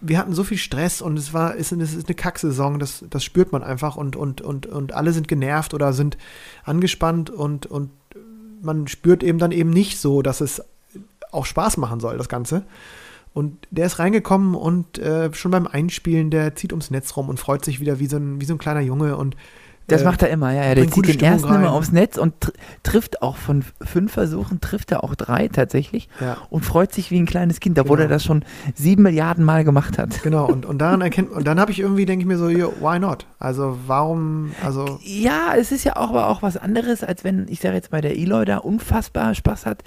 wir 0.00 0.18
hatten 0.18 0.34
so 0.34 0.44
viel 0.44 0.58
Stress 0.58 1.00
und 1.00 1.18
es 1.18 1.32
war, 1.32 1.56
es 1.56 1.72
ist, 1.72 2.06
eine 2.06 2.14
Kacksaison, 2.14 2.78
das, 2.78 3.04
das 3.08 3.24
spürt 3.24 3.52
man 3.52 3.62
einfach 3.62 3.96
und, 3.96 4.16
und, 4.16 4.40
und, 4.40 4.66
und 4.66 4.92
alle 4.92 5.12
sind 5.12 5.28
genervt 5.28 5.74
oder 5.74 5.92
sind 5.92 6.18
angespannt 6.64 7.30
und, 7.30 7.66
und 7.66 7.90
man 8.60 8.86
spürt 8.88 9.22
eben 9.22 9.38
dann 9.38 9.52
eben 9.52 9.70
nicht 9.70 9.98
so, 9.98 10.22
dass 10.22 10.40
es 10.40 10.62
auch 11.30 11.46
Spaß 11.46 11.76
machen 11.76 12.00
soll, 12.00 12.16
das 12.18 12.28
Ganze. 12.28 12.64
Und 13.32 13.66
der 13.70 13.86
ist 13.86 13.98
reingekommen 13.98 14.54
und 14.54 14.98
äh, 14.98 15.32
schon 15.34 15.50
beim 15.50 15.66
Einspielen, 15.66 16.30
der 16.30 16.54
zieht 16.54 16.72
ums 16.72 16.90
Netz 16.90 17.16
rum 17.16 17.28
und 17.28 17.40
freut 17.40 17.64
sich 17.64 17.80
wieder 17.80 17.98
wie 17.98 18.06
so 18.06 18.16
ein, 18.16 18.40
wie 18.40 18.44
so 18.44 18.54
ein 18.54 18.58
kleiner 18.58 18.80
Junge 18.80 19.16
und 19.16 19.36
Das 19.86 20.02
äh, 20.02 20.04
macht 20.04 20.22
er 20.22 20.30
immer, 20.30 20.52
ja. 20.52 20.64
ja. 20.64 20.74
Der 20.74 20.88
zieht 20.90 21.06
den 21.06 21.14
Stimmung 21.14 21.32
ersten 21.32 21.48
immer 21.48 21.56
rein. 21.58 21.66
aufs 21.66 21.92
Netz 21.92 22.16
und 22.16 22.40
tr 22.40 22.52
trifft 22.82 23.22
auch 23.22 23.36
von 23.36 23.64
fünf 23.82 24.12
Versuchen, 24.12 24.60
trifft 24.60 24.92
er 24.92 25.04
auch 25.04 25.14
drei 25.14 25.48
tatsächlich 25.48 26.08
ja. 26.20 26.36
und 26.50 26.64
freut 26.64 26.92
sich 26.92 27.10
wie 27.10 27.18
ein 27.20 27.26
kleines 27.26 27.60
Kind, 27.60 27.78
obwohl 27.78 27.96
Genau. 27.98 28.06
er 28.06 28.14
das 28.14 28.24
schon 28.24 28.44
sieben 28.74 29.02
Milliarden 29.02 29.44
Mal 29.44 29.64
gemacht 29.64 29.98
hat. 29.98 30.22
Genau, 30.22 30.46
und, 30.46 30.64
und 30.66 30.78
daran 30.78 31.00
erkennt, 31.02 31.30
und 31.30 31.46
dann 31.46 31.60
habe 31.60 31.70
ich 31.72 31.80
irgendwie, 31.80 32.06
denke 32.06 32.22
ich 32.22 32.26
mir 32.26 32.38
so, 32.38 32.48
yo, 32.48 32.72
why 32.80 32.98
not? 32.98 33.26
Also 33.38 33.78
warum, 33.86 34.52
also 34.64 34.98
Ja, 35.02 35.54
es 35.56 35.72
ist 35.72 35.84
ja 35.84 35.96
auch, 35.96 36.10
aber 36.10 36.28
auch 36.28 36.42
was 36.42 36.56
anderes, 36.56 37.02
als 37.04 37.24
wenn, 37.24 37.46
ich 37.48 37.60
sage 37.60 37.74
jetzt 37.74 37.92
mal, 37.92 38.00
der 38.00 38.16
Eloy 38.16 38.44
da 38.44 38.58
unfassbar 38.58 39.34
Spaß 39.34 39.66
hat 39.66 39.82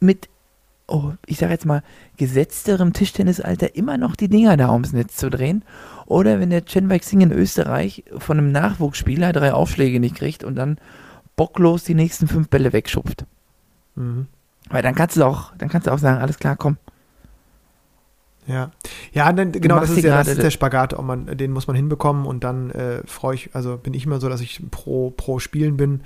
mit, 0.00 0.28
oh, 0.92 1.14
ich 1.26 1.38
sage 1.38 1.52
jetzt 1.52 1.64
mal, 1.64 1.82
gesetzterem 2.18 2.92
Tischtennisalter 2.92 3.74
immer 3.74 3.96
noch 3.96 4.14
die 4.14 4.28
Dinger 4.28 4.56
da 4.56 4.70
ums 4.72 4.92
Netz 4.92 5.16
zu 5.16 5.30
drehen. 5.30 5.64
Oder 6.06 6.38
wenn 6.38 6.50
der 6.50 6.66
Chen 6.66 6.90
Weixing 6.90 7.22
in 7.22 7.32
Österreich 7.32 8.04
von 8.18 8.38
einem 8.38 8.52
Nachwuchsspieler 8.52 9.32
drei 9.32 9.54
Aufschläge 9.54 10.00
nicht 10.00 10.16
kriegt 10.16 10.44
und 10.44 10.54
dann 10.56 10.76
bocklos 11.34 11.84
die 11.84 11.94
nächsten 11.94 12.28
fünf 12.28 12.48
Bälle 12.48 12.72
wegschupft. 12.72 13.24
mhm. 13.94 14.26
Weil 14.68 14.82
dann 14.82 14.94
kannst 14.94 15.16
du 15.16 15.24
auch, 15.24 15.52
dann 15.58 15.68
kannst 15.68 15.86
du 15.86 15.90
auch 15.92 15.98
sagen, 15.98 16.20
alles 16.20 16.38
klar, 16.38 16.56
komm. 16.56 16.76
Ja, 18.46 18.70
ja, 19.12 19.32
dann, 19.32 19.52
genau, 19.52 19.80
das 19.80 19.90
ist 19.90 20.02
ja 20.02 20.18
das 20.18 20.28
ist 20.28 20.42
der 20.42 20.50
Spagat, 20.50 20.94
ob 20.94 21.04
man, 21.04 21.26
den 21.26 21.52
muss 21.52 21.66
man 21.66 21.76
hinbekommen 21.76 22.26
und 22.26 22.44
dann 22.44 22.70
äh, 22.70 23.02
freue 23.06 23.36
ich, 23.36 23.54
also 23.54 23.76
bin 23.76 23.94
ich 23.94 24.04
immer 24.04 24.20
so, 24.20 24.28
dass 24.28 24.40
ich 24.40 24.62
pro, 24.70 25.10
pro 25.10 25.38
Spielen 25.38 25.76
bin. 25.76 26.02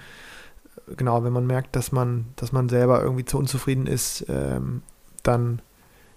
Genau, 0.97 1.25
wenn 1.25 1.33
man 1.33 1.47
merkt, 1.47 1.75
dass 1.75 1.91
man, 1.91 2.27
dass 2.37 2.53
man 2.53 2.69
selber 2.69 3.03
irgendwie 3.03 3.25
zu 3.25 3.39
unzufrieden 3.39 3.87
ist, 3.87 4.27
ähm, 4.29 4.83
dann, 5.25 5.61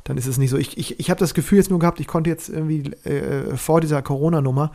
dann 0.03 0.17
ist 0.17 0.27
es 0.27 0.37
nicht 0.37 0.51
so. 0.51 0.57
Ich, 0.57 0.77
ich, 0.77 0.99
ich 0.99 1.09
habe 1.09 1.19
das 1.19 1.33
Gefühl 1.33 1.57
jetzt 1.57 1.71
nur 1.71 1.79
gehabt, 1.79 1.99
ich 1.99 2.07
konnte 2.07 2.29
jetzt 2.29 2.49
irgendwie 2.49 2.91
äh, 3.03 3.55
vor 3.57 3.81
dieser 3.81 4.01
Corona-Nummer 4.01 4.71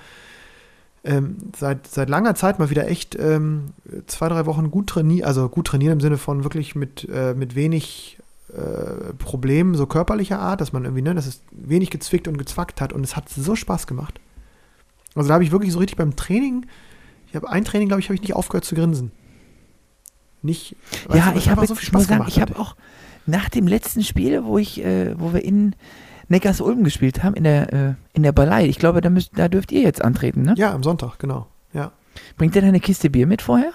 ähm, 1.04 1.36
seit, 1.56 1.86
seit 1.86 2.08
langer 2.08 2.34
Zeit 2.34 2.58
mal 2.58 2.70
wieder 2.70 2.88
echt 2.88 3.16
ähm, 3.18 3.74
zwei, 4.06 4.28
drei 4.28 4.46
Wochen 4.46 4.70
gut 4.70 4.88
trainieren, 4.88 5.26
also 5.26 5.48
gut 5.48 5.66
trainieren 5.66 5.94
im 5.94 6.00
Sinne 6.00 6.16
von 6.16 6.44
wirklich 6.44 6.74
mit, 6.74 7.08
äh, 7.12 7.34
mit 7.34 7.54
wenig 7.54 8.18
äh, 8.52 9.12
Problemen 9.18 9.74
so 9.74 9.86
körperlicher 9.86 10.38
Art, 10.38 10.60
dass 10.60 10.72
man 10.72 10.84
irgendwie, 10.84 11.02
ne, 11.02 11.14
dass 11.14 11.26
es 11.26 11.42
wenig 11.52 11.90
gezwickt 11.90 12.26
und 12.26 12.38
gezwackt 12.38 12.80
hat 12.80 12.92
und 12.92 13.04
es 13.04 13.16
hat 13.16 13.28
so 13.28 13.54
Spaß 13.54 13.86
gemacht. 13.86 14.18
Also 15.14 15.28
da 15.28 15.34
habe 15.34 15.44
ich 15.44 15.52
wirklich 15.52 15.72
so 15.72 15.78
richtig 15.78 15.98
beim 15.98 16.16
Training, 16.16 16.66
ich 17.28 17.36
habe 17.36 17.50
ein 17.50 17.64
Training, 17.64 17.88
glaube 17.88 18.00
ich, 18.00 18.06
habe 18.06 18.14
ich 18.14 18.22
nicht 18.22 18.34
aufgehört 18.34 18.64
zu 18.64 18.74
grinsen. 18.74 19.12
Nicht, 20.44 20.76
ja, 21.12 21.30
du, 21.30 21.38
ich 21.38 21.48
habe 21.48 21.62
jetzt, 21.62 21.82
ich 21.82 21.92
muss 21.92 22.06
sagen, 22.06 22.26
ich 22.28 22.40
habe 22.40 22.58
auch 22.58 22.76
nach 23.26 23.48
dem 23.48 23.66
letzten 23.66 24.02
Spiel, 24.04 24.44
wo 24.44 24.58
ich, 24.58 24.84
äh, 24.84 25.18
wo 25.18 25.32
wir 25.32 25.42
in 25.42 25.74
Neckars 26.28 26.60
Ulm 26.60 26.84
gespielt 26.84 27.22
haben 27.22 27.34
in 27.34 27.44
der, 27.44 27.72
äh, 27.72 27.94
in 28.12 28.22
der 28.22 28.32
Ballei. 28.32 28.66
Ich 28.66 28.78
glaube, 28.78 29.00
da, 29.00 29.08
müsst, 29.08 29.32
da 29.36 29.48
dürft 29.48 29.72
ihr 29.72 29.80
jetzt 29.80 30.02
antreten, 30.02 30.42
ne? 30.42 30.54
Ja, 30.56 30.72
am 30.72 30.82
Sonntag, 30.82 31.18
genau. 31.18 31.46
Ja. 31.72 31.92
Bringt 32.36 32.54
ihr 32.54 32.60
da 32.62 32.68
eine 32.68 32.80
Kiste 32.80 33.08
Bier 33.10 33.26
mit 33.26 33.42
vorher? 33.42 33.72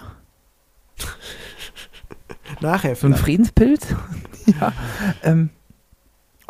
Nachher 2.60 2.94
So 2.94 3.06
ein 3.06 3.12
vielleicht. 3.14 3.24
Friedenspilz? 3.24 3.86
ja. 4.60 4.72
Ähm, 5.22 5.50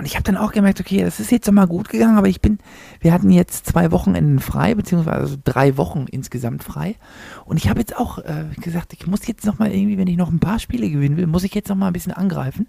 und 0.01 0.07
ich 0.07 0.15
habe 0.15 0.23
dann 0.23 0.39
auch 0.39 0.53
gemerkt, 0.53 0.81
okay, 0.81 1.05
das 1.05 1.21
ist 1.21 1.31
jetzt 1.31 1.47
nochmal 1.47 1.67
gut 1.67 1.91
gegangen, 1.91 2.17
aber 2.17 2.27
ich 2.27 2.41
bin, 2.41 2.59
wir 3.01 3.13
hatten 3.13 3.31
jetzt 3.31 3.67
zwei 3.67 3.91
Wochenenden 3.91 4.39
frei, 4.39 4.75
beziehungsweise 4.75 5.19
also 5.19 5.37
drei 5.45 5.77
Wochen 5.77 6.07
insgesamt 6.11 6.65
frei. 6.65 6.97
Und 7.45 7.59
ich 7.59 7.69
habe 7.69 7.81
jetzt 7.81 7.95
auch 7.95 8.17
äh, 8.17 8.47
gesagt, 8.57 8.95
ich 8.95 9.07
muss 9.07 9.27
jetzt 9.27 9.45
nochmal 9.45 9.75
irgendwie, 9.75 9.99
wenn 9.99 10.07
ich 10.07 10.17
noch 10.17 10.31
ein 10.31 10.41
paar 10.41 10.59
Spiele 10.59 10.89
gewinnen 10.89 11.19
will, 11.19 11.27
muss 11.27 11.45
ich 11.45 11.55
jetzt 11.55 11.69
nochmal 11.69 11.91
ein 11.91 11.93
bisschen 11.93 12.15
angreifen. 12.15 12.67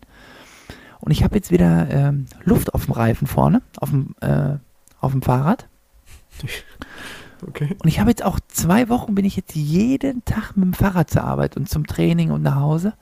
Und 1.00 1.14
ich 1.14 1.24
habe 1.24 1.36
jetzt 1.36 1.52
wieder 1.52 1.90
ähm, 1.90 2.26
Luft 2.44 2.74
auf 2.74 2.84
dem 2.84 2.96
Reifen 2.96 3.28
vorne, 3.28 3.62
auf 3.78 3.92
dem, 3.92 4.14
äh, 4.20 4.58
auf 5.00 5.14
dem 5.14 5.22
Fahrrad. 5.22 5.70
Okay. 7.48 7.78
Und 7.82 7.88
ich 7.88 8.02
habe 8.02 8.10
jetzt 8.10 8.26
auch 8.26 8.42
zwei 8.50 8.90
Wochen, 8.90 9.16
bin 9.16 9.24
ich 9.24 9.38
jetzt 9.38 9.56
jeden 9.56 10.26
Tag 10.26 10.58
mit 10.58 10.66
dem 10.66 10.74
Fahrrad 10.74 11.10
zur 11.10 11.24
Arbeit 11.24 11.56
und 11.56 11.70
zum 11.70 11.88
Training 11.88 12.32
und 12.32 12.42
nach 12.42 12.56
Hause. 12.56 12.94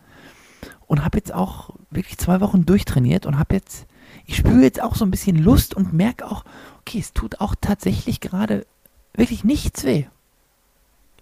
Und 0.86 1.04
habe 1.04 1.18
jetzt 1.18 1.34
auch 1.34 1.72
wirklich 1.90 2.20
zwei 2.20 2.42
Wochen 2.42 2.66
durchtrainiert 2.68 3.26
und 3.26 3.40
habe 3.40 3.56
jetzt, 3.56 3.88
ich 4.30 4.36
spüre 4.36 4.62
jetzt 4.62 4.82
auch 4.82 4.94
so 4.94 5.06
ein 5.06 5.10
bisschen 5.12 5.38
Lust 5.38 5.74
und 5.74 5.92
merke 5.92 6.28
auch, 6.28 6.46
okay, 6.82 7.00
es 7.00 7.14
tut 7.14 7.42
auch 7.42 7.56
tatsächlich 7.60 8.20
gerade 8.20 8.68
wirklich 9.16 9.44
nichts 9.44 9.84
weh. 9.86 10.06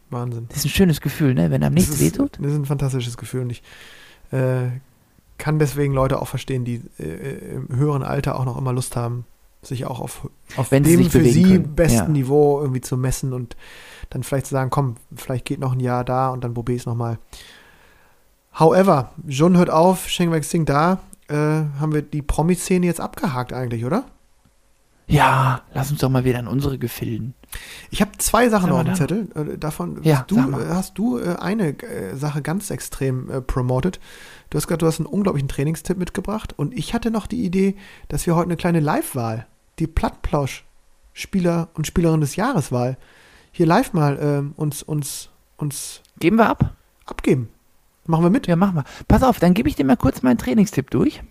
Wahnsinn. 0.09 0.47
Das 0.49 0.57
ist 0.59 0.65
ein 0.65 0.69
schönes 0.71 0.99
Gefühl, 0.99 1.33
ne? 1.33 1.49
wenn 1.49 1.63
einem 1.63 1.73
nichts 1.73 2.01
ist, 2.01 2.17
tut. 2.17 2.37
Das 2.41 2.51
ist 2.51 2.57
ein 2.57 2.65
fantastisches 2.65 3.15
Gefühl 3.15 3.43
und 3.43 3.49
ich 3.51 3.63
äh, 4.31 4.67
kann 5.37 5.57
deswegen 5.57 5.93
Leute 5.93 6.21
auch 6.21 6.27
verstehen, 6.27 6.65
die 6.65 6.81
äh, 6.99 7.55
im 7.55 7.73
höheren 7.73 8.03
Alter 8.03 8.37
auch 8.37 8.43
noch 8.43 8.57
immer 8.57 8.73
Lust 8.73 8.97
haben, 8.97 9.23
sich 9.61 9.85
auch 9.85 10.01
auf, 10.01 10.29
auf 10.57 10.71
Wenn 10.71 10.83
sie 10.83 10.97
dem 10.97 11.03
sich 11.03 11.11
für 11.11 11.23
sie 11.23 11.43
können, 11.43 11.75
besten 11.75 11.97
ja. 11.97 12.07
Niveau 12.09 12.59
irgendwie 12.59 12.81
zu 12.81 12.97
messen 12.97 13.31
und 13.31 13.55
dann 14.09 14.23
vielleicht 14.23 14.47
zu 14.47 14.51
sagen, 14.51 14.69
komm, 14.69 14.97
vielleicht 15.15 15.45
geht 15.45 15.59
noch 15.59 15.71
ein 15.71 15.79
Jahr 15.79 16.03
da 16.03 16.29
und 16.29 16.43
dann 16.43 16.53
probier 16.53 16.75
ich 16.75 16.81
es 16.81 16.85
nochmal. 16.85 17.19
However, 18.59 19.11
John 19.25 19.55
hört 19.55 19.69
auf, 19.69 20.09
Sheng 20.09 20.31
Wei 20.31 20.41
Xing 20.41 20.65
da, 20.65 20.99
äh, 21.27 21.35
haben 21.35 21.93
wir 21.93 22.01
die 22.01 22.21
Promi-Szene 22.21 22.85
jetzt 22.85 23.01
abgehakt 23.01 23.53
eigentlich, 23.53 23.85
oder? 23.85 24.05
Ja, 25.09 25.61
lass 25.73 25.89
uns 25.89 26.01
doch 26.01 26.09
mal 26.09 26.25
wieder 26.25 26.39
an 26.39 26.47
unsere 26.49 26.77
Gefilden. 26.77 27.33
Ich 27.91 28.01
habe 28.01 28.11
zwei 28.17 28.49
Sachen 28.49 28.71
auf 28.71 28.83
dem. 28.83 28.95
Zettel. 28.95 29.29
Äh, 29.35 29.57
davon 29.57 29.99
Ja, 30.03 30.19
hast 30.19 30.31
du, 30.31 30.37
äh, 30.37 30.67
hast 30.67 30.97
du 30.97 31.17
äh, 31.17 31.35
eine 31.39 31.81
äh, 31.81 32.15
Sache 32.17 32.41
ganz 32.41 32.69
extrem 32.71 33.29
äh, 33.29 33.41
promoted. 33.41 34.01
Du 34.49 34.57
hast 34.57 34.67
gesagt, 34.67 34.81
du 34.81 34.85
hast 34.85 34.99
einen 34.99 35.05
unglaublichen 35.05 35.47
Trainingstipp 35.47 35.97
mitgebracht 35.97 36.53
und 36.57 36.73
ich 36.77 36.93
hatte 36.93 37.09
noch 37.09 37.25
die 37.25 37.45
Idee, 37.45 37.77
dass 38.09 38.25
wir 38.27 38.35
heute 38.35 38.47
eine 38.47 38.57
kleine 38.57 38.81
Live-Wahl, 38.81 39.47
die 39.79 39.87
Plattplausch-Spieler 39.87 41.69
und 41.73 41.87
Spielerin 41.87 42.19
des 42.19 42.35
Jahres-Wahl, 42.35 42.97
hier 43.51 43.65
live 43.65 43.93
mal 43.93 44.19
ähm, 44.21 44.53
uns, 44.57 44.83
uns, 44.83 45.29
uns 45.55 46.01
Geben 46.19 46.35
wir 46.35 46.49
ab? 46.49 46.75
abgeben. 47.05 47.49
Machen 48.07 48.23
wir 48.23 48.29
mit? 48.29 48.47
Ja, 48.47 48.55
machen 48.55 48.75
wir. 48.75 48.83
Pass 49.07 49.23
auf, 49.23 49.39
dann 49.39 49.53
gebe 49.53 49.69
ich 49.69 49.75
dir 49.75 49.85
mal 49.85 49.97
kurz 49.97 50.21
meinen 50.21 50.37
Trainingstipp 50.37 50.89
durch. 50.89 51.21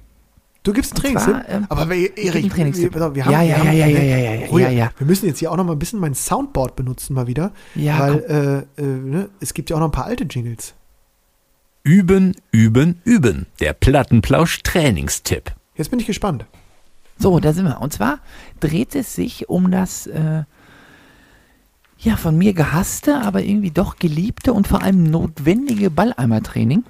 Du 0.62 0.72
gibst 0.72 0.93
einen 0.95 1.03
Trainingstipp? 1.03 1.37
ähm, 1.49 1.66
aber 1.68 1.95
Erik, 1.95 2.35
einen 2.35 2.51
Trainingstipp. 2.51 2.95
Wir, 2.95 3.14
wir 3.14 3.24
haben, 3.24 3.33
Ja, 3.33 3.43
ja, 3.43 3.49
wir 3.49 3.59
haben, 3.59 3.66
ja, 3.66 3.87
ja, 3.87 3.87
ja, 3.87 4.18
ja, 4.18 4.35
ja, 4.35 4.59
ja, 4.59 4.68
ja. 4.70 4.91
Wir 4.99 5.07
müssen 5.07 5.27
jetzt 5.27 5.39
hier 5.39 5.53
auch 5.53 5.57
noch 5.57 5.64
mal 5.64 5.72
ein 5.72 5.79
bisschen 5.79 6.01
mein 6.01 6.14
Soundboard 6.14 6.77
benutzen 6.77 7.14
mal 7.14 7.27
wieder, 7.27 7.53
Ja, 7.74 7.99
weil 8.01 8.66
äh, 8.79 8.83
äh, 8.83 8.85
ne, 8.85 9.29
es 9.41 9.55
gibt 9.55 9.70
ja 9.70 9.77
auch 9.77 9.81
noch 9.81 9.89
ein 9.89 9.93
paar 9.93 10.07
alte 10.07 10.24
Jingles. 10.24 10.74
Üben, 11.85 12.35
üben, 12.51 13.01
üben. 13.05 13.47
Der 13.61 13.72
Plattenplausch-Trainingstipp. 13.74 15.53
Jetzt 15.77 15.91
bin 15.91 16.01
ich 16.01 16.07
gespannt. 16.07 16.47
So, 17.16 17.39
da 17.39 17.53
sind 17.53 17.64
wir. 17.64 17.81
Und 17.81 17.93
zwar 17.93 18.18
dreht 18.59 18.97
es 18.97 19.14
sich 19.14 19.49
um 19.49 19.70
das, 19.70 20.09
äh, 20.09 20.43
ja, 21.99 22.16
von 22.16 22.36
mir 22.36 22.53
gehasste, 22.53 23.22
aber 23.22 23.42
irgendwie 23.42 23.70
doch 23.70 23.97
geliebte 23.97 24.53
und 24.53 24.68
vor 24.68 24.82
allem 24.82 25.05
notwendige 25.05 25.90
Balleimertraining, 25.90 26.84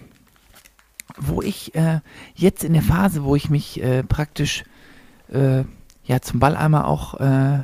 wo 1.17 1.43
ich 1.43 1.75
äh, 1.75 2.01
jetzt 2.35 2.65
in 2.65 2.73
der 2.73 2.83
Phase, 2.83 3.23
wo 3.25 3.37
ich 3.37 3.49
mich 3.49 3.83
äh, 3.83 4.03
praktisch 4.03 4.65
äh, 5.29 5.65
ja 6.05 6.21
zum 6.21 6.41
Balleimer 6.41 6.87
auch, 6.87 7.21
äh, 7.21 7.63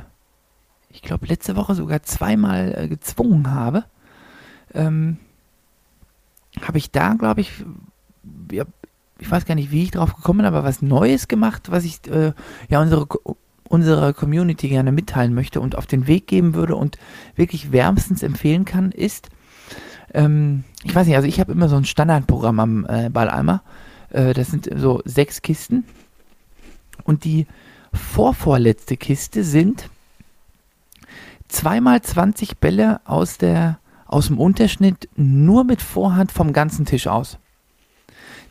ich 0.89 1.01
glaube, 1.01 1.27
letzte 1.27 1.55
Woche 1.55 1.75
sogar 1.75 2.03
zweimal 2.03 2.73
äh, 2.77 2.87
gezwungen 2.87 3.51
habe, 3.51 3.85
ähm, 4.73 5.17
habe 6.61 6.77
ich 6.77 6.91
da, 6.91 7.13
glaube 7.13 7.41
ich, 7.41 7.51
ja, 8.51 8.63
ich 9.19 9.29
weiß 9.29 9.45
gar 9.45 9.55
nicht, 9.55 9.71
wie 9.71 9.83
ich 9.83 9.91
drauf 9.91 10.15
gekommen 10.15 10.39
bin, 10.39 10.45
aber 10.45 10.63
was 10.63 10.81
Neues 10.81 11.27
gemacht, 11.27 11.71
was 11.71 11.83
ich 11.83 12.05
äh, 12.07 12.33
ja 12.69 12.81
unsere 12.81 13.07
unserer 13.73 14.13
Community 14.13 14.69
gerne 14.69 14.91
mitteilen 14.91 15.33
möchte 15.33 15.59
und 15.59 15.75
auf 15.75 15.87
den 15.87 16.05
Weg 16.05 16.27
geben 16.27 16.53
würde 16.53 16.75
und 16.75 16.99
wirklich 17.35 17.71
wärmstens 17.71 18.21
empfehlen 18.21 18.65
kann, 18.65 18.91
ist, 18.91 19.29
ähm, 20.13 20.63
ich 20.83 20.93
weiß 20.93 21.07
nicht, 21.07 21.15
also 21.15 21.27
ich 21.27 21.39
habe 21.39 21.51
immer 21.51 21.67
so 21.67 21.75
ein 21.75 21.85
Standardprogramm 21.85 22.59
am 22.59 22.85
äh, 22.85 23.09
Balleimer. 23.09 23.63
Äh, 24.11 24.35
das 24.35 24.51
sind 24.51 24.69
so 24.75 25.01
sechs 25.05 25.41
Kisten. 25.41 25.85
Und 27.03 27.23
die 27.23 27.47
vorvorletzte 27.91 28.95
Kiste 28.95 29.43
sind 29.43 29.89
zweimal 31.47 32.03
20 32.03 32.59
Bälle 32.59 33.01
aus, 33.05 33.39
der, 33.39 33.79
aus 34.05 34.27
dem 34.27 34.39
Unterschnitt 34.39 35.09
nur 35.15 35.63
mit 35.63 35.81
Vorhand 35.81 36.31
vom 36.31 36.53
ganzen 36.53 36.85
Tisch 36.85 37.07
aus. 37.07 37.39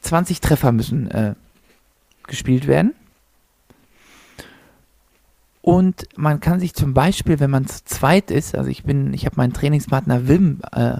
20 0.01 0.41
Treffer 0.41 0.73
müssen 0.73 1.09
äh, 1.13 1.37
gespielt 2.27 2.67
werden. 2.67 2.95
Und 5.63 6.09
man 6.17 6.41
kann 6.41 6.59
sich 6.59 6.75
zum 6.75 6.93
Beispiel, 6.93 7.39
wenn 7.39 7.51
man 7.51 7.67
zu 7.67 7.85
zweit 7.85 8.31
ist, 8.31 8.57
also 8.57 8.69
ich 8.69 8.83
bin, 8.83 9.15
ich 9.15 9.25
habe 9.27 9.37
meinen 9.37 9.53
Trainingspartner 9.53 10.27
Wim 10.27 10.61
äh, 10.73 10.95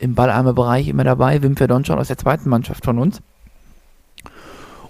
im 0.00 0.14
Balleimer-Bereich 0.14 0.88
immer 0.88 1.04
dabei, 1.04 1.42
Wim 1.42 1.56
Verdonschon 1.56 1.98
aus 1.98 2.08
der 2.08 2.18
zweiten 2.18 2.48
Mannschaft 2.48 2.84
von 2.84 2.98
uns. 2.98 3.22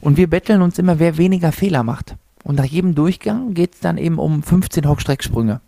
Und 0.01 0.17
wir 0.17 0.31
betteln 0.31 0.63
uns 0.63 0.79
immer, 0.79 0.99
wer 0.99 1.19
weniger 1.19 1.53
Fehler 1.53 1.83
macht. 1.83 2.17
Und 2.43 2.57
nach 2.57 2.65
jedem 2.65 2.95
Durchgang 2.95 3.53
geht 3.53 3.75
es 3.75 3.81
dann 3.81 3.99
eben 3.99 4.19
um 4.19 4.43
15 4.43 4.89
Hockstrecksprünge. 4.89 5.61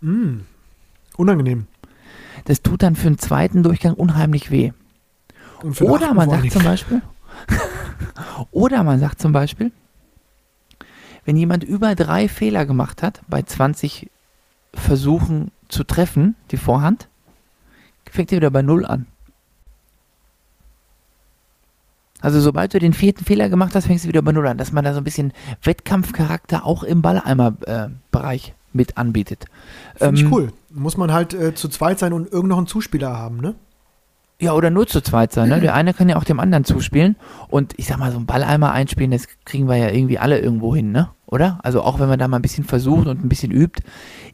Mm. 0.00 0.40
Unangenehm. 1.16 1.66
Das 2.46 2.62
tut 2.62 2.82
dann 2.82 2.96
für 2.96 3.06
einen 3.06 3.18
zweiten 3.18 3.62
Durchgang 3.62 3.94
unheimlich 3.94 4.50
weh. 4.50 4.72
Oder 5.80 6.12
man 6.14 6.28
sagt 6.28 6.50
zum. 6.50 6.64
Beispiel, 6.64 7.02
oder 8.50 8.82
man 8.82 8.98
sagt 8.98 9.20
zum 9.20 9.32
Beispiel, 9.32 9.72
wenn 11.24 11.36
jemand 11.36 11.64
über 11.64 11.94
drei 11.94 12.28
Fehler 12.28 12.66
gemacht 12.66 13.02
hat, 13.02 13.20
bei 13.28 13.42
20 13.42 14.10
Versuchen 14.74 15.50
zu 15.68 15.84
treffen, 15.84 16.36
die 16.50 16.56
Vorhand, 16.56 17.08
fängt 18.10 18.32
er 18.32 18.36
wieder 18.36 18.50
bei 18.50 18.62
Null 18.62 18.84
an. 18.84 19.06
Also 22.20 22.40
sobald 22.40 22.74
du 22.74 22.78
den 22.78 22.92
vierten 22.92 23.24
Fehler 23.24 23.48
gemacht 23.48 23.74
hast, 23.74 23.86
fängst 23.86 24.04
du 24.04 24.08
wieder 24.08 24.22
bei 24.22 24.32
Null 24.32 24.46
an, 24.46 24.58
dass 24.58 24.72
man 24.72 24.84
da 24.84 24.92
so 24.92 25.00
ein 25.00 25.04
bisschen 25.04 25.32
Wettkampfcharakter 25.62 26.66
auch 26.66 26.82
im 26.82 27.02
Balleimer-Bereich 27.02 28.54
mit 28.72 28.98
anbietet. 28.98 29.46
Finde 29.96 30.16
ich 30.16 30.24
Ähm, 30.24 30.32
cool. 30.32 30.52
Muss 30.70 30.96
man 30.96 31.12
halt 31.12 31.34
äh, 31.34 31.54
zu 31.54 31.68
zweit 31.68 31.98
sein 31.98 32.12
und 32.12 32.30
irgend 32.30 32.50
noch 32.50 32.58
einen 32.58 32.66
Zuspieler 32.66 33.16
haben, 33.16 33.40
ne? 33.40 33.54
Ja, 34.40 34.54
oder 34.54 34.70
nur 34.70 34.86
zu 34.86 35.02
zweit 35.02 35.32
sein. 35.32 35.50
Ne? 35.50 35.60
Der 35.60 35.74
eine 35.74 35.92
kann 35.92 36.08
ja 36.08 36.16
auch 36.16 36.24
dem 36.24 36.40
anderen 36.40 36.64
zuspielen. 36.64 37.16
Und 37.48 37.74
ich 37.76 37.86
sag 37.86 37.98
mal, 37.98 38.10
so 38.10 38.18
ein 38.18 38.24
Balleimer 38.24 38.72
einspielen, 38.72 39.10
das 39.10 39.28
kriegen 39.44 39.68
wir 39.68 39.76
ja 39.76 39.90
irgendwie 39.90 40.18
alle 40.18 40.38
irgendwo 40.38 40.74
hin, 40.74 40.92
ne? 40.92 41.10
Oder? 41.26 41.58
Also 41.62 41.82
auch 41.82 42.00
wenn 42.00 42.08
man 42.08 42.18
da 42.18 42.26
mal 42.26 42.38
ein 42.38 42.42
bisschen 42.42 42.64
versucht 42.64 43.06
und 43.06 43.22
ein 43.22 43.28
bisschen 43.28 43.52
übt. 43.52 43.82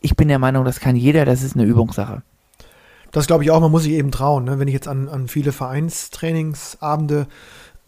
Ich 0.01 0.15
bin 0.17 0.29
der 0.29 0.39
Meinung, 0.39 0.65
das 0.65 0.79
kann 0.81 0.95
jeder, 0.97 1.25
das 1.25 1.43
ist 1.43 1.57
eine 1.57 1.65
Übungssache. 1.65 2.23
Das 3.11 3.27
glaube 3.27 3.43
ich 3.45 3.51
auch, 3.51 3.61
man 3.61 3.71
muss 3.71 3.83
sich 3.83 3.93
eben 3.95 4.11
trauen. 4.13 4.45
Ne? 4.45 4.59
Wenn 4.61 4.69
ich 4.69 4.75
jetzt 4.75 4.89
an, 4.89 5.09
an 5.09 5.27
viele 5.27 5.51
Vereinstrainingsabende 5.53 7.27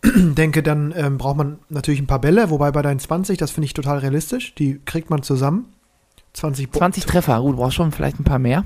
denke, 0.04 0.62
dann 0.62 0.92
ähm, 0.96 1.18
braucht 1.18 1.36
man 1.36 1.58
natürlich 1.68 2.00
ein 2.00 2.06
paar 2.06 2.20
Bälle, 2.20 2.50
wobei 2.50 2.70
bei 2.72 2.82
deinen 2.82 2.98
20, 2.98 3.38
das 3.38 3.50
finde 3.50 3.66
ich 3.66 3.74
total 3.74 3.98
realistisch, 3.98 4.54
die 4.56 4.80
kriegt 4.84 5.10
man 5.10 5.22
zusammen. 5.22 5.66
20, 6.34 6.70
Bo- 6.70 6.78
20 6.78 7.06
Treffer, 7.06 7.40
gut, 7.40 7.52
du 7.54 7.56
brauchst 7.58 7.76
schon 7.76 7.92
vielleicht 7.92 8.20
ein 8.20 8.24
paar 8.24 8.38
mehr. 8.38 8.64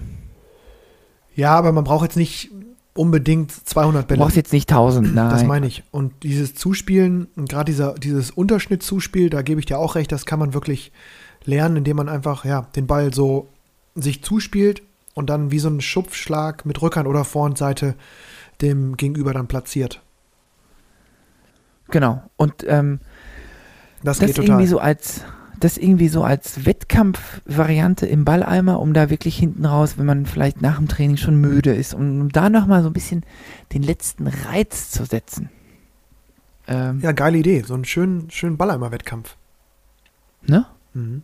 Ja, 1.35 1.55
aber 1.57 1.73
man 1.73 1.85
braucht 1.85 2.03
jetzt 2.05 2.17
nicht 2.17 2.51
unbedingt 2.95 3.51
200 3.53 4.03
Du 4.03 4.07
Bälle. 4.09 4.21
brauchst 4.21 4.37
jetzt 4.37 4.53
nicht 4.53 4.71
1000, 4.71 5.15
nein. 5.15 5.31
Das 5.31 5.45
meine 5.45 5.67
ich. 5.67 5.83
Und 5.91 6.23
dieses 6.23 6.55
Zuspielen, 6.55 7.29
gerade 7.37 7.71
dieser, 7.73 7.95
dieses 7.95 8.31
Unterschnittzuspiel, 8.31 9.31
da 9.31 9.43
gebe 9.43 9.61
ich 9.61 9.67
dir 9.67 9.79
auch 9.79 9.95
recht, 9.95 10.13
das 10.13 10.27
kann 10.27 10.39
man 10.39 10.55
wirklich 10.55 10.93
lernen, 11.45 11.77
indem 11.77 11.97
man 11.97 12.09
einfach 12.09 12.45
ja, 12.45 12.67
den 12.77 12.87
Ball 12.87 13.13
so 13.13 13.49
sich 13.95 14.23
zuspielt 14.23 14.83
und 15.15 15.29
dann 15.31 15.51
wie 15.51 15.59
so 15.59 15.69
einen 15.69 15.81
Schupfschlag 15.81 16.65
mit 16.67 16.81
Rückhand 16.83 17.07
oder 17.09 17.25
Vorhandseite 17.25 17.95
dem 18.61 18.97
Gegenüber 18.97 19.33
dann 19.33 19.47
platziert. 19.49 20.01
Genau. 21.91 22.23
Und 22.37 22.65
ähm, 22.67 23.01
Das, 24.03 24.19
das 24.19 24.27
geht 24.27 24.39
irgendwie 24.39 24.67
so 24.67 24.79
als 24.79 25.23
das 25.65 25.79
irgendwie 25.79 26.09
so 26.09 26.25
als 26.25 26.67
Wettkampfvariante 26.67 28.07
im 28.07 28.25
Balleimer, 28.25 28.81
um 28.81 28.93
da 28.95 29.11
wirklich 29.11 29.37
hinten 29.37 29.65
raus, 29.65 29.97
wenn 29.97 30.07
man 30.07 30.27
vielleicht 30.27 30.61
nach 30.61 30.79
dem 30.79 30.89
Training 30.89 31.17
schon 31.17 31.37
müde 31.37 31.73
ist, 31.73 31.95
um, 31.95 32.31
da 32.31 32.51
nochmal 32.51 32.83
so 32.83 32.89
ein 32.89 32.93
bisschen 32.93 33.25
den 33.73 33.83
letzten 33.83 34.27
Reiz 34.27 34.91
zu 34.91 35.05
setzen. 35.05 35.51
Ähm, 36.67 37.01
Ja, 37.01 37.13
geile 37.13 37.39
Idee. 37.39 37.63
So 37.63 37.75
einen 37.75 37.85
schönen, 37.85 38.31
schönen 38.31 38.57
Balleimer-Wettkampf. 38.57 39.37
Ne? 40.47 40.67
Mhm. 40.95 41.23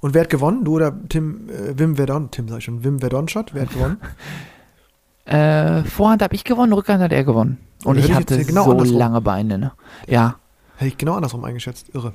Und 0.00 0.14
wer 0.14 0.22
hat 0.22 0.30
gewonnen? 0.30 0.64
Du 0.64 0.74
oder 0.76 0.96
Tim, 1.08 1.48
äh, 1.48 1.78
Wim 1.78 1.96
Verdon? 1.96 2.30
Tim 2.30 2.48
sag 2.48 2.58
ich 2.58 2.64
schon. 2.64 2.84
Wim 2.84 2.98
Verdon-Shot? 3.00 3.54
Wer 3.54 3.62
hat 3.62 3.70
gewonnen? 3.70 3.98
Äh, 5.24 5.84
Vorhand 5.84 6.22
habe 6.22 6.34
ich 6.34 6.42
gewonnen, 6.42 6.72
Rückhand 6.72 7.02
hat 7.02 7.12
er 7.12 7.22
gewonnen. 7.22 7.58
Und 7.84 7.96
Hätte 7.96 8.06
ich 8.06 8.10
ich 8.12 8.16
hatte 8.16 8.34
jetzt 8.36 8.46
genau 8.46 8.64
so 8.82 8.96
lange 8.96 9.20
Beine, 9.20 9.58
ne? 9.58 9.72
Ja. 10.06 10.36
Hätte 10.76 10.88
ich 10.88 10.96
genau 10.96 11.16
andersrum 11.16 11.44
eingeschätzt. 11.44 11.90
Irre. 11.92 12.14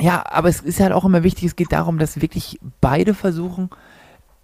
Ja, 0.00 0.24
aber 0.30 0.48
es 0.48 0.60
ist 0.60 0.80
halt 0.80 0.92
auch 0.92 1.04
immer 1.04 1.22
wichtig, 1.22 1.44
es 1.44 1.56
geht 1.56 1.72
darum, 1.72 1.98
dass 1.98 2.20
wirklich 2.20 2.58
beide 2.80 3.14
versuchen, 3.14 3.70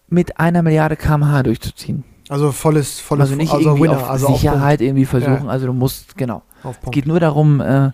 mit 0.08 0.38
einer 0.38 0.62
Milliarde 0.62 0.96
kmh 0.96 1.42
durchzuziehen. 1.42 2.04
Also 2.28 2.52
volles, 2.52 3.00
volles, 3.00 3.22
Also 3.24 3.36
nicht 3.36 3.52
also 3.52 3.68
irgendwie 3.68 3.84
Winner, 3.84 3.98
auf 3.98 4.10
also 4.10 4.28
auf 4.28 4.36
Sicherheit 4.36 4.80
irgendwie 4.80 5.04
versuchen, 5.04 5.44
Ja. 5.44 5.50
also 5.50 5.66
du 5.66 5.72
musst, 5.72 6.16
genau. 6.16 6.42
Auf 6.62 6.78
Es 6.82 6.90
geht 6.90 7.06
nur 7.06 7.20
darum, 7.20 7.60
äh, 7.60 7.90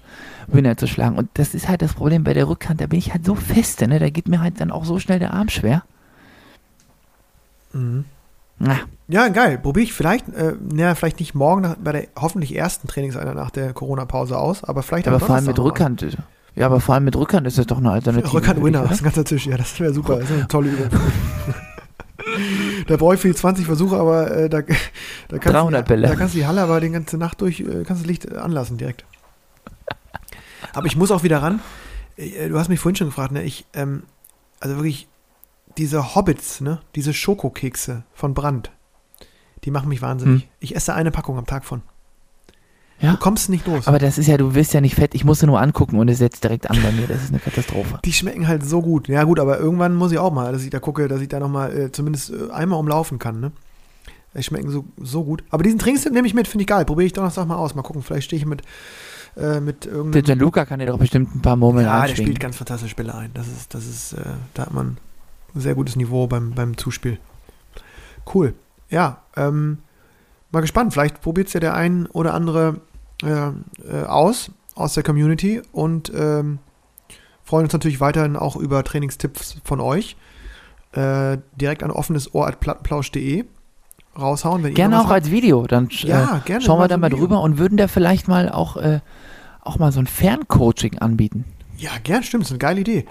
Winner 0.47 0.77
zu 0.77 0.87
schlagen. 0.87 1.19
Und 1.19 1.29
das 1.35 1.55
ist 1.55 1.69
halt 1.69 1.83
das 1.83 1.95
Problem 1.95 2.23
bei 2.23 2.35
der 2.35 2.49
Rückhand, 2.49 2.81
da 2.81 2.87
bin 2.87 2.99
ich 2.99 3.13
halt 3.13 3.25
so 3.25 3.35
feste, 3.35 3.89
ne? 3.89 3.99
Da 3.99 4.11
geht 4.11 4.29
mir 4.29 4.41
halt 4.41 4.61
dann 4.61 4.71
auch 4.71 4.85
so 4.85 4.99
schnell 5.01 5.19
der 5.19 5.35
Arm 5.35 5.49
schwer. 5.49 5.83
Mhm. 7.73 8.05
Na, 8.59 8.77
Ja, 9.09 9.29
geil. 9.29 9.59
Probiere 9.59 9.85
ich 9.85 9.93
vielleicht, 9.93 10.29
äh, 10.29 10.55
na, 10.61 10.95
vielleicht 10.95 11.19
nicht 11.19 11.35
morgen 11.35 11.63
nach, 11.63 11.77
bei 11.83 11.93
der 11.93 12.07
hoffentlich 12.17 12.55
ersten 12.55 12.87
Trainingseinheit 12.89 13.35
nach 13.35 13.51
der 13.51 13.73
Corona-Pause 13.73 14.39
aus, 14.39 14.63
aber 14.63 14.83
vielleicht 14.83 15.09
am 15.09 15.15
aber 15.15 15.25
vor 15.25 15.35
allem 15.35 15.47
mit 15.47 15.57
noch 15.57 15.65
mal. 15.65 15.71
Ja, 16.57 16.67
aber 16.67 16.81
vor 16.81 16.95
allem 16.95 17.05
mit 17.05 17.17
Rückhand 17.17 17.47
ist 17.47 17.59
das 17.59 17.67
doch 17.67 17.79
eine 17.79 17.91
Alternative. 17.91 18.33
Rückhand-Winner, 18.33 18.83
das 18.83 18.93
ist 18.93 19.01
ein 19.01 19.05
ganzer 19.05 19.25
Tisch. 19.25 19.47
Ja, 19.47 19.57
das 19.57 19.79
wäre 19.81 19.95
super. 19.95 20.17
Das 20.17 20.31
ist 20.31 20.37
eine 20.37 20.49
tolle 20.49 20.71
Übung. 20.71 20.89
da 22.87 22.97
brauche 22.97 23.15
ich 23.15 23.21
für 23.21 23.29
die 23.29 23.35
20 23.35 23.67
Versuche, 23.67 23.97
aber 23.97 24.31
äh, 24.31 24.49
da, 24.49 24.63
da, 24.63 25.39
kannst 25.39 25.47
300 25.47 25.85
du, 25.85 25.89
Bälle. 25.89 26.09
da 26.09 26.17
kannst 26.17 26.35
du 26.35 26.39
die 26.39 26.47
Halle 26.47 26.63
aber 26.63 26.81
die 26.81 26.91
ganze 26.91 27.19
Nacht 27.19 27.41
durch, 27.41 27.61
äh, 27.61 27.85
kannst 27.85 28.03
das 28.03 28.07
Licht 28.07 28.27
äh, 28.27 28.37
anlassen 28.37 28.79
direkt. 28.79 29.05
Aber 30.73 30.87
ich 30.87 30.97
muss 30.97 31.11
auch 31.11 31.23
wieder 31.23 31.43
ran. 31.43 31.61
Äh, 32.17 32.49
Du 32.49 32.59
hast 32.59 32.69
mich 32.69 32.81
vorhin 32.81 32.97
schon 32.97 33.09
gefragt, 33.09 33.33
ne? 33.33 33.43
Ich, 33.43 33.67
ähm, 33.75 34.03
also 34.61 34.77
wirklich, 34.77 35.09
diese 35.79 36.15
Hobbits, 36.15 36.61
ne? 36.61 36.81
Diese 36.95 37.15
Schokokekse 37.15 38.03
von 38.13 38.35
Brand, 38.35 38.71
die 39.65 39.71
machen 39.71 39.89
mich 39.89 40.03
wahnsinnig. 40.03 40.43
Hm. 40.43 40.49
Ich 40.59 40.77
esse 40.77 40.95
eine 40.95 41.11
Packung 41.11 41.39
am 41.39 41.47
Tag 41.47 41.65
von. 41.65 41.83
Ja. 43.01 43.13
Du 43.13 43.17
kommst 43.17 43.49
nicht 43.49 43.67
los. 43.67 43.87
Aber 43.87 43.99
das 43.99 44.19
ist 44.19 44.27
ja, 44.27 44.37
du 44.37 44.55
wirst 44.55 44.75
ja 44.75 44.81
nicht 44.81 44.95
fett. 44.95 45.15
Ich 45.15 45.25
musste 45.25 45.47
nur 45.47 45.61
angucken 45.61 45.99
und 45.99 46.09
es 46.09 46.19
setzt 46.19 46.45
direkt 46.45 46.69
an 46.69 46.79
bei 46.83 46.93
mir. 46.93 47.07
Das 47.07 47.23
ist 47.23 47.31
eine 47.31 47.39
Katastrophe. 47.39 47.99
Die 48.05 48.13
schmecken 48.13 48.47
halt 48.47 48.65
so 48.65 48.83
gut. 48.83 49.09
Ja 49.09 49.25
gut, 49.25 49.41
aber 49.41 49.59
irgendwann 49.59 49.95
muss 49.95 50.13
ich 50.13 50.19
auch 50.19 50.33
mal, 50.33 50.53
dass 50.53 50.63
ich 50.63 50.71
da 50.71 50.81
gucke, 50.81 51.09
dass 51.09 51.21
ich 51.23 51.29
da 51.29 51.41
nochmal 51.41 51.77
äh, 51.77 51.93
zumindest 51.93 52.31
äh, 52.31 52.51
einmal 52.53 52.79
umlaufen 52.79 53.19
kann. 53.19 53.41
Ne? 53.41 53.53
Die 54.35 54.43
schmecken 54.43 54.71
so, 54.71 54.85
so 55.01 55.25
gut. 55.25 55.43
Aber 55.51 55.63
diesen 55.63 55.79
Trinkstipp 55.79 56.13
nehme 56.13 56.27
ich 56.27 56.35
mit, 56.35 56.47
finde 56.47 56.63
ich 56.63 56.69
geil. 56.69 56.85
Probiere 56.85 57.07
ich 57.07 57.13
Donnerstag 57.15 57.47
mal 57.47 57.57
aus. 57.57 57.75
Mal 57.75 57.83
gucken, 57.83 58.03
vielleicht 58.03 58.27
stehe 58.27 58.39
ich 58.39 58.47
mit, 58.47 58.63
äh, 59.37 59.61
mit 59.61 59.87
Der 59.87 59.93
irgendeinem... 59.93 60.25
Gianluca 60.25 60.67
kann 60.67 60.79
dir 60.79 60.87
doch 60.87 60.99
bestimmt 60.99 61.35
ein 61.35 61.41
paar 61.41 61.57
Murmeln 61.57 61.87
ja, 61.87 62.07
der 62.07 62.15
spielt 62.15 62.39
ganz 62.39 62.57
fantastische 62.57 62.91
Spiele 62.91 63.15
ein. 63.15 63.31
Das 63.33 63.49
ist, 63.49 63.75
das 63.75 63.87
ist, 63.87 64.13
äh, 64.13 64.25
da 64.55 64.67
hat 64.67 64.75
man 64.75 64.99
ein 65.55 65.61
sehr 65.61 65.75
gutes 65.75 65.97
Niveau 65.97 66.27
beim, 66.27 66.53
beim 66.53 66.77
Zuspiel. 66.77 67.19
Cool. 68.33 68.55
Ja, 68.91 69.23
ähm, 69.37 69.79
mal 70.53 70.61
gespannt. 70.61 70.93
Vielleicht 70.93 71.23
probiert 71.23 71.49
es 71.49 71.55
ja 71.55 71.61
der 71.61 71.75
ein 71.75 72.07
oder 72.07 72.35
andere 72.35 72.83
äh, 73.23 73.49
äh, 73.89 74.05
aus, 74.05 74.51
aus 74.75 74.95
der 74.95 75.03
Community 75.03 75.63
und 75.73 76.13
ähm, 76.15 76.59
freuen 77.43 77.65
uns 77.65 77.73
natürlich 77.73 78.01
weiterhin 78.01 78.37
auch 78.37 78.57
über 78.57 78.85
Trainingstipps 78.85 79.57
von 79.65 79.81
euch. 79.81 80.17
Äh, 80.93 81.39
direkt 81.55 81.83
an 81.83 81.91
offenes 81.91 82.35
Ohr 82.35 82.49
at 82.49 82.61
plattenplausch.de 82.61 83.45
raushauen. 84.19 84.63
Wenn 84.63 84.75
Gerne 84.75 85.01
auch 85.01 85.11
als 85.11 85.31
Video. 85.31 85.67
Dann 85.67 85.89
ja, 85.91 86.39
äh, 86.39 86.41
gerne. 86.45 86.63
schauen 86.63 86.81
wir 86.81 86.89
da 86.89 86.97
mal 86.97 87.11
drüber 87.11 87.41
und 87.43 87.59
würden 87.59 87.77
da 87.77 87.89
vielleicht 87.89 88.29
mal 88.29 88.51
auch, 88.51 88.77
äh, 88.77 89.01
auch 89.61 89.79
mal 89.79 89.93
so 89.93 90.01
ein 90.01 90.07
Ferncoaching 90.07 90.99
anbieten. 90.99 91.45
Ja, 91.77 91.93
gern, 92.03 92.23
stimmt, 92.23 92.45
ist 92.45 92.51
eine 92.51 92.59
geile 92.59 92.81
Idee. 92.81 93.07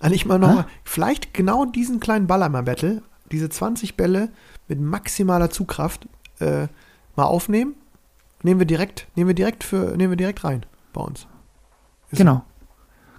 Eigentlich 0.00 0.26
mal 0.26 0.38
noch 0.38 0.50
Hä? 0.50 0.54
mal, 0.54 0.66
vielleicht 0.84 1.34
genau 1.34 1.64
diesen 1.64 2.00
kleinen 2.00 2.26
Ballermann-Battle, 2.26 3.02
diese 3.30 3.48
20 3.48 3.96
Bälle 3.96 4.30
mit 4.68 4.80
maximaler 4.80 5.50
Zugkraft 5.50 6.08
äh, 6.40 6.66
mal 7.16 7.24
aufnehmen. 7.24 7.74
Nehmen 8.42 8.60
wir 8.60 8.66
direkt, 8.66 9.06
nehmen 9.16 9.28
wir 9.28 9.34
direkt 9.34 9.64
für, 9.64 9.96
nehmen 9.96 10.10
wir 10.10 10.16
direkt 10.16 10.44
rein 10.44 10.64
bei 10.92 11.00
uns. 11.02 11.26
Ist- 12.10 12.18
Genau. 12.18 12.42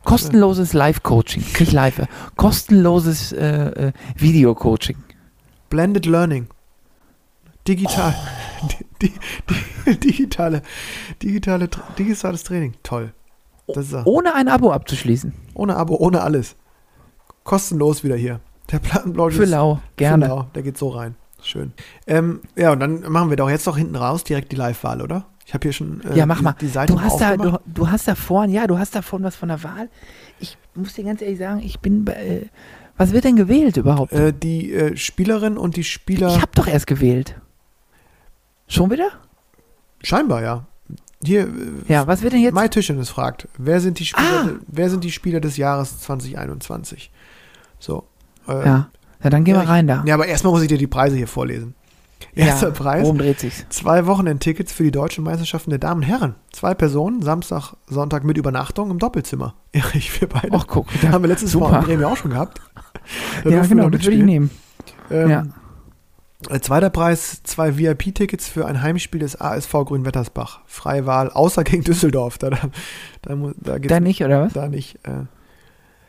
Kostenloses 0.03 0.73
Live-Coaching. 0.73 1.43
Nicht 1.59 1.71
live. 1.73 1.99
äh, 1.99 2.07
Kostenloses 2.35 3.31
äh, 3.33 3.89
äh, 3.89 3.91
Video-Coaching. 4.15 4.97
Blended 5.69 6.07
Learning. 6.07 6.47
Digital. 7.67 8.15
Oh. 8.63 8.67
Di, 9.01 9.11
di, 9.87 9.97
digitale, 9.97 10.61
digitale, 11.21 11.67
digitales 11.97 12.43
Training. 12.43 12.73
Toll. 12.83 13.13
Das 13.67 13.87
ist. 13.87 14.05
Ohne 14.05 14.35
ein 14.35 14.47
Abo 14.49 14.71
abzuschließen. 14.71 15.33
Ohne 15.55 15.75
Abo, 15.77 15.95
ohne 15.95 16.21
alles. 16.21 16.55
Kostenlos 17.43 18.03
wieder 18.03 18.15
hier. 18.15 18.39
Der 18.71 18.77
Plattenblog 18.79 19.33
Für 19.33 19.43
ist 19.43 19.49
lau. 19.49 19.79
Gerne. 19.97 20.25
Genau, 20.25 20.43
der 20.53 20.61
geht 20.63 20.77
so 20.77 20.89
rein. 20.89 21.15
Schön. 21.43 21.73
Ähm, 22.07 22.41
ja, 22.55 22.71
und 22.71 22.79
dann 22.79 23.01
machen 23.11 23.29
wir 23.29 23.37
doch 23.37 23.49
jetzt 23.49 23.65
doch 23.67 23.77
hinten 23.77 23.95
raus 23.95 24.23
direkt 24.23 24.51
die 24.51 24.55
Live-Wahl, 24.55 25.01
oder? 25.01 25.25
Ich 25.45 25.53
habe 25.53 25.63
hier 25.63 25.73
schon 25.73 26.01
äh, 26.03 26.15
Ja, 26.17 26.25
mach 26.25 26.37
die, 26.37 26.43
mal. 26.43 26.55
die 26.61 26.67
Seite 26.67 26.93
Du 26.93 27.01
hast, 27.01 27.19
da, 27.19 27.35
du, 27.35 27.57
du 27.65 27.89
hast 27.89 28.07
da 28.07 28.15
vorhin, 28.15 28.51
ja, 28.53 28.67
du 28.67 28.77
hast 28.77 28.95
da 28.95 29.01
vorhin 29.01 29.25
was 29.25 29.35
von 29.35 29.49
der 29.49 29.63
Wahl. 29.63 29.89
Ich 30.39 30.57
muss 30.75 30.93
dir 30.93 31.03
ganz 31.03 31.21
ehrlich 31.21 31.39
sagen, 31.39 31.61
ich 31.63 31.79
bin 31.79 32.05
bei, 32.05 32.13
äh, 32.13 32.45
was 32.97 33.11
wird 33.11 33.23
denn 33.25 33.35
gewählt 33.35 33.77
überhaupt? 33.77 34.13
äh, 34.13 34.31
die 34.33 34.71
äh, 34.71 34.95
Spielerin 34.95 35.57
und 35.57 35.75
die 35.75 35.83
Spieler. 35.83 36.29
ich 36.29 36.41
habe 36.41 36.51
doch 36.53 36.67
erst 36.67 36.87
gewählt. 36.87 37.35
Schon 38.67 38.89
wieder? 38.91 39.09
scheinbar, 40.03 40.41
ja. 40.41 40.65
Hier, 41.23 41.41
äh, 41.43 41.47
Ja, 41.87 42.07
was 42.07 42.21
wird 42.23 42.33
denn 42.33 42.41
jetzt? 42.41 42.53
Mai 42.53 42.67
Tischchen 42.67 42.97
ist 42.99 43.09
fragt, 43.09 43.47
wer 43.57 43.79
sind 43.81 43.99
die 43.99 44.05
Spieler, 44.05 44.45
Ah! 44.47 44.59
wer 44.67 44.89
sind 44.89 45.03
die 45.03 45.11
Spieler 45.11 45.39
des 45.39 45.57
Jahres 45.57 45.99
2021? 45.99 47.11
So. 47.79 48.05
Äh, 48.47 48.65
Ja. 48.65 48.89
Ja, 49.23 49.29
dann 49.29 49.43
gehen 49.43 49.55
ja, 49.55 49.61
wir 49.61 49.69
rein 49.69 49.87
da. 49.87 50.03
Ja, 50.05 50.13
aber 50.15 50.27
erstmal 50.27 50.53
muss 50.53 50.61
ich 50.61 50.67
dir 50.67 50.77
die 50.77 50.87
Preise 50.87 51.15
hier 51.15 51.27
vorlesen. 51.27 51.75
Erster 52.35 52.67
ja, 52.67 52.73
Preis, 52.73 53.03
Worum 53.03 53.17
dreht 53.17 53.39
sich's? 53.39 53.65
zwei 53.69 54.05
Wochenendtickets 54.05 54.71
für 54.71 54.83
die 54.83 54.91
deutschen 54.91 55.23
Meisterschaften 55.23 55.69
der 55.71 55.79
Damen 55.79 56.01
und 56.01 56.07
Herren. 56.07 56.35
Zwei 56.51 56.73
Personen, 56.73 57.21
Samstag, 57.21 57.73
Sonntag 57.87 58.23
mit 58.23 58.37
Übernachtung 58.37 58.89
im 58.91 58.99
Doppelzimmer. 58.99 59.55
Erich, 59.73 60.21
wir 60.21 60.29
beide. 60.29 60.49
Ach, 60.51 60.65
guck. 60.67 60.87
Da 61.01 61.09
haben 61.09 61.23
wir 61.23 61.27
letztes 61.29 61.55
Mal 61.55 61.79
in 61.79 61.85
Bremen 61.85 62.03
auch 62.05 62.15
schon 62.17 62.31
gehabt. 62.31 62.61
Da 63.43 63.49
Ja, 63.49 63.65
genau, 63.65 63.89
das 63.89 64.03
würde 64.03 64.17
ich 64.17 64.23
nehmen. 64.23 64.49
Ähm, 65.09 65.29
Ja. 65.29 65.43
äh, 66.49 66.59
Zweiter 66.61 66.89
Preis, 66.89 67.41
zwei 67.43 67.77
VIP-Tickets 67.77 68.47
für 68.47 68.65
ein 68.65 68.81
Heimspiel 68.81 69.19
des 69.19 69.41
ASV 69.41 69.71
Grünwettersbach. 69.85 70.61
Freie 70.67 71.05
Wahl, 71.05 71.31
außer 71.31 71.63
gegen 71.63 71.83
Düsseldorf. 71.83 72.37
Da, 72.37 72.51
da, 72.51 72.57
da, 73.23 73.35
da 73.57 73.79
Da 73.79 73.99
nicht, 73.99 74.23
oder 74.23 74.43
was? 74.45 74.53
da 74.53 74.67
nicht. 74.69 74.95
Äh. 75.03 75.25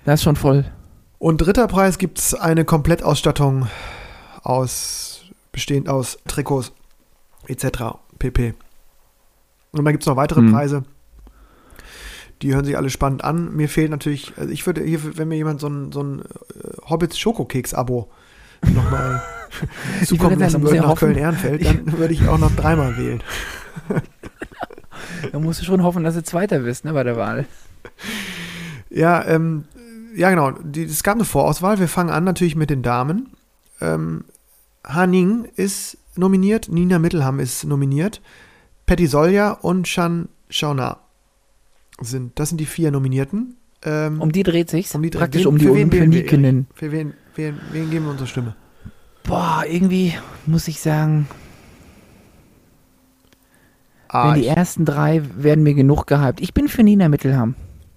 Das 0.05 0.21
ist 0.21 0.25
schon 0.25 0.37
voll. 0.37 0.67
Und 1.23 1.39
dritter 1.39 1.69
Preis 1.69 1.99
gibt 1.99 2.19
es 2.19 2.35
eine 2.35 2.65
Komplettausstattung 2.65 3.69
aus, 4.43 5.23
bestehend 5.53 5.89
aus 5.89 6.19
Trikots 6.27 6.73
etc. 7.47 7.95
pp. 8.19 8.55
Und 9.71 9.85
dann 9.85 9.93
gibt 9.93 10.03
es 10.03 10.09
noch 10.09 10.17
weitere 10.17 10.41
Hm. 10.41 10.51
Preise. 10.51 10.83
Die 12.43 12.53
hören 12.53 12.65
sich 12.65 12.77
alle 12.77 12.91
spannend 12.91 13.23
an. 13.23 13.55
Mir 13.55 13.69
fehlt 13.69 13.93
natürlich, 13.93 14.33
also 14.37 14.51
ich 14.51 14.67
würde 14.67 14.83
hier, 14.83 15.17
wenn 15.17 15.29
mir 15.29 15.37
jemand 15.37 15.61
so 15.61 15.69
ein, 15.69 15.93
so 15.93 16.03
ein 16.03 16.23
äh, 16.23 16.91
Hobbits 16.91 17.17
Schokokeks-Abo 17.21 18.11
nochmal 18.75 19.23
zukommen 20.05 20.41
lassen 20.41 20.61
würde 20.61 20.79
nach 20.79 20.97
Köln-Ehrenfeld, 20.97 21.65
dann 21.87 21.99
würde 21.99 22.15
ich 22.15 22.27
auch 22.27 22.39
noch 22.39 22.51
dreimal 22.57 22.97
wählen. 22.97 23.23
Da 25.31 25.39
musst 25.39 25.61
du 25.61 25.65
schon 25.67 25.85
hoffen, 25.85 26.03
dass 26.03 26.17
du 26.17 26.25
Zweiter 26.25 26.65
wirst, 26.65 26.85
ne, 26.85 26.93
bei 26.93 27.05
der 27.05 27.17
Wahl. 27.17 27.47
Ja, 28.91 29.25
ähm, 29.25 29.67
ja 30.15 30.31
genau. 30.31 30.51
Die, 30.53 30.85
es 30.85 31.03
gab 31.03 31.15
eine 31.17 31.25
Vorauswahl. 31.25 31.79
Wir 31.79 31.89
fangen 31.89 32.11
an 32.11 32.25
natürlich 32.25 32.57
mit 32.57 32.71
den 32.71 32.83
Damen. 32.83 33.31
Ähm, 33.81 34.25
Haning 34.85 35.47
ist 35.57 35.99
nominiert, 36.17 36.69
Nina 36.69 36.99
Mittelham 36.99 37.41
ist 37.41 37.65
nominiert, 37.65 38.21
Patty 38.87 39.07
Solja 39.07 39.53
und 39.53 39.89
Shan 39.89 40.29
Shauna 40.51 40.99
sind. 42.01 42.39
Das 42.39 42.49
sind 42.51 42.59
die 42.59 42.67
vier 42.67 42.91
Nominierten. 42.91 43.57
Ähm, 43.85 44.21
Um 44.21 44.31
die 44.33 44.43
dreht 44.43 44.71
sich's. 44.71 44.95
um 44.95 45.03
die 45.03 45.11
Praktisch 45.11 45.47
um 45.47 45.59
die 45.59 45.69
Olympionikinnen. 45.69 46.67
für 46.75 46.93
wen, 46.93 47.15
wen, 47.35 47.59
wen 47.73 47.91
geben 47.91 48.05
wir 48.07 48.11
unsere 48.13 48.29
Stimme? 48.29 48.55
Boah, 49.25 49.65
irgendwie 49.69 50.15
muss 50.47 50.69
ich 50.69 50.81
sagen, 50.81 51.29
Ah, 54.09 54.35
wenn 54.35 54.43
die 54.43 54.47
ersten 54.47 54.85
drei 54.85 55.23
werden 55.37 55.65
mir 55.65 55.73
genug 55.75 56.07
gehypt. 56.07 56.41
Ich 56.43 56.53
bin 56.53 56.69
für 56.69 56.83
Nina 56.83 57.09
Mittelham. 57.09 57.55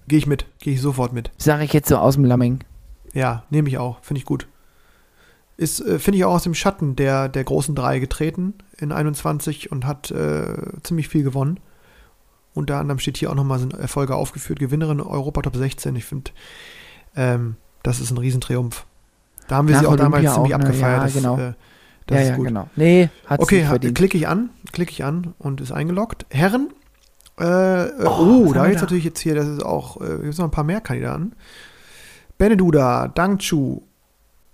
Gehe 0.08 0.18
ich 0.18 0.26
mit. 0.26 0.46
Gehe 0.60 0.74
ich 0.74 0.80
sofort 0.80 1.12
mit. 1.12 1.30
Sage 1.36 1.64
ich 1.64 1.72
jetzt 1.72 1.88
so 1.88 1.96
aus 1.96 2.14
dem 2.14 2.24
Lamming. 2.24 2.60
Ja, 3.12 3.44
nehme 3.50 3.68
ich 3.68 3.78
auch. 3.78 4.00
Finde 4.02 4.18
ich 4.18 4.24
gut. 4.26 4.46
Ist, 5.56 5.80
äh, 5.80 5.98
finde 5.98 6.18
ich 6.18 6.24
auch 6.24 6.34
aus 6.34 6.42
dem 6.42 6.54
Schatten 6.54 6.96
der, 6.96 7.28
der 7.28 7.44
großen 7.44 7.74
drei 7.74 7.98
getreten 7.98 8.54
in 8.78 8.92
21 8.92 9.72
und 9.72 9.86
hat 9.86 10.10
äh, 10.10 10.54
ziemlich 10.82 11.08
viel 11.08 11.22
gewonnen. 11.22 11.58
Unter 12.54 12.78
anderem 12.78 12.98
steht 12.98 13.16
hier 13.16 13.30
auch 13.30 13.34
nochmal 13.34 13.58
sind 13.58 13.74
Erfolge 13.74 14.14
aufgeführt. 14.14 14.58
Gewinnerin 14.58 15.00
Europa 15.00 15.42
Top 15.42 15.56
16. 15.56 15.96
Ich 15.96 16.04
finde, 16.04 16.30
ähm, 17.14 17.56
das 17.82 18.00
ist 18.00 18.10
ein 18.10 18.18
Riesentriumph. 18.18 18.86
Da 19.48 19.56
haben 19.56 19.68
wir 19.68 19.74
Nach 19.74 19.82
sie 19.82 19.86
auch 19.86 19.96
damals 19.96 20.24
Olympia 20.24 20.34
ziemlich 20.34 20.54
auch, 20.54 20.58
ne? 20.58 20.64
abgefeiert. 20.64 20.98
Ja, 20.98 21.04
das, 21.04 21.14
genau. 21.14 21.38
äh, 21.38 21.52
das 22.06 22.16
ja, 22.16 22.22
ist 22.22 22.28
ja, 22.30 22.36
gut. 22.36 22.46
genau. 22.46 22.70
Nee, 22.76 23.10
hat 23.26 23.40
Okay, 23.40 23.64
verdient. 23.64 23.96
klicke 23.96 24.16
ich 24.16 24.28
an, 24.28 24.50
klicke 24.72 24.92
ich 24.92 25.04
an 25.04 25.34
und 25.38 25.60
ist 25.60 25.72
eingeloggt. 25.72 26.26
Herren, 26.30 26.70
äh, 27.40 27.86
äh, 27.86 28.04
Oh, 28.04 28.46
oh, 28.48 28.52
da 28.52 28.66
jetzt 28.66 28.76
da? 28.76 28.80
natürlich 28.82 29.04
jetzt 29.04 29.20
hier, 29.20 29.34
das 29.34 29.46
ist 29.46 29.64
auch, 29.64 30.00
äh, 30.00 30.18
gibt 30.22 30.38
noch 30.38 30.44
ein 30.44 30.50
paar 30.50 30.64
mehr 30.64 30.80
Kandidaten. 30.80 31.32
Beneduda, 32.38 33.08
Dangchu, 33.08 33.80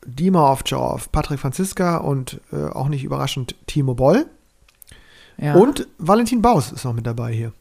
Dima 0.07 0.51
Ovtcharov, 0.53 1.11
Patrick 1.13 1.41
Franziska 1.41 1.99
und 1.99 2.41
äh, 2.53 2.67
auch 2.67 2.89
nicht 2.89 3.05
überraschend 3.05 3.55
Timo 3.67 3.95
Boll. 3.95 4.27
Ja. 5.39 5.55
Und 5.55 5.89
Valentin 5.99 6.43
Baus 6.43 6.73
ist 6.73 6.85
noch 6.85 6.93
mit 6.93 7.07
dabei 7.07 7.33
hier. 7.33 7.53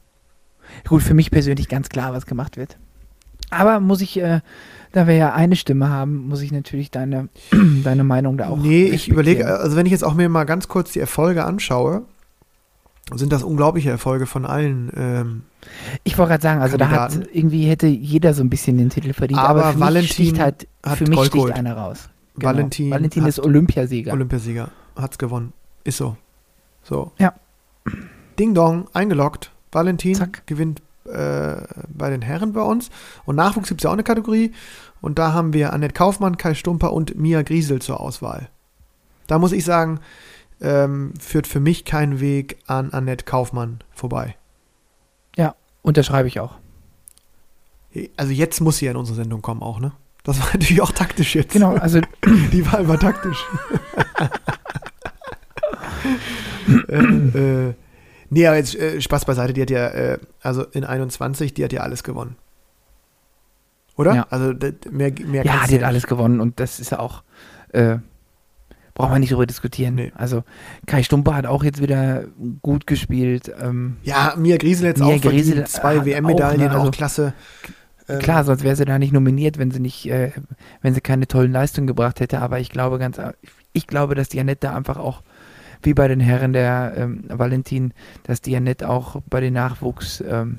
Gut, 0.88 1.02
für 1.02 1.14
mich 1.14 1.30
persönlich 1.30 1.68
ganz 1.68 1.88
klar, 1.88 2.12
was 2.12 2.26
gemacht 2.26 2.56
wird. 2.56 2.76
Aber 3.50 3.80
muss 3.80 4.00
ich, 4.00 4.18
äh, 4.18 4.40
da 4.92 5.06
wir 5.06 5.14
ja 5.14 5.32
eine 5.34 5.56
Stimme 5.56 5.88
haben, 5.88 6.28
muss 6.28 6.40
ich 6.40 6.52
natürlich 6.52 6.90
deine, 6.90 7.28
deine 7.84 8.04
Meinung 8.04 8.38
da 8.38 8.48
auch. 8.48 8.56
nee, 8.58 8.84
ich 8.84 9.08
überlege, 9.08 9.46
also 9.58 9.76
wenn 9.76 9.86
ich 9.86 9.92
jetzt 9.92 10.04
auch 10.04 10.14
mir 10.14 10.28
mal 10.28 10.44
ganz 10.44 10.68
kurz 10.68 10.92
die 10.92 11.00
Erfolge 11.00 11.44
anschaue, 11.44 12.02
sind 13.14 13.32
das 13.32 13.42
unglaubliche 13.42 13.90
Erfolge 13.90 14.26
von 14.26 14.46
allen. 14.46 14.90
Ähm, 14.96 15.42
Ich 16.04 16.16
wollte 16.18 16.30
gerade 16.30 16.42
sagen, 16.42 16.60
also 16.60 16.76
da 16.76 16.88
hat 16.88 17.10
Kandidaten. 17.10 17.36
irgendwie 17.36 17.66
hätte 17.66 17.86
jeder 17.86 18.32
so 18.34 18.42
ein 18.42 18.50
bisschen 18.50 18.78
den 18.78 18.90
Titel 18.90 19.12
verdient. 19.12 19.40
Aber, 19.40 19.64
Aber 19.64 19.72
für 19.74 19.80
Valentin 19.80 20.40
halt, 20.40 20.66
hat 20.84 20.98
für 20.98 21.04
mich 21.06 21.16
Gold 21.16 21.28
sticht 21.28 21.44
geholt. 21.44 21.54
einer 21.54 21.76
raus. 21.76 22.08
Genau. 22.36 22.46
Valentin 22.48 22.90
Valentin 22.90 23.26
ist 23.26 23.38
Olympiasieger. 23.40 24.12
Olympiasieger, 24.12 24.70
hat's 24.96 25.18
gewonnen. 25.18 25.52
Ist 25.84 25.98
so. 25.98 26.16
So. 26.84 27.12
Ja. 27.18 27.34
Ding 28.38 28.54
Dong, 28.54 28.88
eingeloggt. 28.94 29.50
Valentin 29.70 30.14
Zack. 30.14 30.46
gewinnt 30.46 30.80
äh, 31.04 31.56
bei 31.88 32.08
den 32.10 32.22
Herren 32.22 32.52
bei 32.52 32.62
uns. 32.62 32.90
Und 33.24 33.36
Nachwuchs 33.36 33.68
gibt 33.68 33.80
es 33.80 33.84
ja 33.84 33.90
auch 33.90 33.94
eine 33.94 34.04
Kategorie. 34.04 34.52
Und 35.00 35.18
da 35.18 35.32
haben 35.32 35.52
wir 35.52 35.72
Annette 35.72 35.94
Kaufmann, 35.94 36.36
Kai 36.38 36.54
Stumper 36.54 36.92
und 36.92 37.18
Mia 37.18 37.42
Griesel 37.42 37.82
zur 37.82 38.00
Auswahl. 38.00 38.48
Da 39.26 39.38
muss 39.38 39.52
ich 39.52 39.64
sagen, 39.64 40.00
ähm, 40.62 41.12
führt 41.20 41.46
für 41.46 41.60
mich 41.60 41.84
kein 41.84 42.20
Weg 42.20 42.58
an 42.66 42.92
Annette 42.92 43.24
Kaufmann 43.24 43.80
vorbei. 43.90 44.36
ja, 45.36 45.54
unterschreibe 45.82 46.28
ich 46.28 46.40
auch. 46.40 46.58
Also 48.16 48.32
jetzt 48.32 48.60
muss 48.60 48.78
sie 48.78 48.86
ja 48.86 48.92
in 48.92 48.96
unsere 48.96 49.16
Sendung 49.16 49.42
kommen 49.42 49.62
auch, 49.62 49.80
ne? 49.80 49.92
Das 50.24 50.40
war 50.40 50.46
natürlich 50.52 50.80
auch 50.80 50.92
taktisch 50.92 51.34
jetzt. 51.34 51.52
Genau, 51.52 51.74
also 51.74 52.00
Die 52.52 52.72
Wahl 52.72 52.88
war 52.88 52.98
taktisch. 52.98 53.44
äh, 56.88 56.96
äh, 56.96 57.74
nee, 58.30 58.46
aber 58.46 58.56
jetzt 58.56 58.74
äh, 58.76 59.00
Spaß 59.00 59.24
beiseite, 59.24 59.52
die 59.52 59.62
hat 59.62 59.70
ja, 59.70 59.88
äh, 59.88 60.18
also 60.40 60.64
in 60.64 60.84
21, 60.84 61.54
die 61.54 61.64
hat 61.64 61.72
ja 61.72 61.82
alles 61.82 62.04
gewonnen. 62.04 62.36
Oder? 63.96 64.14
Ja. 64.14 64.26
Also 64.30 64.54
mehr, 64.90 65.12
mehr 65.24 65.44
ja, 65.44 65.66
die 65.66 65.76
hat 65.76 65.82
alles 65.82 66.06
gewonnen 66.06 66.40
und 66.40 66.60
das 66.60 66.80
ist 66.80 66.90
ja 66.90 66.98
auch, 66.98 67.22
äh, 67.72 67.98
braucht 68.94 69.10
man 69.10 69.20
nicht 69.20 69.32
darüber 69.32 69.46
diskutieren. 69.46 69.94
Nee. 69.94 70.12
Also 70.14 70.44
Kai 70.86 71.02
Stumper 71.02 71.34
hat 71.34 71.46
auch 71.46 71.64
jetzt 71.64 71.80
wieder 71.80 72.24
gut 72.62 72.86
gespielt. 72.86 73.50
Ähm, 73.60 73.96
Ja, 74.02 74.34
Mia 74.36 74.56
Griesel 74.58 74.86
jetzt 74.86 75.00
Mia 75.00 75.16
auch. 75.16 75.20
Griesel 75.20 75.64
Zwei 75.66 76.04
WM-Medaillen, 76.04 76.60
auch, 76.60 76.64
ne, 76.68 76.70
auch, 76.72 76.80
also- 76.80 76.90
klasse. 76.90 77.32
Ähm, 78.08 78.18
Klar, 78.18 78.44
sonst 78.44 78.64
wäre 78.64 78.76
sie 78.76 78.84
da 78.84 78.98
nicht 78.98 79.12
nominiert, 79.12 79.58
wenn 79.58 79.70
sie 79.70 79.78
nicht, 79.80 80.06
äh, 80.10 80.32
wenn 80.82 80.92
sie 80.92 81.00
keine 81.00 81.28
tollen 81.28 81.52
Leistungen 81.52 81.86
gebracht 81.86 82.20
hätte. 82.20 82.40
Aber 82.40 82.58
ich 82.58 82.68
glaube 82.70 82.98
ganz, 82.98 83.18
ich 83.72 83.86
glaube, 83.86 84.14
dass 84.14 84.28
die 84.28 84.40
Annette 84.40 84.66
da 84.66 84.74
einfach 84.76 84.96
auch, 84.98 85.22
wie 85.84 85.94
bei 85.94 86.08
den 86.08 86.20
Herren 86.20 86.52
der 86.52 86.94
ähm, 86.96 87.24
Valentin, 87.28 87.94
dass 88.24 88.40
die 88.40 88.56
Annette 88.56 88.88
auch 88.88 89.20
bei 89.30 89.40
den 89.40 89.54
Nachwuchs, 89.54 90.22
ähm, 90.28 90.58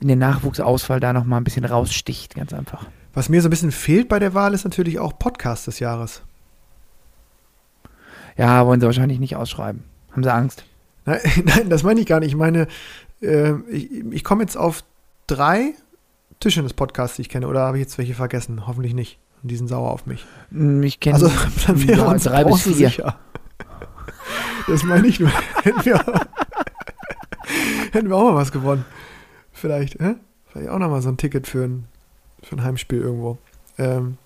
in 0.00 0.08
der 0.08 0.16
Nachwuchsauswahl 0.16 1.00
da 1.00 1.12
nochmal 1.12 1.40
ein 1.40 1.44
bisschen 1.44 1.64
raussticht, 1.64 2.34
ganz 2.34 2.52
einfach. 2.54 2.86
Was 3.12 3.28
mir 3.28 3.42
so 3.42 3.48
ein 3.48 3.50
bisschen 3.50 3.72
fehlt 3.72 4.08
bei 4.08 4.18
der 4.18 4.34
Wahl, 4.34 4.54
ist 4.54 4.64
natürlich 4.64 4.98
auch 4.98 5.18
Podcast 5.18 5.66
des 5.66 5.78
Jahres. 5.78 6.22
Ja, 8.40 8.66
wollen 8.66 8.80
sie 8.80 8.86
wahrscheinlich 8.86 9.20
nicht 9.20 9.36
ausschreiben. 9.36 9.84
Haben 10.12 10.22
sie 10.24 10.32
Angst? 10.32 10.64
Nein, 11.04 11.20
nein 11.44 11.68
das 11.68 11.82
meine 11.82 12.00
ich 12.00 12.06
gar 12.06 12.20
nicht. 12.20 12.30
Ich 12.30 12.36
meine, 12.36 12.68
äh, 13.20 13.52
ich, 13.70 13.90
ich 14.10 14.24
komme 14.24 14.42
jetzt 14.42 14.56
auf 14.56 14.82
drei 15.26 15.74
Tischtennis-Podcasts, 16.40 17.16
die 17.16 17.22
ich 17.22 17.28
kenne. 17.28 17.48
Oder 17.48 17.60
habe 17.60 17.76
ich 17.76 17.82
jetzt 17.82 17.98
welche 17.98 18.14
vergessen? 18.14 18.66
Hoffentlich 18.66 18.94
nicht. 18.94 19.18
Und 19.42 19.50
die 19.50 19.56
sind 19.56 19.68
sauer 19.68 19.90
auf 19.90 20.06
mich. 20.06 20.24
Hm, 20.52 20.82
Ich 20.82 21.00
kenne 21.00 21.14
Also 21.16 21.30
dann 21.66 21.86
wäre 21.86 22.00
ja, 22.00 22.06
uns 22.10 22.24
drei 22.24 22.44
bis 22.44 22.62
vier. 22.62 22.74
sicher. 22.74 23.18
Das 24.66 24.84
meine 24.84 25.06
ich 25.06 25.20
nur. 25.20 25.30
hätten, 25.62 25.84
wir, 25.84 26.02
hätten 27.92 28.08
wir 28.08 28.16
auch 28.16 28.24
mal 28.32 28.34
was 28.36 28.52
gewonnen. 28.52 28.84
Vielleicht, 29.52 30.00
hä? 30.00 30.14
Vielleicht 30.46 30.70
auch 30.70 30.78
noch 30.78 30.88
mal 30.90 31.02
so 31.02 31.08
ein 31.10 31.16
Ticket 31.16 31.46
für 31.46 31.64
ein, 31.64 31.84
für 32.42 32.56
ein 32.56 32.62
Heimspiel 32.64 33.00
irgendwo. 33.00 33.38
Ähm, 33.78 34.16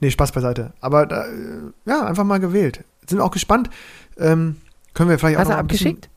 nee, 0.00 0.10
Spaß 0.10 0.32
beiseite. 0.32 0.72
Aber 0.80 1.06
da, 1.06 1.26
äh, 1.26 1.70
ja, 1.84 2.06
einfach 2.06 2.24
mal 2.24 2.40
gewählt. 2.40 2.84
Sind 3.08 3.20
auch 3.20 3.30
gespannt. 3.30 3.70
Ähm, 4.18 4.56
können 4.94 5.10
wir 5.10 5.18
vielleicht 5.18 5.38
Hast 5.38 5.46
auch 5.48 5.50
noch 5.52 5.58
ein 5.58 5.66
bisschen- 5.66 5.88
abgeschickt? 5.96 6.10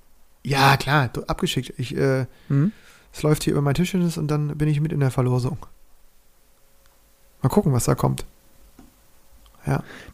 Ja, 0.44 0.76
klar, 0.78 1.10
abgeschickt. 1.28 1.74
Ich, 1.78 1.96
äh, 1.96 2.26
Hm? 2.48 2.72
es 3.14 3.22
läuft 3.24 3.44
hier 3.44 3.54
über 3.54 3.62
mein 3.62 3.76
Tischtennis 3.76 4.18
und 4.18 4.28
dann 4.30 4.58
bin 4.58 4.68
ich 4.68 4.82
mit 4.82 4.92
in 4.92 5.00
der 5.00 5.12
Verlosung. 5.12 5.58
Mal 7.42 7.50
gucken, 7.50 7.74
was 7.74 7.86
da 7.86 7.96
kommt. 7.96 8.26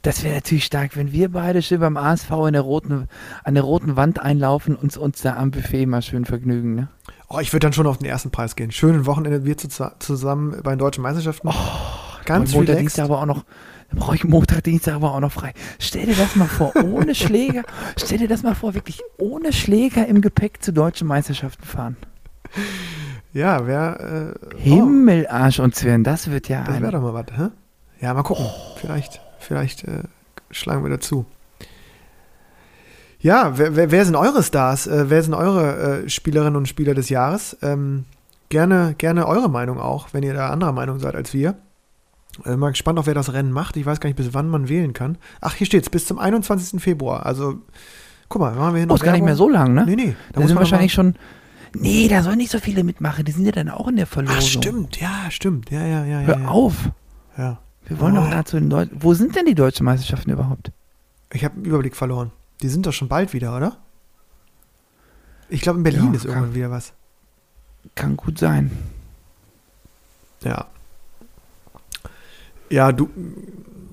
Das 0.02 0.24
wäre 0.24 0.36
natürlich 0.36 0.66
stark, 0.66 0.98
wenn 0.98 1.14
wir 1.14 1.32
beide 1.32 1.62
schön 1.62 1.80
beim 1.80 1.96
ASV 1.96 2.30
in 2.48 2.54
der 2.54 2.62
roten, 2.64 3.08
an 3.46 3.54
der 3.54 3.64
roten 3.64 3.96
Wand 3.96 4.20
einlaufen 4.20 4.76
und 4.76 4.98
uns 4.98 5.22
da 5.22 5.38
am 5.38 5.52
Buffet 5.52 5.86
mal 5.86 6.02
schön 6.02 6.26
vergnügen. 6.26 6.76
Ne? 6.76 6.90
Oh, 7.30 7.40
ich 7.40 7.54
würde 7.54 7.66
dann 7.66 7.72
schon 7.74 7.88
auf 7.88 7.98
den 7.98 8.08
ersten 8.08 8.30
Preis 8.30 8.58
gehen. 8.58 8.72
Schönen 8.72 9.06
Wochenende, 9.06 9.46
wir 9.46 9.58
zu, 9.58 9.70
zusammen 10.00 10.60
bei 10.64 10.72
den 10.72 10.80
deutschen 10.80 11.02
Meisterschaften. 11.02 11.48
Ganz 12.26 12.52
Montag, 12.54 12.76
relaxed. 12.76 12.82
Dienstag 12.82 13.06
aber 13.06 13.22
auch 13.22 13.26
noch, 13.26 13.46
dann 13.90 14.00
brauche 14.00 14.16
ich 14.16 14.24
Montag, 14.24 14.64
Dienstag 14.64 14.96
aber 14.96 15.14
auch 15.14 15.20
noch 15.20 15.32
frei. 15.32 15.54
Stell 15.80 16.06
dir 16.06 16.16
das 16.16 16.36
mal 16.36 16.48
vor, 16.48 16.74
ohne 16.76 17.16
Schläger, 17.16 17.64
stell 17.98 18.18
dir 18.18 18.28
das 18.28 18.44
mal 18.44 18.56
vor, 18.56 18.74
wirklich 18.74 19.02
ohne 19.18 19.54
Schläger 19.54 20.08
im 20.08 20.22
Gepäck 20.22 20.62
zu 20.62 20.74
deutschen 20.74 21.08
Meisterschaften 21.08 21.66
fahren. 21.66 21.98
Ja, 23.34 23.68
wäre. 23.68 24.36
Äh, 24.42 24.46
oh, 24.46 24.58
Himmel, 24.58 25.28
Arsch 25.28 25.60
und 25.60 25.76
Zwirn, 25.76 26.04
das 26.04 26.30
wird 26.32 26.50
ja 26.50 26.64
das 26.64 26.82
wäre 26.82 26.92
doch 26.92 27.02
mal 27.02 27.14
was, 27.14 27.26
hä? 27.38 27.50
Ja, 28.02 28.14
mal 28.14 28.24
gucken. 28.24 28.46
Vielleicht, 28.78 29.22
vielleicht 29.40 29.84
äh, 29.84 30.04
schlagen 30.52 30.84
wir 30.84 30.90
dazu. 30.90 31.26
Ja, 33.20 33.58
wer, 33.58 33.76
wer, 33.76 33.92
wer 33.92 34.06
sind 34.06 34.16
eure 34.16 34.44
Stars? 34.44 34.88
Äh, 34.88 35.10
wer 35.10 35.24
sind 35.24 35.34
eure 35.34 36.04
äh, 36.04 36.10
Spielerinnen 36.10 36.56
und 36.56 36.68
Spieler 36.68 36.94
des 36.94 37.10
Jahres? 37.10 37.58
Ähm, 37.62 38.06
gerne, 38.50 38.96
gerne 38.98 39.28
eure 39.28 39.50
Meinung 39.50 39.80
auch, 39.80 40.10
wenn 40.14 40.24
ihr 40.24 40.34
da 40.34 40.50
anderer 40.50 40.72
Meinung 40.72 41.00
seid 41.00 41.16
als 41.16 41.34
wir. 41.34 41.56
Äh, 42.46 42.56
mal 42.56 42.70
gespannt, 42.72 43.00
auf 43.00 43.08
wer 43.08 43.14
das 43.14 43.34
Rennen 43.34 43.52
macht. 43.52 43.78
Ich 43.78 43.86
weiß 43.86 44.00
gar 44.00 44.08
nicht, 44.10 44.18
bis 44.18 44.34
wann 44.34 44.50
man 44.50 44.70
wählen 44.70 44.94
kann. 44.94 45.18
Ach, 45.42 45.56
hier 45.56 45.66
steht's, 45.68 45.90
bis 45.90 46.06
zum 46.06 46.20
21. 46.20 46.82
Februar. 46.82 47.26
Also, 47.26 47.60
guck 48.30 48.42
mal, 48.42 48.54
machen 48.56 48.76
wir 48.76 48.82
hier 48.84 48.92
oh, 48.92 48.96
ist 48.96 49.04
gar 49.04 49.14
nicht 49.14 49.24
mehr 49.26 49.36
so 49.36 49.50
lang, 49.50 49.74
ne? 49.74 49.86
Nee, 49.86 49.96
nee. 49.96 50.16
Da 50.34 50.42
sind 50.42 50.52
noch 50.52 50.58
wahrscheinlich 50.62 50.94
schon, 50.94 51.16
nee, 51.74 52.08
da 52.08 52.22
sollen 52.24 52.38
nicht 52.38 52.52
so 52.52 52.60
viele 52.60 52.84
mitmachen, 52.84 53.26
die 53.26 53.32
sind 53.32 53.46
ja 53.46 53.52
dann 53.52 53.70
auch 53.70 53.88
in 53.88 53.96
der 53.96 54.08
Verlosung. 54.08 54.38
Ach, 54.38 54.42
stimmt, 54.46 55.00
ja, 55.00 55.30
stimmt. 55.30 55.72
Ja, 55.72 55.82
ja, 55.86 56.06
ja. 56.06 56.22
ja, 56.22 56.28
Hör 56.28 56.40
ja. 56.40 56.48
auf, 56.48 56.90
Ja. 57.38 57.60
wir 57.88 58.00
wollen 58.00 58.16
doch 58.16 58.28
Oh. 58.28 58.32
dazu 58.32 58.58
in 58.58 58.70
Deutschland, 58.70 59.04
wo 59.04 59.14
sind 59.14 59.36
denn 59.36 59.46
die 59.46 59.56
deutschen 59.56 59.86
Meisterschaften 59.86 60.32
überhaupt? 60.32 60.72
Ich 61.32 61.44
habe 61.44 61.56
einen 61.56 61.66
Überblick 61.66 61.96
verloren. 61.96 62.32
Die 62.62 62.70
sind 62.70 62.86
doch 62.86 62.94
schon 62.94 63.08
bald 63.08 63.34
wieder, 63.34 63.56
oder? 63.56 63.78
Ich 65.50 65.62
glaube, 65.62 65.78
in 65.78 65.84
Berlin 65.84 66.08
Ja, 66.12 66.14
ist 66.14 66.26
irgendwann 66.26 66.56
wieder 66.56 66.72
was. 66.72 66.94
Kann 67.96 68.18
gut 68.18 68.38
sein. 68.38 68.72
Ja. 70.44 70.66
Ja, 72.70 72.92
du, 72.92 73.10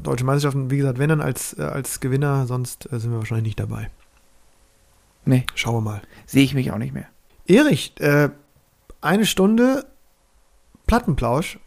Deutsche 0.03 0.25
Meisterschaften, 0.25 0.71
wie 0.71 0.77
gesagt, 0.79 0.99
wenn 0.99 1.09
dann 1.09 1.21
als, 1.21 1.57
äh, 1.59 1.63
als 1.63 2.01
Gewinner, 2.01 2.47
sonst 2.47 2.91
äh, 2.93 2.99
sind 2.99 3.11
wir 3.13 3.19
wahrscheinlich 3.19 3.45
nicht 3.47 3.61
dabei. 3.61 3.91
Nee, 5.25 5.47
Schauen 5.55 5.77
wir 5.77 5.81
mal. 5.81 6.03
sehe 6.27 6.43
ich 6.45 6.55
mich 6.55 6.71
auch 6.73 6.79
nicht 6.79 6.93
mehr. 6.93 7.07
Erich, 7.47 7.99
äh, 8.01 8.29
eine 9.01 9.25
Stunde 9.27 9.87
Plattenplausch. 10.87 11.59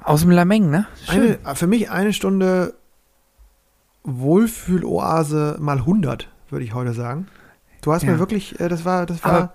Aus 0.00 0.20
dem 0.22 0.30
Lameng, 0.30 0.70
ne? 0.70 0.86
Schön. 1.06 1.38
Eine, 1.44 1.56
für 1.56 1.66
mich 1.66 1.90
eine 1.90 2.12
Stunde 2.12 2.74
Wohlfühloase 4.04 5.56
mal 5.60 5.78
100, 5.78 6.28
würde 6.50 6.64
ich 6.64 6.74
heute 6.74 6.92
sagen. 6.92 7.26
Du 7.80 7.92
hast 7.92 8.02
Ja. 8.02 8.12
mir 8.12 8.18
wirklich, 8.18 8.58
äh, 8.60 8.68
das 8.68 8.84
war, 8.84 9.06
das 9.06 9.22
war, 9.24 9.32
Aber- 9.32 9.52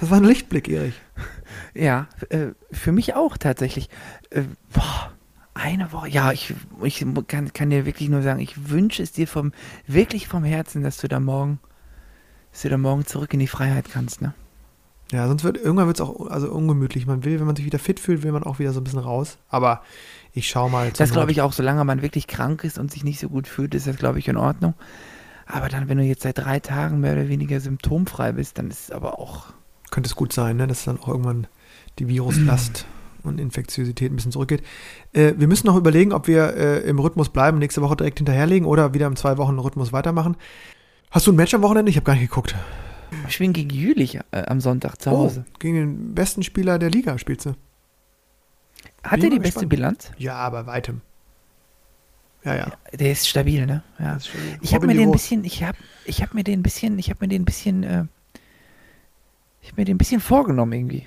das 0.00 0.10
war 0.10 0.18
ein 0.18 0.24
Lichtblick, 0.24 0.68
Erich. 0.68 0.94
Ja, 1.74 2.06
äh, 2.30 2.48
für 2.72 2.90
mich 2.92 3.14
auch 3.14 3.36
tatsächlich. 3.36 3.90
Äh, 4.30 4.44
boah, 4.72 5.12
eine 5.56 5.92
Woche. 5.92 6.08
Ja, 6.08 6.32
ich, 6.32 6.54
ich 6.82 7.04
kann, 7.26 7.52
kann 7.52 7.70
dir 7.70 7.86
wirklich 7.86 8.08
nur 8.08 8.22
sagen, 8.22 8.40
ich 8.40 8.70
wünsche 8.70 9.02
es 9.02 9.12
dir 9.12 9.26
vom, 9.26 9.52
wirklich 9.86 10.28
vom 10.28 10.44
Herzen, 10.44 10.82
dass 10.82 10.98
du 10.98 11.08
da 11.08 11.20
morgen, 11.20 11.58
dass 12.52 12.62
du 12.62 12.68
da 12.68 12.78
morgen 12.78 13.06
zurück 13.06 13.32
in 13.34 13.40
die 13.40 13.46
Freiheit 13.46 13.90
kannst, 13.90 14.22
ne? 14.22 14.34
Ja, 15.12 15.28
sonst 15.28 15.44
wird 15.44 15.56
irgendwann 15.56 15.86
wird 15.86 15.98
es 15.98 16.00
auch 16.00 16.26
also 16.26 16.50
ungemütlich. 16.50 17.06
Man 17.06 17.24
will, 17.24 17.38
wenn 17.38 17.46
man 17.46 17.54
sich 17.54 17.64
wieder 17.64 17.78
fit 17.78 18.00
fühlt, 18.00 18.24
will 18.24 18.32
man 18.32 18.42
auch 18.42 18.58
wieder 18.58 18.72
so 18.72 18.80
ein 18.80 18.84
bisschen 18.84 18.98
raus. 18.98 19.38
Aber 19.48 19.82
ich 20.32 20.48
schau 20.48 20.68
mal. 20.68 20.90
Das 20.90 21.12
glaube 21.12 21.30
ich 21.30 21.42
auch, 21.42 21.52
solange 21.52 21.84
man 21.84 22.02
wirklich 22.02 22.26
krank 22.26 22.64
ist 22.64 22.76
und 22.76 22.90
sich 22.90 23.04
nicht 23.04 23.20
so 23.20 23.28
gut 23.28 23.46
fühlt, 23.46 23.74
ist 23.74 23.86
das, 23.86 23.96
glaube 23.96 24.18
ich, 24.18 24.26
in 24.26 24.36
Ordnung. 24.36 24.74
Aber 25.46 25.68
dann, 25.68 25.88
wenn 25.88 25.98
du 25.98 26.02
jetzt 26.02 26.22
seit 26.22 26.38
drei 26.38 26.58
Tagen 26.58 26.98
mehr 27.00 27.12
oder 27.12 27.28
weniger 27.28 27.60
symptomfrei 27.60 28.32
bist, 28.32 28.58
dann 28.58 28.68
ist 28.68 28.84
es 28.84 28.90
aber 28.90 29.20
auch. 29.20 29.46
Könnte 29.92 30.08
es 30.08 30.16
gut 30.16 30.32
sein, 30.32 30.56
ne, 30.56 30.66
dass 30.66 30.84
dann 30.84 30.98
auch 30.98 31.06
irgendwann 31.06 31.46
die 32.00 32.08
Viruslast 32.08 32.86
und 33.26 33.38
Infektiosität 33.40 34.12
ein 34.12 34.16
bisschen 34.16 34.32
zurückgeht. 34.32 34.62
Äh, 35.12 35.34
wir 35.36 35.48
müssen 35.48 35.66
noch 35.66 35.76
überlegen, 35.76 36.12
ob 36.12 36.26
wir 36.28 36.54
äh, 36.56 36.78
im 36.88 36.98
Rhythmus 36.98 37.28
bleiben, 37.28 37.58
nächste 37.58 37.82
Woche 37.82 37.96
direkt 37.96 38.18
hinterherlegen 38.18 38.66
oder 38.66 38.94
wieder 38.94 39.06
im 39.06 39.16
zwei 39.16 39.36
Wochen 39.38 39.58
Rhythmus 39.58 39.92
weitermachen. 39.92 40.36
Hast 41.10 41.26
du 41.26 41.32
ein 41.32 41.36
Match 41.36 41.54
am 41.54 41.62
Wochenende? 41.62 41.90
Ich 41.90 41.96
habe 41.96 42.04
gar 42.04 42.14
nicht 42.14 42.28
geguckt. 42.28 42.54
Wir 43.10 43.30
spielen 43.30 43.52
gegen 43.52 43.70
Jülich 43.70 44.16
äh, 44.32 44.42
am 44.46 44.60
Sonntag 44.60 45.00
zu 45.00 45.10
Oh, 45.10 45.18
Hause. 45.18 45.44
gegen 45.60 45.76
den 45.76 46.14
besten 46.14 46.42
Spieler 46.42 46.78
der 46.78 46.90
Liga 46.90 47.16
spielst 47.18 47.46
du. 47.46 47.50
hat 49.04 49.22
er 49.22 49.30
die 49.30 49.38
beste 49.38 49.60
gespannt. 49.60 49.68
Bilanz? 49.68 50.10
Ja, 50.18 50.34
aber 50.34 50.66
weitem. 50.66 51.00
Ja, 52.44 52.54
ja. 52.56 52.72
Der 52.92 53.12
ist 53.12 53.28
stabil, 53.28 53.66
ne? 53.66 53.82
Ja. 53.98 54.18
Stabil. 54.20 54.58
Ich 54.60 54.74
habe 54.74 54.86
mir 54.86 54.92
den 54.92 55.00
ein 55.02 55.04
Niveau. 55.06 55.12
bisschen, 55.12 55.44
ich 55.44 55.62
habe 55.64 55.78
ich 56.04 56.22
hab 56.22 56.34
mir 56.34 56.44
den 56.44 56.60
ein 56.60 56.62
bisschen, 56.62 56.98
ich 56.98 57.10
habe 57.10 57.18
mir 57.24 57.28
den 57.28 57.42
ein 57.42 57.44
bisschen, 57.44 57.82
äh, 57.82 58.04
ich 59.62 59.70
habe 59.72 59.80
mir 59.80 59.84
den 59.84 59.96
ein 59.96 59.98
bisschen 59.98 60.20
vorgenommen 60.20 60.72
irgendwie. 60.72 61.06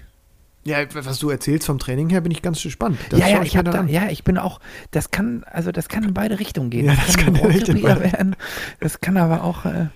Ja, 0.64 0.78
was 0.94 1.20
du 1.20 1.30
erzählst 1.30 1.66
vom 1.66 1.80
Training 1.80 2.10
her, 2.10 2.22
bin 2.22 2.32
ich 2.32 2.42
ganz 2.42 2.62
gespannt. 2.62 3.00
Das 3.10 3.20
ja, 3.20 3.28
ja, 3.28 3.44
ich 3.44 3.54
dann 3.54 3.66
da, 3.66 3.84
ja, 3.86 4.10
ich 4.10 4.24
bin 4.24 4.38
auch, 4.38 4.60
das 4.92 5.10
kann, 5.10 5.44
also 5.50 5.72
das 5.72 5.88
kann 5.88 6.04
in 6.04 6.14
beide 6.14 6.40
Richtungen 6.40 6.70
gehen. 6.70 6.86
Ja, 6.86 6.96
das 6.96 7.18
kann 7.18 7.36
ein 7.36 7.50
echt 7.50 7.70
in 7.70 7.82
werden. 7.82 8.36
Das 8.80 9.00
kann 9.00 9.18
aber 9.18 9.44
auch 9.44 9.66
äh, 9.66 9.88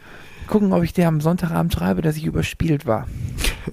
gucken, 0.47 0.72
ob 0.74 0.84
ich 0.84 0.93
dir 0.93 1.07
am 1.07 1.22
Sonntagabend 1.22 1.74
schreibe, 1.74 2.01
dass 2.01 2.16
ich 2.16 2.26
überspielt 2.26 2.86
war. 2.86 3.07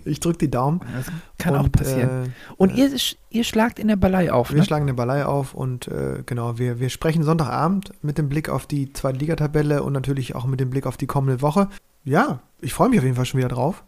Ich 0.05 0.21
drücke 0.21 0.39
die 0.39 0.51
Daumen. 0.51 0.81
Das 0.97 1.07
kann 1.39 1.55
und, 1.55 1.61
auch 1.61 1.73
passieren. 1.73 2.27
Äh, 2.27 2.53
Und 2.57 2.77
ihr, 2.77 2.91
ihr 3.31 3.45
schlagt 3.45 3.79
in 3.79 3.89
der 3.89 3.97
Ballei 3.97 4.33
auf, 4.33 4.51
wir 4.51 4.59
ne? 4.59 4.65
schlagen 4.65 4.85
eine 4.85 4.95
Ballei 4.95 5.25
auf 5.25 5.55
und 5.55 5.89
äh, 5.89 6.23
genau, 6.27 6.59
wir, 6.59 6.81
wir 6.81 6.91
sprechen 6.91 7.23
Sonntagabend 7.23 7.93
mit 8.03 8.19
dem 8.19 8.29
Blick 8.29 8.49
auf 8.49 8.67
die 8.67 8.93
zweite 8.93 9.19
Ligatabelle 9.19 9.83
und 9.83 9.93
natürlich 9.93 10.35
auch 10.35 10.47
mit 10.47 10.61
dem 10.61 10.71
Blick 10.71 10.87
auf 10.87 10.97
die 10.97 11.07
kommende 11.07 11.43
Woche. 11.43 11.69
Ja, 12.05 12.41
ich 12.61 12.73
freue 12.73 12.89
mich 12.89 12.99
auf 12.99 13.05
jeden 13.05 13.17
Fall 13.17 13.27
schon 13.27 13.39
wieder 13.39 13.49
drauf. 13.49 13.85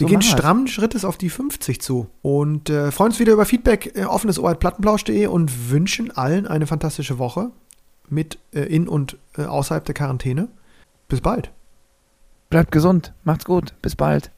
Wir 0.00 0.06
So 0.06 0.10
gehen 0.10 0.22
strammen 0.22 0.66
Schrittes 0.66 1.04
auf 1.04 1.18
die 1.18 1.28
50 1.28 1.80
zu 1.82 2.08
und 2.22 2.70
äh, 2.70 2.90
freuen 2.90 3.10
uns 3.10 3.20
wieder 3.20 3.34
über 3.34 3.44
Feedback, 3.44 3.96
äh, 3.96 4.04
offenes 4.04 4.38
Ohr 4.38 4.50
at 4.50 4.58
plattenplausch.de 4.58 5.26
und 5.26 5.70
wünschen 5.70 6.10
allen 6.10 6.46
eine 6.46 6.66
fantastische 6.66 7.18
Woche 7.18 7.50
mit 8.08 8.38
äh, 8.54 8.62
in 8.62 8.88
und 8.88 9.18
äh, 9.36 9.44
außerhalb 9.44 9.84
der 9.84 9.94
Quarantäne. 9.94 10.48
Bis 11.08 11.20
bald. 11.20 11.52
Bleibt 12.48 12.72
gesund, 12.72 13.12
macht's 13.24 13.44
gut, 13.44 13.74
bis 13.82 13.94
bald. 13.94 14.30